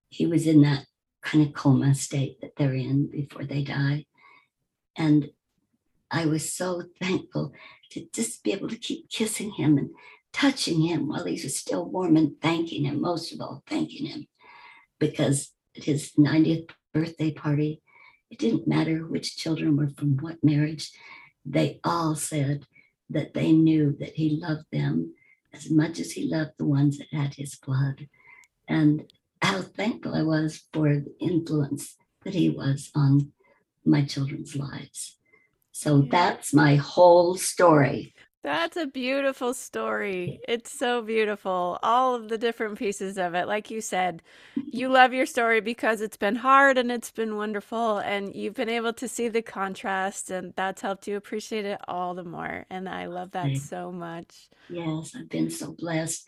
he 0.08 0.26
was 0.26 0.46
in 0.46 0.62
that 0.62 0.86
kind 1.26 1.44
of 1.44 1.52
coma 1.52 1.92
state 1.94 2.40
that 2.40 2.54
they're 2.56 2.74
in 2.74 3.10
before 3.10 3.44
they 3.44 3.62
die. 3.62 4.06
And 4.96 5.30
I 6.10 6.26
was 6.26 6.52
so 6.52 6.84
thankful 7.00 7.52
to 7.90 8.06
just 8.14 8.44
be 8.44 8.52
able 8.52 8.68
to 8.68 8.76
keep 8.76 9.10
kissing 9.10 9.50
him 9.52 9.76
and 9.76 9.90
touching 10.32 10.80
him 10.82 11.08
while 11.08 11.24
he 11.24 11.32
was 11.32 11.56
still 11.56 11.84
warm 11.84 12.16
and 12.16 12.40
thanking 12.40 12.84
him, 12.84 13.00
most 13.00 13.32
of 13.32 13.40
all, 13.40 13.64
thanking 13.66 14.06
him. 14.06 14.28
Because 15.00 15.52
at 15.76 15.84
his 15.84 16.12
90th 16.16 16.70
birthday 16.94 17.32
party, 17.32 17.82
it 18.30 18.38
didn't 18.38 18.68
matter 18.68 19.06
which 19.06 19.36
children 19.36 19.76
were 19.76 19.88
from 19.88 20.16
what 20.18 20.44
marriage, 20.44 20.92
they 21.44 21.80
all 21.82 22.14
said 22.14 22.66
that 23.10 23.34
they 23.34 23.50
knew 23.52 23.96
that 23.98 24.14
he 24.14 24.38
loved 24.40 24.66
them 24.70 25.14
as 25.52 25.70
much 25.70 25.98
as 25.98 26.12
he 26.12 26.28
loved 26.28 26.52
the 26.56 26.64
ones 26.64 26.98
that 26.98 27.08
had 27.12 27.34
his 27.34 27.56
blood. 27.56 28.06
And 28.68 29.04
how 29.42 29.62
thankful 29.62 30.14
I 30.14 30.22
was 30.22 30.62
for 30.72 30.88
the 30.88 31.14
influence 31.20 31.96
that 32.24 32.34
he 32.34 32.50
was 32.50 32.90
on 32.94 33.32
my 33.84 34.04
children's 34.04 34.56
lives. 34.56 35.16
So 35.72 35.98
Yeah. 35.98 36.08
that's 36.10 36.54
my 36.54 36.76
whole 36.76 37.36
story. 37.36 38.14
That's 38.42 38.76
a 38.76 38.86
beautiful 38.86 39.54
story. 39.54 40.40
It's 40.48 40.70
so 40.72 41.02
beautiful. 41.02 41.78
All 41.82 42.14
of 42.14 42.28
the 42.28 42.38
different 42.38 42.78
pieces 42.78 43.18
of 43.18 43.34
it. 43.34 43.46
Like 43.48 43.70
you 43.72 43.80
said, 43.80 44.22
you 44.70 44.88
love 44.98 45.12
your 45.12 45.26
story 45.26 45.60
because 45.60 46.00
it's 46.00 46.16
been 46.16 46.36
hard 46.36 46.78
and 46.78 46.90
it's 46.92 47.10
been 47.10 47.36
wonderful, 47.36 47.98
and 47.98 48.34
you've 48.34 48.54
been 48.54 48.68
able 48.68 48.92
to 48.94 49.08
see 49.08 49.28
the 49.28 49.42
contrast, 49.42 50.30
and 50.30 50.52
that's 50.56 50.80
helped 50.82 51.08
you 51.08 51.16
appreciate 51.16 51.64
it 51.64 51.80
all 51.88 52.14
the 52.14 52.24
more. 52.24 52.66
And 52.70 52.88
I 52.88 53.06
love 53.06 53.32
that 53.32 53.56
so 53.56 53.90
much. 53.92 54.48
Yes, 54.68 55.14
I've 55.16 55.28
been 55.28 55.50
so 55.50 55.72
blessed. 55.72 56.24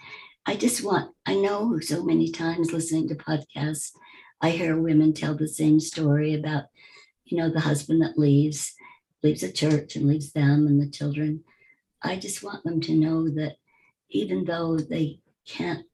I 0.49 0.57
just 0.57 0.82
want, 0.82 1.14
I 1.26 1.34
know 1.34 1.78
so 1.78 2.03
many 2.03 2.30
times 2.30 2.72
listening 2.72 3.07
to 3.09 3.14
podcasts, 3.14 3.90
I 4.40 4.49
hear 4.49 4.80
women 4.80 5.12
tell 5.12 5.34
the 5.34 5.46
same 5.46 5.78
story 5.78 6.32
about, 6.32 6.64
you 7.26 7.36
know, 7.36 7.51
the 7.51 7.61
husband 7.61 8.01
that 8.01 8.18
leaves, 8.18 8.72
leaves 9.22 9.42
the 9.42 9.53
church 9.53 9.94
and 9.94 10.09
leaves 10.09 10.32
them 10.32 10.66
and 10.66 10.80
the 10.80 10.90
children. 10.90 11.44
I 12.03 12.16
just 12.16 12.42
want 12.42 12.64
them 12.64 12.80
to 12.80 12.94
know 12.94 13.28
that 13.28 13.57
even 14.09 14.46
though 14.46 14.78
they 14.78 15.20
can't 15.46 15.84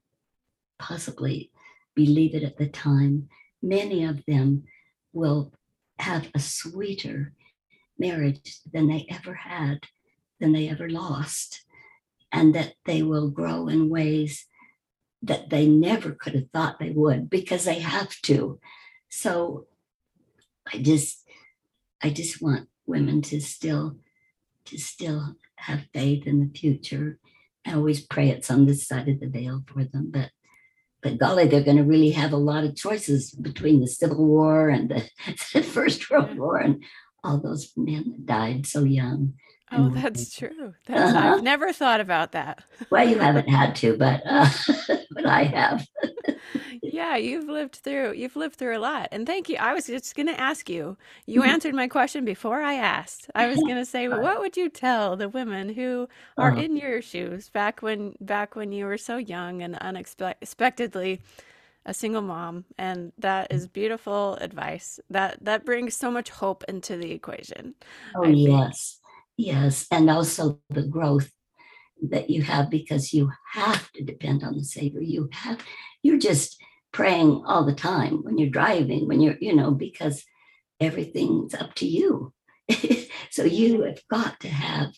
possibly 0.79 1.51
believe 1.93 2.33
it 2.33 2.43
at 2.43 2.55
the 2.55 2.69
time, 2.69 3.27
many 3.61 4.05
of 4.05 4.23
them 4.25 4.63
will 5.11 5.51
have 5.99 6.29
a 6.33 6.39
sweeter 6.39 7.33
marriage 7.99 8.59
than 8.71 8.87
they 8.87 9.05
ever 9.09 9.33
had, 9.33 9.81
than 10.39 10.53
they 10.53 10.69
ever 10.69 10.89
lost, 10.89 11.64
and 12.31 12.53
that 12.55 12.73
they 12.85 13.01
will 13.01 13.29
grow 13.29 13.67
in 13.67 13.89
ways 13.89 14.45
that 15.21 15.49
they 15.49 15.67
never 15.67 16.11
could 16.11 16.35
have 16.35 16.49
thought 16.53 16.79
they 16.79 16.91
would 16.91 17.29
because 17.29 17.65
they 17.65 17.79
have 17.79 18.09
to. 18.21 18.59
So 19.09 19.67
I 20.71 20.77
just 20.79 21.23
I 22.01 22.09
just 22.09 22.41
want 22.41 22.67
women 22.85 23.21
to 23.23 23.41
still 23.41 23.97
to 24.65 24.77
still 24.77 25.35
have 25.55 25.87
faith 25.93 26.27
in 26.27 26.39
the 26.39 26.59
future. 26.59 27.19
I 27.65 27.73
always 27.73 28.01
pray 28.01 28.29
it's 28.29 28.51
on 28.51 28.65
this 28.65 28.87
side 28.87 29.07
of 29.07 29.19
the 29.19 29.27
veil 29.27 29.63
for 29.67 29.83
them, 29.83 30.11
but 30.11 30.31
but 31.05 31.19
golly, 31.19 31.47
they're 31.47 31.61
going 31.63 31.77
to 31.77 31.83
really 31.83 32.09
have 32.11 32.33
a 32.33 32.37
lot 32.37 32.63
of 32.63 32.75
choices 32.75 33.29
between 33.29 33.79
the 33.79 33.87
Civil 33.87 34.25
War 34.25 34.69
and 34.69 34.89
the, 34.89 35.07
the 35.53 35.61
First 35.61 36.09
World 36.09 36.35
War 36.35 36.57
and 36.57 36.83
all 37.23 37.39
those 37.39 37.71
men 37.77 38.05
that 38.11 38.25
died 38.25 38.65
so 38.65 38.83
young. 38.83 39.35
Oh, 39.71 39.85
and 39.85 39.95
that's 39.95 40.33
true. 40.35 40.75
That's 40.85 41.15
Uh-huh. 41.15 41.19
I've 41.19 41.41
never 41.41 41.73
thought 41.73 41.99
about 42.01 42.31
that. 42.33 42.63
Well, 42.89 43.07
you 43.07 43.19
haven't 43.19 43.49
had 43.49 43.75
to, 43.77 43.97
but 43.97 44.21
uh, 44.25 44.49
but 45.11 45.25
I 45.25 45.43
have. 45.43 45.87
Yeah, 46.89 47.15
you've 47.15 47.47
lived 47.49 47.75
through 47.75 48.13
you've 48.13 48.35
lived 48.35 48.55
through 48.55 48.77
a 48.77 48.79
lot. 48.79 49.09
And 49.11 49.25
thank 49.27 49.49
you. 49.49 49.57
I 49.57 49.73
was 49.73 49.87
just 49.87 50.15
going 50.15 50.27
to 50.27 50.39
ask 50.39 50.69
you. 50.69 50.97
You 51.25 51.41
Mhm. 51.41 51.47
answered 51.49 51.75
my 51.75 51.87
question 51.87 52.25
before 52.25 52.61
I 52.61 52.75
asked. 52.75 53.29
I 53.35 53.47
was 53.47 53.63
going 53.63 53.77
to 53.77 53.85
say, 53.85 54.07
what 54.09 54.39
would 54.39 54.57
you 54.57 54.69
tell 54.69 55.15
the 55.15 55.29
women 55.29 55.69
who 55.69 56.07
are 56.39 56.51
Uh, 56.51 56.55
in 56.55 56.77
your 56.77 57.01
shoes 57.01 57.49
back 57.49 57.81
when 57.81 58.15
back 58.21 58.55
when 58.55 58.71
you 58.71 58.85
were 58.85 58.97
so 58.97 59.17
young 59.17 59.61
and 59.61 59.75
unexpectedly 59.77 61.21
a 61.85 61.93
single 61.93 62.23
mom? 62.23 62.65
And 62.77 63.13
that 63.19 63.51
is 63.51 63.67
beautiful 63.67 64.35
advice. 64.35 64.99
That 65.09 65.39
that 65.45 65.65
brings 65.65 65.95
so 65.97 66.11
much 66.11 66.29
hope 66.31 66.63
into 66.67 66.97
the 66.97 67.11
equation, 67.11 67.75
oh 68.15 68.23
I 68.23 68.35
think. 68.35 68.65
Yes, 69.37 69.87
and 69.91 70.09
also 70.09 70.59
the 70.69 70.83
growth 70.83 71.31
that 72.09 72.29
you 72.29 72.41
have 72.43 72.69
because 72.69 73.13
you 73.13 73.31
have 73.53 73.91
to 73.93 74.03
depend 74.03 74.43
on 74.43 74.57
the 74.57 74.63
Savior. 74.63 75.01
You 75.01 75.29
have 75.31 75.59
you're 76.03 76.19
just 76.19 76.61
praying 76.91 77.43
all 77.45 77.65
the 77.65 77.73
time 77.73 78.23
when 78.23 78.37
you're 78.37 78.49
driving, 78.49 79.07
when 79.07 79.21
you're 79.21 79.37
you 79.39 79.55
know 79.55 79.71
because 79.71 80.23
everything's 80.79 81.53
up 81.53 81.73
to 81.75 81.87
you. 81.87 82.33
so 83.31 83.43
you 83.43 83.83
have 83.83 84.01
got 84.09 84.39
to 84.41 84.49
have 84.49 84.93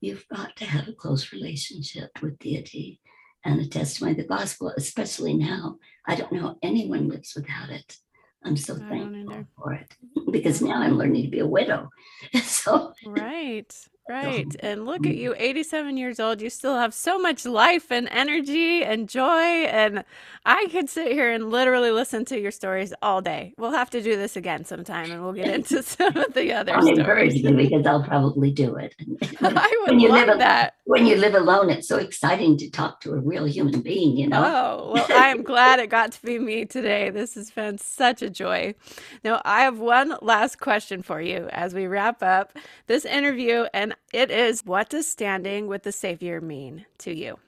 you've 0.00 0.24
got 0.28 0.56
to 0.56 0.64
have 0.64 0.88
a 0.88 0.92
close 0.92 1.32
relationship 1.32 2.10
with 2.22 2.38
deity 2.38 3.00
and 3.44 3.58
the 3.58 3.68
testimony 3.68 4.12
of 4.12 4.18
the 4.18 4.24
gospel, 4.24 4.72
especially 4.76 5.34
now. 5.34 5.76
I 6.06 6.14
don't 6.14 6.32
know 6.32 6.56
anyone 6.62 7.08
lives 7.08 7.32
without 7.34 7.70
it. 7.70 7.96
I'm 8.44 8.56
so 8.56 8.74
I 8.74 8.88
thankful 8.88 9.44
for 9.56 9.72
it 9.74 9.96
because 10.30 10.62
now 10.62 10.80
I'm 10.80 10.96
learning 10.96 11.22
to 11.24 11.28
be 11.28 11.40
a 11.40 11.46
widow. 11.46 11.90
So 12.42 12.92
Right. 13.04 13.72
Right. 14.08 14.56
And 14.60 14.86
look 14.86 15.06
at 15.06 15.16
you, 15.16 15.34
87 15.38 15.98
years 15.98 16.18
old. 16.18 16.40
You 16.40 16.48
still 16.48 16.76
have 16.76 16.94
so 16.94 17.18
much 17.18 17.44
life 17.44 17.92
and 17.92 18.08
energy 18.10 18.82
and 18.82 19.06
joy. 19.06 19.66
And 19.68 20.02
I 20.46 20.66
could 20.70 20.88
sit 20.88 21.12
here 21.12 21.30
and 21.30 21.50
literally 21.50 21.90
listen 21.90 22.24
to 22.26 22.40
your 22.40 22.50
stories 22.50 22.94
all 23.02 23.20
day. 23.20 23.52
We'll 23.58 23.72
have 23.72 23.90
to 23.90 24.02
do 24.02 24.16
this 24.16 24.34
again 24.34 24.64
sometime 24.64 25.10
and 25.10 25.22
we'll 25.22 25.34
get 25.34 25.48
into 25.54 25.82
some 25.82 26.16
of 26.16 26.32
the 26.32 26.54
other 26.54 26.72
Don't 26.72 26.88
encourage 26.88 27.38
stories. 27.38 27.56
me 27.56 27.64
because 27.68 27.84
I'll 27.86 28.02
probably 28.02 28.50
do 28.50 28.76
it. 28.76 28.94
I 29.42 29.84
would 29.86 30.00
love 30.00 30.28
a- 30.28 30.38
that. 30.38 30.74
When 30.88 31.04
you 31.04 31.16
live 31.16 31.34
alone, 31.34 31.68
it's 31.68 31.86
so 31.86 31.98
exciting 31.98 32.56
to 32.56 32.70
talk 32.70 33.02
to 33.02 33.12
a 33.12 33.20
real 33.20 33.44
human 33.44 33.82
being, 33.82 34.16
you 34.16 34.26
know? 34.26 34.42
Oh, 34.42 34.92
well, 34.94 35.06
I 35.10 35.28
am 35.28 35.42
glad 35.42 35.80
it 35.80 35.90
got 35.90 36.12
to 36.12 36.22
be 36.22 36.38
me 36.38 36.64
today. 36.64 37.10
This 37.10 37.34
has 37.34 37.50
been 37.50 37.76
such 37.76 38.22
a 38.22 38.30
joy. 38.30 38.74
Now, 39.22 39.42
I 39.44 39.64
have 39.64 39.78
one 39.78 40.16
last 40.22 40.60
question 40.60 41.02
for 41.02 41.20
you 41.20 41.46
as 41.52 41.74
we 41.74 41.86
wrap 41.86 42.22
up 42.22 42.56
this 42.86 43.04
interview, 43.04 43.66
and 43.74 43.94
it 44.14 44.30
is 44.30 44.64
what 44.64 44.88
does 44.88 45.06
standing 45.06 45.66
with 45.66 45.82
the 45.82 45.92
Savior 45.92 46.40
mean 46.40 46.86
to 47.00 47.14
you? 47.14 47.38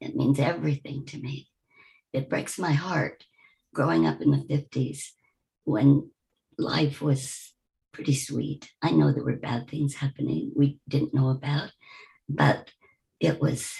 It 0.00 0.14
means 0.14 0.38
everything 0.38 1.04
to 1.06 1.18
me. 1.18 1.48
It 2.12 2.30
breaks 2.30 2.60
my 2.60 2.74
heart 2.74 3.24
growing 3.74 4.06
up 4.06 4.20
in 4.20 4.30
the 4.30 4.36
50s 4.36 5.00
when 5.64 6.10
life 6.58 7.02
was 7.02 7.52
pretty 7.92 8.14
sweet. 8.14 8.70
I 8.80 8.92
know 8.92 9.10
there 9.10 9.24
were 9.24 9.34
bad 9.34 9.68
things 9.68 9.96
happening 9.96 10.52
we 10.54 10.78
didn't 10.88 11.12
know 11.12 11.30
about, 11.30 11.72
but 12.28 12.70
it 13.20 13.40
was 13.40 13.74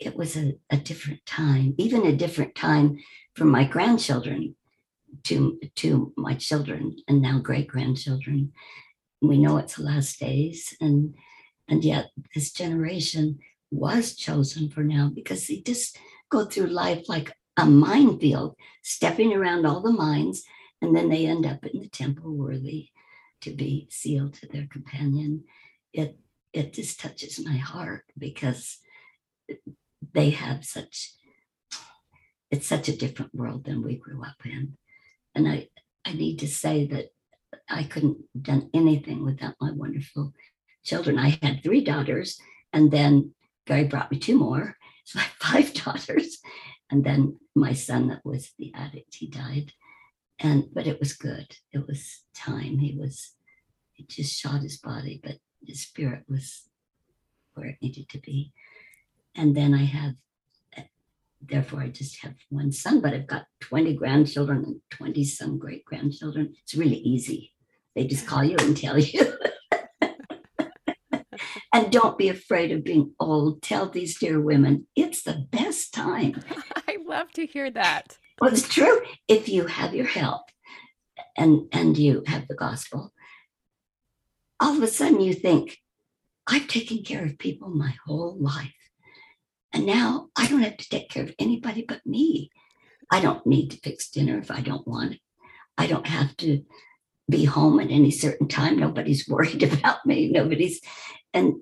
it 0.00 0.16
was 0.16 0.36
a, 0.36 0.54
a 0.70 0.76
different 0.76 1.24
time, 1.24 1.74
even 1.78 2.04
a 2.04 2.16
different 2.16 2.54
time 2.54 2.98
for 3.34 3.44
my 3.44 3.64
grandchildren 3.64 4.56
to 5.24 5.58
to 5.76 6.12
my 6.16 6.34
children 6.34 6.96
and 7.08 7.22
now 7.22 7.38
great 7.38 7.68
grandchildren. 7.68 8.52
We 9.22 9.38
know 9.38 9.56
it's 9.56 9.76
the 9.76 9.84
last 9.84 10.18
days 10.20 10.76
and 10.80 11.14
and 11.68 11.84
yet 11.84 12.10
this 12.34 12.52
generation 12.52 13.38
was 13.70 14.14
chosen 14.14 14.68
for 14.68 14.82
now 14.82 15.10
because 15.14 15.46
they 15.46 15.60
just 15.60 15.98
go 16.30 16.44
through 16.44 16.66
life 16.66 17.08
like 17.08 17.32
a 17.56 17.64
minefield, 17.64 18.56
stepping 18.82 19.32
around 19.32 19.64
all 19.64 19.80
the 19.80 19.92
mines, 19.92 20.42
and 20.82 20.94
then 20.94 21.08
they 21.08 21.26
end 21.26 21.46
up 21.46 21.64
in 21.64 21.80
the 21.80 21.88
temple 21.88 22.32
worthy 22.32 22.88
to 23.40 23.50
be 23.50 23.86
sealed 23.90 24.34
to 24.34 24.46
their 24.48 24.66
companion. 24.70 25.44
It 25.92 26.18
it 26.54 26.72
just 26.72 27.00
touches 27.00 27.44
my 27.44 27.56
heart 27.56 28.04
because 28.16 28.78
they 30.14 30.30
have 30.30 30.64
such 30.64 31.12
it's 32.50 32.68
such 32.68 32.88
a 32.88 32.96
different 32.96 33.34
world 33.34 33.64
than 33.64 33.82
we 33.82 33.96
grew 33.96 34.22
up 34.24 34.36
in. 34.44 34.76
And 35.34 35.48
I 35.48 35.68
I 36.04 36.12
need 36.12 36.38
to 36.38 36.48
say 36.48 36.86
that 36.86 37.06
I 37.68 37.82
couldn't 37.82 38.18
have 38.34 38.42
done 38.42 38.70
anything 38.72 39.24
without 39.24 39.56
my 39.60 39.72
wonderful 39.72 40.32
children. 40.84 41.18
I 41.18 41.38
had 41.42 41.62
three 41.62 41.82
daughters, 41.82 42.38
and 42.72 42.90
then 42.90 43.34
Gary 43.66 43.84
brought 43.84 44.10
me 44.10 44.18
two 44.18 44.38
more. 44.38 44.76
So 45.06 45.18
I 45.18 45.24
have 45.24 45.32
five 45.32 45.74
daughters. 45.84 46.38
And 46.90 47.04
then 47.04 47.38
my 47.54 47.74
son 47.74 48.08
that 48.08 48.24
was 48.24 48.52
the 48.58 48.72
addict, 48.74 49.16
he 49.16 49.28
died. 49.28 49.72
And 50.38 50.64
but 50.72 50.86
it 50.86 50.98
was 50.98 51.12
good. 51.12 51.46
It 51.72 51.86
was 51.86 52.22
time. 52.34 52.78
He 52.78 52.96
was 52.98 53.34
he 53.92 54.06
just 54.08 54.34
shot 54.34 54.62
his 54.62 54.78
body, 54.78 55.20
but 55.22 55.36
his 55.66 55.82
spirit 55.82 56.24
was 56.28 56.62
where 57.54 57.66
it 57.66 57.78
needed 57.80 58.08
to 58.10 58.18
be. 58.18 58.52
And 59.34 59.56
then 59.56 59.74
I 59.74 59.84
have 59.84 60.14
therefore 61.48 61.80
I 61.80 61.88
just 61.88 62.22
have 62.22 62.34
one 62.48 62.72
son, 62.72 63.00
but 63.00 63.12
I've 63.12 63.26
got 63.26 63.46
20 63.60 63.94
grandchildren 63.94 64.64
and 64.64 64.80
20 64.90 65.24
some 65.24 65.58
great 65.58 65.84
grandchildren. 65.84 66.54
It's 66.62 66.74
really 66.74 66.96
easy. 66.96 67.52
They 67.94 68.06
just 68.06 68.26
call 68.26 68.44
you 68.44 68.56
and 68.60 68.76
tell 68.76 68.98
you. 68.98 69.32
and 71.72 71.90
don't 71.90 72.18
be 72.18 72.28
afraid 72.28 72.72
of 72.72 72.84
being 72.84 73.12
old. 73.20 73.62
Tell 73.62 73.88
these 73.88 74.18
dear 74.18 74.40
women 74.40 74.86
it's 74.96 75.22
the 75.22 75.46
best 75.50 75.94
time. 75.94 76.42
I 76.88 76.98
love 77.06 77.30
to 77.32 77.46
hear 77.46 77.70
that. 77.70 78.18
Well, 78.40 78.52
it's 78.52 78.68
true. 78.68 79.00
If 79.28 79.48
you 79.48 79.66
have 79.66 79.94
your 79.94 80.06
help 80.06 80.42
and 81.36 81.68
and 81.72 81.96
you 81.96 82.24
have 82.26 82.48
the 82.48 82.56
gospel, 82.56 83.12
all 84.60 84.76
of 84.76 84.82
a 84.82 84.88
sudden 84.88 85.20
you 85.20 85.34
think, 85.34 85.78
I've 86.46 86.68
taken 86.68 87.02
care 87.02 87.24
of 87.24 87.38
people 87.38 87.70
my 87.70 87.94
whole 88.06 88.36
life. 88.38 88.74
And 89.72 89.86
now 89.86 90.28
I 90.36 90.46
don't 90.46 90.62
have 90.62 90.76
to 90.76 90.88
take 90.88 91.08
care 91.08 91.24
of 91.24 91.34
anybody 91.38 91.84
but 91.86 92.06
me. 92.06 92.50
I 93.10 93.20
don't 93.20 93.46
need 93.46 93.70
to 93.70 93.78
fix 93.78 94.10
dinner 94.10 94.38
if 94.38 94.50
I 94.50 94.60
don't 94.60 94.86
want 94.86 95.14
it. 95.14 95.20
I 95.76 95.86
don't 95.86 96.06
have 96.06 96.36
to 96.38 96.64
be 97.28 97.44
home 97.44 97.80
at 97.80 97.90
any 97.90 98.10
certain 98.10 98.48
time. 98.48 98.78
Nobody's 98.78 99.28
worried 99.28 99.62
about 99.62 100.04
me. 100.06 100.30
Nobody's 100.30 100.80
and 101.32 101.54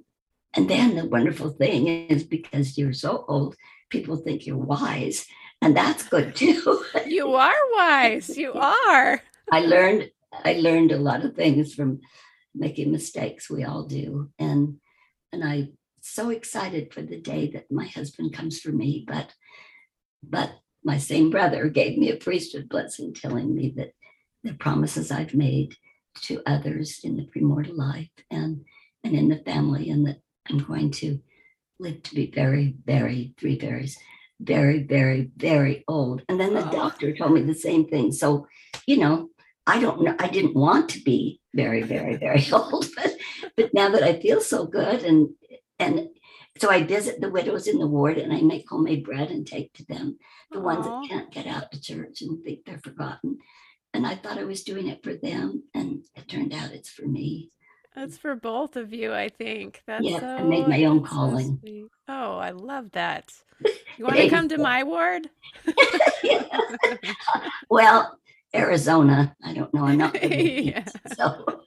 and 0.54 0.68
then 0.68 0.96
the 0.96 1.06
wonderful 1.06 1.48
thing 1.48 1.88
is 1.88 2.24
because 2.24 2.76
you're 2.76 2.92
so 2.92 3.24
old, 3.26 3.56
people 3.88 4.16
think 4.16 4.46
you're 4.46 4.58
wise. 4.58 5.26
And 5.62 5.74
that's 5.74 6.02
good 6.08 6.36
too. 6.36 6.84
You 7.06 7.34
are 7.34 7.54
wise. 7.74 8.36
You 8.36 8.52
are. 8.52 9.22
I 9.50 9.60
learned 9.60 10.10
I 10.44 10.54
learned 10.54 10.92
a 10.92 10.98
lot 10.98 11.24
of 11.24 11.34
things 11.34 11.74
from 11.74 12.00
making 12.54 12.90
mistakes. 12.92 13.50
We 13.50 13.64
all 13.64 13.84
do. 13.84 14.30
And 14.38 14.78
and 15.32 15.42
I'm 15.44 15.78
so 16.02 16.30
excited 16.30 16.92
for 16.92 17.02
the 17.02 17.20
day 17.20 17.50
that 17.52 17.70
my 17.70 17.86
husband 17.86 18.32
comes 18.34 18.60
for 18.60 18.70
me. 18.70 19.04
But 19.06 19.34
but 20.22 20.52
my 20.84 20.98
same 20.98 21.30
brother 21.30 21.68
gave 21.68 21.96
me 21.98 22.10
a 22.10 22.16
priesthood 22.16 22.68
blessing 22.68 23.14
telling 23.14 23.54
me 23.54 23.72
that 23.76 23.92
the 24.42 24.54
promises 24.54 25.10
I've 25.10 25.34
made 25.34 25.76
to 26.22 26.42
others 26.44 27.00
in 27.04 27.16
the 27.16 27.24
premortal 27.24 27.76
life 27.76 28.10
and 28.30 28.64
and 29.04 29.14
in 29.14 29.28
the 29.28 29.38
family 29.38 29.90
and 29.90 30.06
that 30.06 30.18
I'm 30.48 30.58
going 30.58 30.90
to 30.92 31.20
live 31.78 32.02
to 32.04 32.14
be 32.14 32.30
very, 32.30 32.74
very, 32.84 33.34
three 33.38 33.56
berries, 33.56 33.98
very, 34.40 34.82
very, 34.84 35.30
very 35.36 35.84
old. 35.88 36.22
And 36.28 36.38
then 36.38 36.54
the 36.54 36.66
Oh. 36.68 36.72
doctor 36.72 37.14
told 37.16 37.32
me 37.32 37.42
the 37.42 37.54
same 37.54 37.86
thing. 37.86 38.12
So, 38.12 38.46
you 38.86 38.98
know, 38.98 39.30
I 39.66 39.80
don't 39.80 40.02
know. 40.02 40.16
I 40.18 40.28
didn't 40.28 40.54
want 40.54 40.90
to 40.90 41.00
be 41.00 41.40
very, 41.54 41.82
very, 41.82 42.16
very 42.16 42.46
old, 42.52 42.86
but 42.96 43.14
but 43.56 43.74
now 43.74 43.90
that 43.90 44.02
I 44.02 44.20
feel 44.20 44.40
so 44.40 44.66
good 44.66 45.02
and 45.02 45.30
and 45.78 46.08
so 46.58 46.70
I 46.70 46.82
visit 46.82 47.20
the 47.20 47.30
widows 47.30 47.66
in 47.66 47.78
the 47.78 47.86
ward 47.86 48.18
and 48.18 48.32
I 48.32 48.40
make 48.40 48.68
homemade 48.68 49.04
bread 49.04 49.30
and 49.30 49.46
take 49.46 49.72
to 49.74 49.86
them, 49.86 50.18
the 50.50 50.60
ones 50.60 50.84
that 50.84 51.08
can't 51.08 51.30
get 51.32 51.46
out 51.46 51.72
to 51.72 51.80
church 51.80 52.20
and 52.22 52.42
think 52.44 52.64
they're 52.64 52.78
forgotten. 52.78 53.38
And 53.94 54.06
I 54.06 54.14
thought 54.14 54.38
I 54.38 54.44
was 54.44 54.62
doing 54.64 54.88
it 54.88 55.02
for 55.02 55.14
them, 55.14 55.64
and 55.74 56.02
it 56.14 56.28
turned 56.28 56.54
out 56.54 56.72
it's 56.72 56.88
for 56.88 57.06
me. 57.06 57.50
That's 57.94 58.16
for 58.16 58.34
both 58.34 58.76
of 58.76 58.94
you, 58.94 59.12
I 59.12 59.28
think. 59.28 59.82
That's 59.86 60.04
Yeah, 60.04 60.20
so 60.20 60.26
I 60.26 60.42
made 60.42 60.66
my 60.66 60.84
own 60.84 61.02
that's 61.02 61.10
so 61.10 61.16
calling. 61.16 61.88
Oh, 62.08 62.36
I 62.38 62.50
love 62.50 62.90
that. 62.92 63.30
You 63.98 64.04
want 64.06 64.16
to 64.16 64.30
come 64.30 64.48
to 64.48 64.58
my 64.58 64.82
ward? 64.82 65.28
Well, 67.68 68.18
Arizona, 68.54 69.34
I 69.42 69.54
don't 69.54 69.72
know. 69.72 69.86
I'm 69.86 69.98
not 69.98 70.22
Yeah. 70.32 70.84
so 71.16 71.44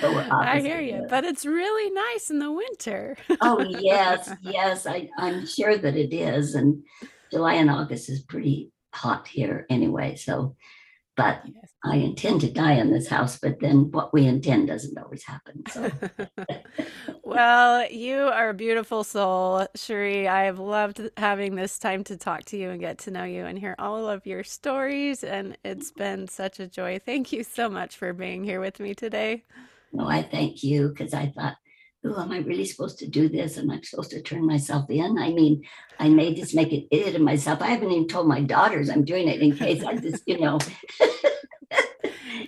So 0.00 0.16
I 0.30 0.60
hear 0.60 0.80
you, 0.80 1.04
but 1.10 1.24
it's 1.24 1.44
really 1.44 1.90
nice 1.90 2.30
in 2.30 2.38
the 2.38 2.50
winter. 2.50 3.16
oh 3.40 3.60
yes, 3.60 4.32
yes, 4.42 4.86
I, 4.86 5.08
I'm 5.18 5.46
sure 5.46 5.76
that 5.76 5.96
it 5.96 6.14
is. 6.14 6.54
And 6.54 6.82
July 7.30 7.54
and 7.54 7.70
August 7.70 8.08
is 8.08 8.22
pretty 8.22 8.70
hot 8.94 9.28
here 9.28 9.66
anyway. 9.68 10.16
So, 10.16 10.56
but 11.20 11.42
Yes. 11.44 11.70
I 11.84 11.96
intend 11.96 12.40
to 12.42 12.50
die 12.50 12.74
in 12.74 12.90
this 12.90 13.08
house, 13.08 13.38
but 13.38 13.60
then 13.60 13.90
what 13.90 14.12
we 14.12 14.26
intend 14.26 14.68
doesn't 14.68 14.96
always 14.96 15.24
happen. 15.24 15.62
So 15.70 15.90
Well, 17.24 17.90
you 17.90 18.18
are 18.22 18.50
a 18.50 18.54
beautiful 18.54 19.04
soul, 19.04 19.66
Cherie. 19.74 20.26
I 20.28 20.44
have 20.44 20.58
loved 20.58 21.00
having 21.16 21.54
this 21.54 21.78
time 21.78 22.04
to 22.04 22.16
talk 22.16 22.44
to 22.46 22.56
you 22.56 22.70
and 22.70 22.80
get 22.80 22.98
to 23.00 23.10
know 23.10 23.24
you 23.24 23.44
and 23.44 23.58
hear 23.58 23.74
all 23.78 24.08
of 24.08 24.26
your 24.26 24.44
stories. 24.44 25.22
And 25.22 25.56
it's 25.62 25.90
been 25.90 26.26
such 26.26 26.58
a 26.58 26.66
joy. 26.66 27.00
Thank 27.04 27.32
you 27.32 27.44
so 27.44 27.68
much 27.68 27.96
for 27.96 28.12
being 28.12 28.44
here 28.44 28.60
with 28.60 28.80
me 28.80 28.94
today. 28.94 29.44
no, 29.92 30.08
I 30.08 30.22
thank 30.22 30.62
you 30.62 30.88
because 30.88 31.12
I 31.14 31.32
thought, 31.36 31.56
oh, 32.04 32.22
am 32.22 32.32
I 32.32 32.38
really 32.38 32.64
supposed 32.64 32.98
to 32.98 33.08
do 33.08 33.28
this? 33.28 33.58
Am 33.58 33.70
I 33.70 33.80
supposed 33.82 34.10
to 34.10 34.22
turn 34.22 34.46
myself 34.46 34.88
in? 34.90 35.18
I 35.18 35.32
mean, 35.32 35.62
I 35.98 36.08
may 36.08 36.34
just 36.34 36.54
make 36.54 36.72
an 36.72 36.86
idiot 36.90 37.16
of 37.16 37.22
myself. 37.22 37.60
I 37.62 37.66
haven't 37.68 37.90
even 37.90 38.08
told 38.08 38.26
my 38.28 38.40
daughters 38.40 38.88
I'm 38.88 39.04
doing 39.04 39.28
it 39.28 39.40
in 39.40 39.56
case 39.56 39.84
I 39.84 39.96
just, 39.96 40.22
you 40.26 40.40
know, 40.40 40.58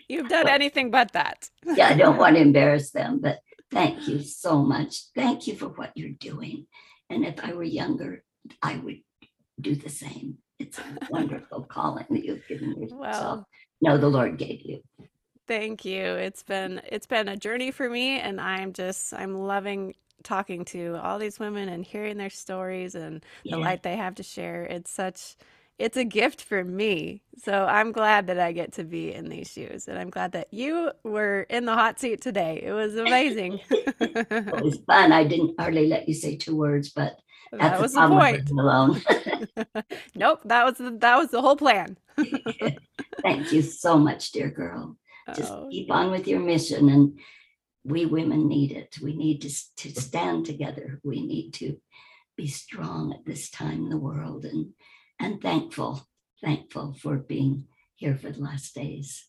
You've 0.08 0.28
done 0.28 0.48
anything 0.48 0.90
but 0.90 1.12
that. 1.12 1.48
yeah, 1.64 1.88
I 1.88 1.94
don't 1.94 2.18
want 2.18 2.36
to 2.36 2.42
embarrass 2.48 2.90
them, 2.90 3.20
but 3.20 3.38
thank 3.70 4.08
you 4.08 4.22
so 4.22 4.62
much. 4.62 5.04
Thank 5.14 5.46
you 5.46 5.54
for 5.54 5.68
what 5.68 5.92
you're 5.94 6.10
doing. 6.10 6.66
And 7.08 7.24
if 7.24 7.42
I 7.42 7.52
were 7.52 7.62
younger, 7.62 8.22
I 8.60 8.76
would 8.76 9.00
do 9.60 9.74
the 9.74 9.88
same. 9.88 10.38
It's 10.58 10.78
a 10.78 10.82
wonderful 11.10 11.64
calling 11.64 12.06
that 12.10 12.24
you've 12.24 12.46
given 12.46 12.80
yourself. 12.80 13.00
Well, 13.00 13.48
no, 13.80 13.96
the 13.98 14.08
Lord 14.08 14.38
gave 14.38 14.60
you. 14.62 14.82
Thank 15.52 15.84
you. 15.84 16.00
It's 16.00 16.42
been 16.42 16.80
it's 16.90 17.06
been 17.06 17.28
a 17.28 17.36
journey 17.36 17.72
for 17.72 17.90
me 17.90 18.18
and 18.18 18.40
I'm 18.40 18.72
just 18.72 19.12
I'm 19.12 19.36
loving 19.36 19.94
talking 20.22 20.64
to 20.64 20.98
all 21.02 21.18
these 21.18 21.38
women 21.38 21.68
and 21.68 21.84
hearing 21.84 22.16
their 22.16 22.30
stories 22.30 22.94
and 22.94 23.22
the 23.44 23.58
light 23.58 23.82
they 23.82 23.96
have 23.96 24.14
to 24.14 24.22
share. 24.22 24.64
It's 24.64 24.90
such 24.90 25.36
it's 25.78 25.98
a 25.98 26.04
gift 26.04 26.42
for 26.42 26.64
me. 26.64 27.20
So 27.44 27.66
I'm 27.66 27.92
glad 27.92 28.28
that 28.28 28.38
I 28.38 28.52
get 28.52 28.72
to 28.74 28.84
be 28.84 29.12
in 29.12 29.28
these 29.28 29.52
shoes. 29.52 29.88
And 29.88 29.98
I'm 29.98 30.08
glad 30.08 30.32
that 30.32 30.48
you 30.54 30.90
were 31.04 31.42
in 31.50 31.66
the 31.66 31.74
hot 31.74 32.00
seat 32.00 32.22
today. 32.22 32.62
It 32.64 32.72
was 32.72 32.96
amazing. 32.96 33.60
it 33.70 34.62
was 34.62 34.78
fun. 34.86 35.12
I 35.12 35.24
didn't 35.24 35.60
hardly 35.60 35.86
let 35.86 36.08
you 36.08 36.14
say 36.14 36.34
two 36.34 36.56
words, 36.56 36.88
but 36.88 37.18
that 37.52 37.78
was 37.78 37.92
the 37.92 38.08
point. 38.08 38.48
Alone. 38.48 39.02
nope, 40.14 40.40
that 40.46 40.64
was 40.64 40.78
the, 40.78 40.96
that 41.00 41.18
was 41.18 41.28
the 41.28 41.42
whole 41.42 41.56
plan. 41.56 41.98
Thank 43.20 43.52
you 43.52 43.60
so 43.60 43.98
much, 43.98 44.32
dear 44.32 44.48
girl. 44.48 44.96
Just 45.34 45.52
oh. 45.52 45.68
keep 45.70 45.90
on 45.90 46.10
with 46.10 46.26
your 46.26 46.40
mission 46.40 46.88
and 46.88 47.18
we 47.84 48.06
women 48.06 48.48
need 48.48 48.72
it. 48.72 48.96
We 49.02 49.14
need 49.14 49.42
to, 49.42 49.50
to 49.76 50.00
stand 50.00 50.46
together. 50.46 51.00
We 51.02 51.24
need 51.24 51.52
to 51.54 51.78
be 52.36 52.46
strong 52.46 53.12
at 53.12 53.24
this 53.24 53.50
time 53.50 53.84
in 53.84 53.88
the 53.88 53.98
world 53.98 54.44
and 54.44 54.72
and 55.18 55.40
thankful, 55.40 56.08
thankful 56.42 56.94
for 56.94 57.16
being 57.16 57.66
here 57.94 58.16
for 58.16 58.30
the 58.30 58.40
last 58.40 58.74
days. 58.74 59.28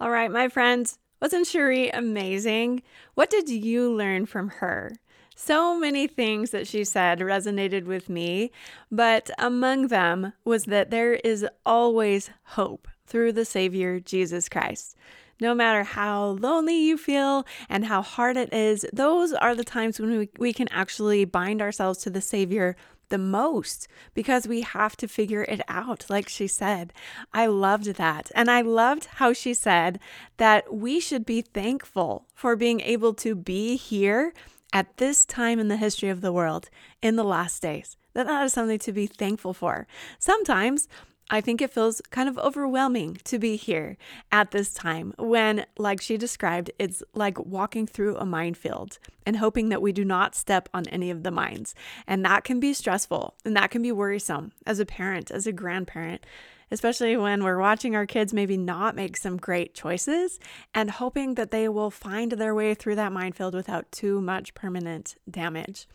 All 0.00 0.10
right, 0.10 0.30
my 0.30 0.48
friends, 0.48 0.98
wasn't 1.20 1.46
Cherie 1.46 1.90
amazing? 1.90 2.82
What 3.14 3.28
did 3.28 3.50
you 3.50 3.92
learn 3.92 4.24
from 4.24 4.48
her? 4.48 4.92
So 5.34 5.78
many 5.78 6.06
things 6.06 6.50
that 6.50 6.66
she 6.66 6.84
said 6.84 7.18
resonated 7.18 7.84
with 7.84 8.08
me, 8.08 8.50
but 8.90 9.30
among 9.38 9.88
them 9.88 10.32
was 10.46 10.64
that 10.64 10.90
there 10.90 11.14
is 11.14 11.46
always 11.66 12.30
hope 12.44 12.88
through 13.06 13.32
the 13.32 13.44
Savior, 13.44 14.00
Jesus 14.00 14.48
Christ. 14.48 14.96
No 15.40 15.54
matter 15.54 15.82
how 15.84 16.28
lonely 16.40 16.78
you 16.78 16.96
feel 16.96 17.46
and 17.68 17.84
how 17.84 18.00
hard 18.00 18.36
it 18.36 18.52
is, 18.54 18.86
those 18.92 19.32
are 19.34 19.54
the 19.54 19.64
times 19.64 20.00
when 20.00 20.18
we, 20.18 20.30
we 20.38 20.52
can 20.52 20.68
actually 20.68 21.24
bind 21.24 21.60
ourselves 21.60 21.98
to 22.00 22.10
the 22.10 22.22
Savior 22.22 22.74
the 23.08 23.18
most 23.18 23.86
because 24.14 24.48
we 24.48 24.62
have 24.62 24.96
to 24.96 25.06
figure 25.06 25.42
it 25.42 25.60
out, 25.68 26.06
like 26.08 26.28
she 26.28 26.46
said. 26.46 26.92
I 27.32 27.46
loved 27.46 27.86
that. 27.94 28.30
And 28.34 28.50
I 28.50 28.62
loved 28.62 29.06
how 29.16 29.32
she 29.32 29.54
said 29.54 30.00
that 30.38 30.74
we 30.74 31.00
should 31.00 31.24
be 31.24 31.42
thankful 31.42 32.26
for 32.34 32.56
being 32.56 32.80
able 32.80 33.14
to 33.14 33.34
be 33.34 33.76
here 33.76 34.32
at 34.72 34.96
this 34.96 35.24
time 35.24 35.58
in 35.58 35.68
the 35.68 35.76
history 35.76 36.08
of 36.08 36.20
the 36.20 36.32
world 36.32 36.68
in 37.00 37.16
the 37.16 37.24
last 37.24 37.62
days. 37.62 37.96
That 38.14 38.26
that 38.26 38.44
is 38.44 38.52
something 38.52 38.78
to 38.80 38.92
be 38.92 39.06
thankful 39.06 39.54
for. 39.54 39.86
Sometimes 40.18 40.88
I 41.28 41.40
think 41.40 41.60
it 41.60 41.72
feels 41.72 42.00
kind 42.10 42.28
of 42.28 42.38
overwhelming 42.38 43.18
to 43.24 43.38
be 43.38 43.56
here 43.56 43.96
at 44.30 44.52
this 44.52 44.72
time 44.72 45.12
when, 45.18 45.66
like 45.76 46.00
she 46.00 46.16
described, 46.16 46.70
it's 46.78 47.02
like 47.14 47.38
walking 47.44 47.86
through 47.86 48.16
a 48.16 48.24
minefield 48.24 48.98
and 49.24 49.36
hoping 49.36 49.68
that 49.70 49.82
we 49.82 49.90
do 49.90 50.04
not 50.04 50.36
step 50.36 50.68
on 50.72 50.86
any 50.88 51.10
of 51.10 51.24
the 51.24 51.32
mines. 51.32 51.74
And 52.06 52.24
that 52.24 52.44
can 52.44 52.60
be 52.60 52.72
stressful 52.72 53.34
and 53.44 53.56
that 53.56 53.72
can 53.72 53.82
be 53.82 53.90
worrisome 53.90 54.52
as 54.66 54.78
a 54.78 54.86
parent, 54.86 55.32
as 55.32 55.48
a 55.48 55.52
grandparent, 55.52 56.24
especially 56.70 57.16
when 57.16 57.42
we're 57.42 57.58
watching 57.58 57.96
our 57.96 58.06
kids 58.06 58.32
maybe 58.32 58.56
not 58.56 58.94
make 58.94 59.16
some 59.16 59.36
great 59.36 59.74
choices 59.74 60.38
and 60.74 60.92
hoping 60.92 61.34
that 61.34 61.50
they 61.50 61.68
will 61.68 61.90
find 61.90 62.32
their 62.32 62.54
way 62.54 62.72
through 62.72 62.94
that 62.94 63.12
minefield 63.12 63.54
without 63.54 63.90
too 63.90 64.20
much 64.20 64.54
permanent 64.54 65.16
damage. 65.28 65.88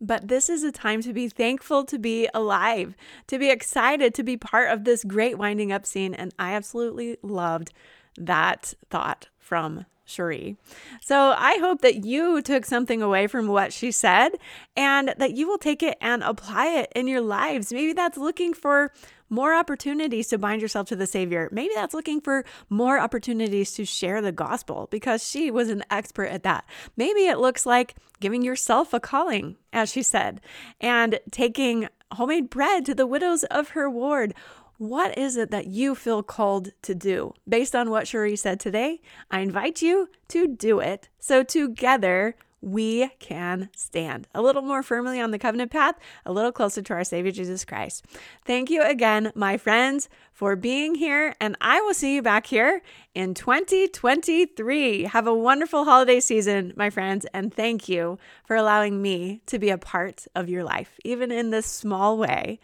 But 0.00 0.28
this 0.28 0.48
is 0.48 0.62
a 0.62 0.70
time 0.70 1.02
to 1.02 1.12
be 1.12 1.28
thankful 1.28 1.84
to 1.84 1.98
be 1.98 2.28
alive, 2.32 2.94
to 3.26 3.38
be 3.38 3.50
excited 3.50 4.14
to 4.14 4.22
be 4.22 4.36
part 4.36 4.70
of 4.70 4.84
this 4.84 5.02
great 5.04 5.38
winding 5.38 5.72
up 5.72 5.84
scene. 5.84 6.14
And 6.14 6.32
I 6.38 6.54
absolutely 6.54 7.16
loved 7.22 7.72
that 8.16 8.74
thought 8.90 9.28
from 9.38 9.86
Cherie. 10.04 10.56
So 11.02 11.34
I 11.36 11.58
hope 11.58 11.82
that 11.82 12.04
you 12.04 12.40
took 12.42 12.64
something 12.64 13.02
away 13.02 13.26
from 13.26 13.46
what 13.46 13.72
she 13.72 13.92
said 13.92 14.30
and 14.76 15.14
that 15.18 15.36
you 15.36 15.46
will 15.46 15.58
take 15.58 15.82
it 15.82 15.98
and 16.00 16.22
apply 16.22 16.68
it 16.68 16.92
in 16.94 17.06
your 17.08 17.20
lives. 17.20 17.72
Maybe 17.72 17.92
that's 17.92 18.16
looking 18.16 18.54
for 18.54 18.92
more 19.30 19.54
opportunities 19.54 20.28
to 20.28 20.38
bind 20.38 20.62
yourself 20.62 20.88
to 20.88 20.96
the 20.96 21.06
Savior. 21.06 21.48
Maybe 21.52 21.72
that's 21.74 21.94
looking 21.94 22.20
for 22.20 22.44
more 22.68 22.98
opportunities 22.98 23.72
to 23.72 23.84
share 23.84 24.20
the 24.20 24.32
gospel 24.32 24.88
because 24.90 25.26
she 25.26 25.50
was 25.50 25.68
an 25.68 25.84
expert 25.90 26.26
at 26.26 26.42
that. 26.42 26.64
Maybe 26.96 27.26
it 27.26 27.38
looks 27.38 27.66
like 27.66 27.94
giving 28.20 28.42
yourself 28.42 28.92
a 28.92 29.00
calling, 29.00 29.56
as 29.72 29.90
she 29.90 30.02
said, 30.02 30.40
and 30.80 31.20
taking 31.30 31.88
homemade 32.12 32.50
bread 32.50 32.86
to 32.86 32.94
the 32.94 33.06
widows 33.06 33.44
of 33.44 33.70
her 33.70 33.88
ward. 33.90 34.34
What 34.78 35.18
is 35.18 35.36
it 35.36 35.50
that 35.50 35.66
you 35.66 35.94
feel 35.94 36.22
called 36.22 36.70
to 36.82 36.94
do? 36.94 37.34
Based 37.48 37.74
on 37.74 37.90
what 37.90 38.06
Cherie 38.06 38.36
said 38.36 38.60
today, 38.60 39.00
I 39.30 39.40
invite 39.40 39.82
you 39.82 40.08
to 40.28 40.46
do 40.46 40.78
it. 40.78 41.08
So 41.18 41.42
together 41.42 42.36
we 42.60 43.08
can 43.18 43.68
stand 43.76 44.26
a 44.34 44.42
little 44.42 44.62
more 44.62 44.82
firmly 44.82 45.20
on 45.20 45.30
the 45.30 45.38
covenant 45.38 45.70
path, 45.70 45.96
a 46.26 46.32
little 46.32 46.52
closer 46.52 46.82
to 46.82 46.92
our 46.94 47.04
Savior 47.04 47.32
Jesus 47.32 47.64
Christ. 47.64 48.04
Thank 48.44 48.70
you 48.70 48.82
again, 48.82 49.32
my 49.34 49.56
friends, 49.56 50.08
for 50.32 50.56
being 50.56 50.94
here, 50.94 51.34
and 51.40 51.56
I 51.60 51.80
will 51.80 51.94
see 51.94 52.14
you 52.14 52.22
back 52.22 52.46
here 52.46 52.82
in 53.14 53.34
2023. 53.34 55.04
Have 55.04 55.26
a 55.26 55.34
wonderful 55.34 55.84
holiday 55.84 56.20
season, 56.20 56.72
my 56.76 56.90
friends, 56.90 57.26
and 57.34 57.52
thank 57.52 57.88
you 57.88 58.18
for 58.44 58.56
allowing 58.56 59.02
me 59.02 59.40
to 59.46 59.58
be 59.58 59.70
a 59.70 59.78
part 59.78 60.26
of 60.34 60.48
your 60.48 60.64
life, 60.64 60.98
even 61.04 61.32
in 61.32 61.50
this 61.50 61.66
small 61.66 62.18
way 62.18 62.60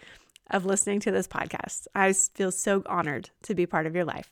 of 0.51 0.65
listening 0.65 1.01
to 1.01 1.11
this 1.11 1.27
podcast. 1.27 1.87
I 1.95 2.13
feel 2.13 2.53
so 2.53 2.83
honored 2.87 3.31
to 3.43 3.55
be 3.55 3.67
part 3.67 3.87
of 3.87 3.95
your 3.95 4.05
life. 4.05 4.31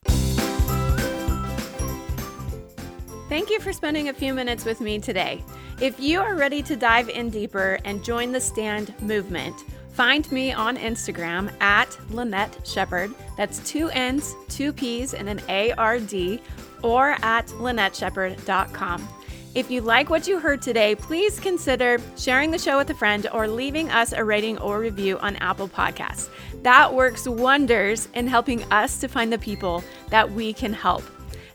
Thank 3.33 3.49
you 3.49 3.61
for 3.61 3.73
spending 3.73 4.11
a 4.11 4.13
few 4.13 4.35
minutes 4.35 4.67
with 4.67 4.83
me 4.83 4.99
today. 4.99 5.43
If 5.81 5.99
you 5.99 6.21
are 6.21 6.35
ready 6.35 6.63
to 6.65 6.77
dive 6.77 7.09
in 7.09 7.31
deeper 7.31 7.79
and 7.87 8.05
join 8.05 8.31
the 8.31 8.43
stand 8.43 8.93
movement, 9.01 9.65
find 9.95 10.31
me 10.31 10.53
on 10.53 10.77
Instagram 10.77 11.51
at 11.63 11.89
Lynnette 12.11 12.63
Sheppard. 12.71 13.15
That's 13.39 13.67
two 13.67 13.89
N's, 13.89 14.35
two 14.51 14.71
P's, 14.71 15.15
and 15.15 15.31
an 15.31 15.41
A 15.49 15.73
R 15.73 15.99
D, 15.99 16.43
or 16.83 17.13
at 17.23 17.47
LynnetteSheppard.com. 17.47 19.09
If 19.55 19.71
you 19.71 19.81
like 19.81 20.11
what 20.11 20.29
you 20.29 20.39
heard 20.39 20.61
today, 20.61 20.95
please 20.95 21.41
consider 21.41 22.03
sharing 22.19 22.51
the 22.51 22.59
show 22.59 22.77
with 22.77 22.91
a 22.91 22.95
friend 22.95 23.27
or 23.33 23.49
leaving 23.49 23.89
us 23.89 24.13
a 24.13 24.23
rating 24.23 24.59
or 24.59 24.79
review 24.79 25.19
on 25.21 25.37
Apple 25.37 25.69
Podcasts. 25.69 26.29
That 26.65 26.93
works 26.93 27.27
wonders 27.27 28.09
in 28.13 28.27
helping 28.27 28.63
us 28.65 29.01
to 29.01 29.09
find 29.09 29.33
the 29.33 29.39
people 29.39 29.83
that 30.11 30.31
we 30.31 30.53
can 30.53 30.75
help. 30.75 31.03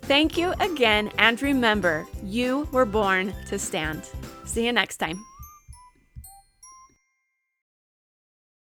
Thank 0.08 0.38
you 0.38 0.54
again, 0.62 1.12
and 1.18 1.42
remember, 1.42 2.08
you 2.24 2.66
were 2.72 2.86
born 2.86 3.34
to 3.50 3.60
stand. 3.60 4.10
See 4.46 4.66
you 4.66 4.72
next 4.72 4.98
time. 4.98 5.26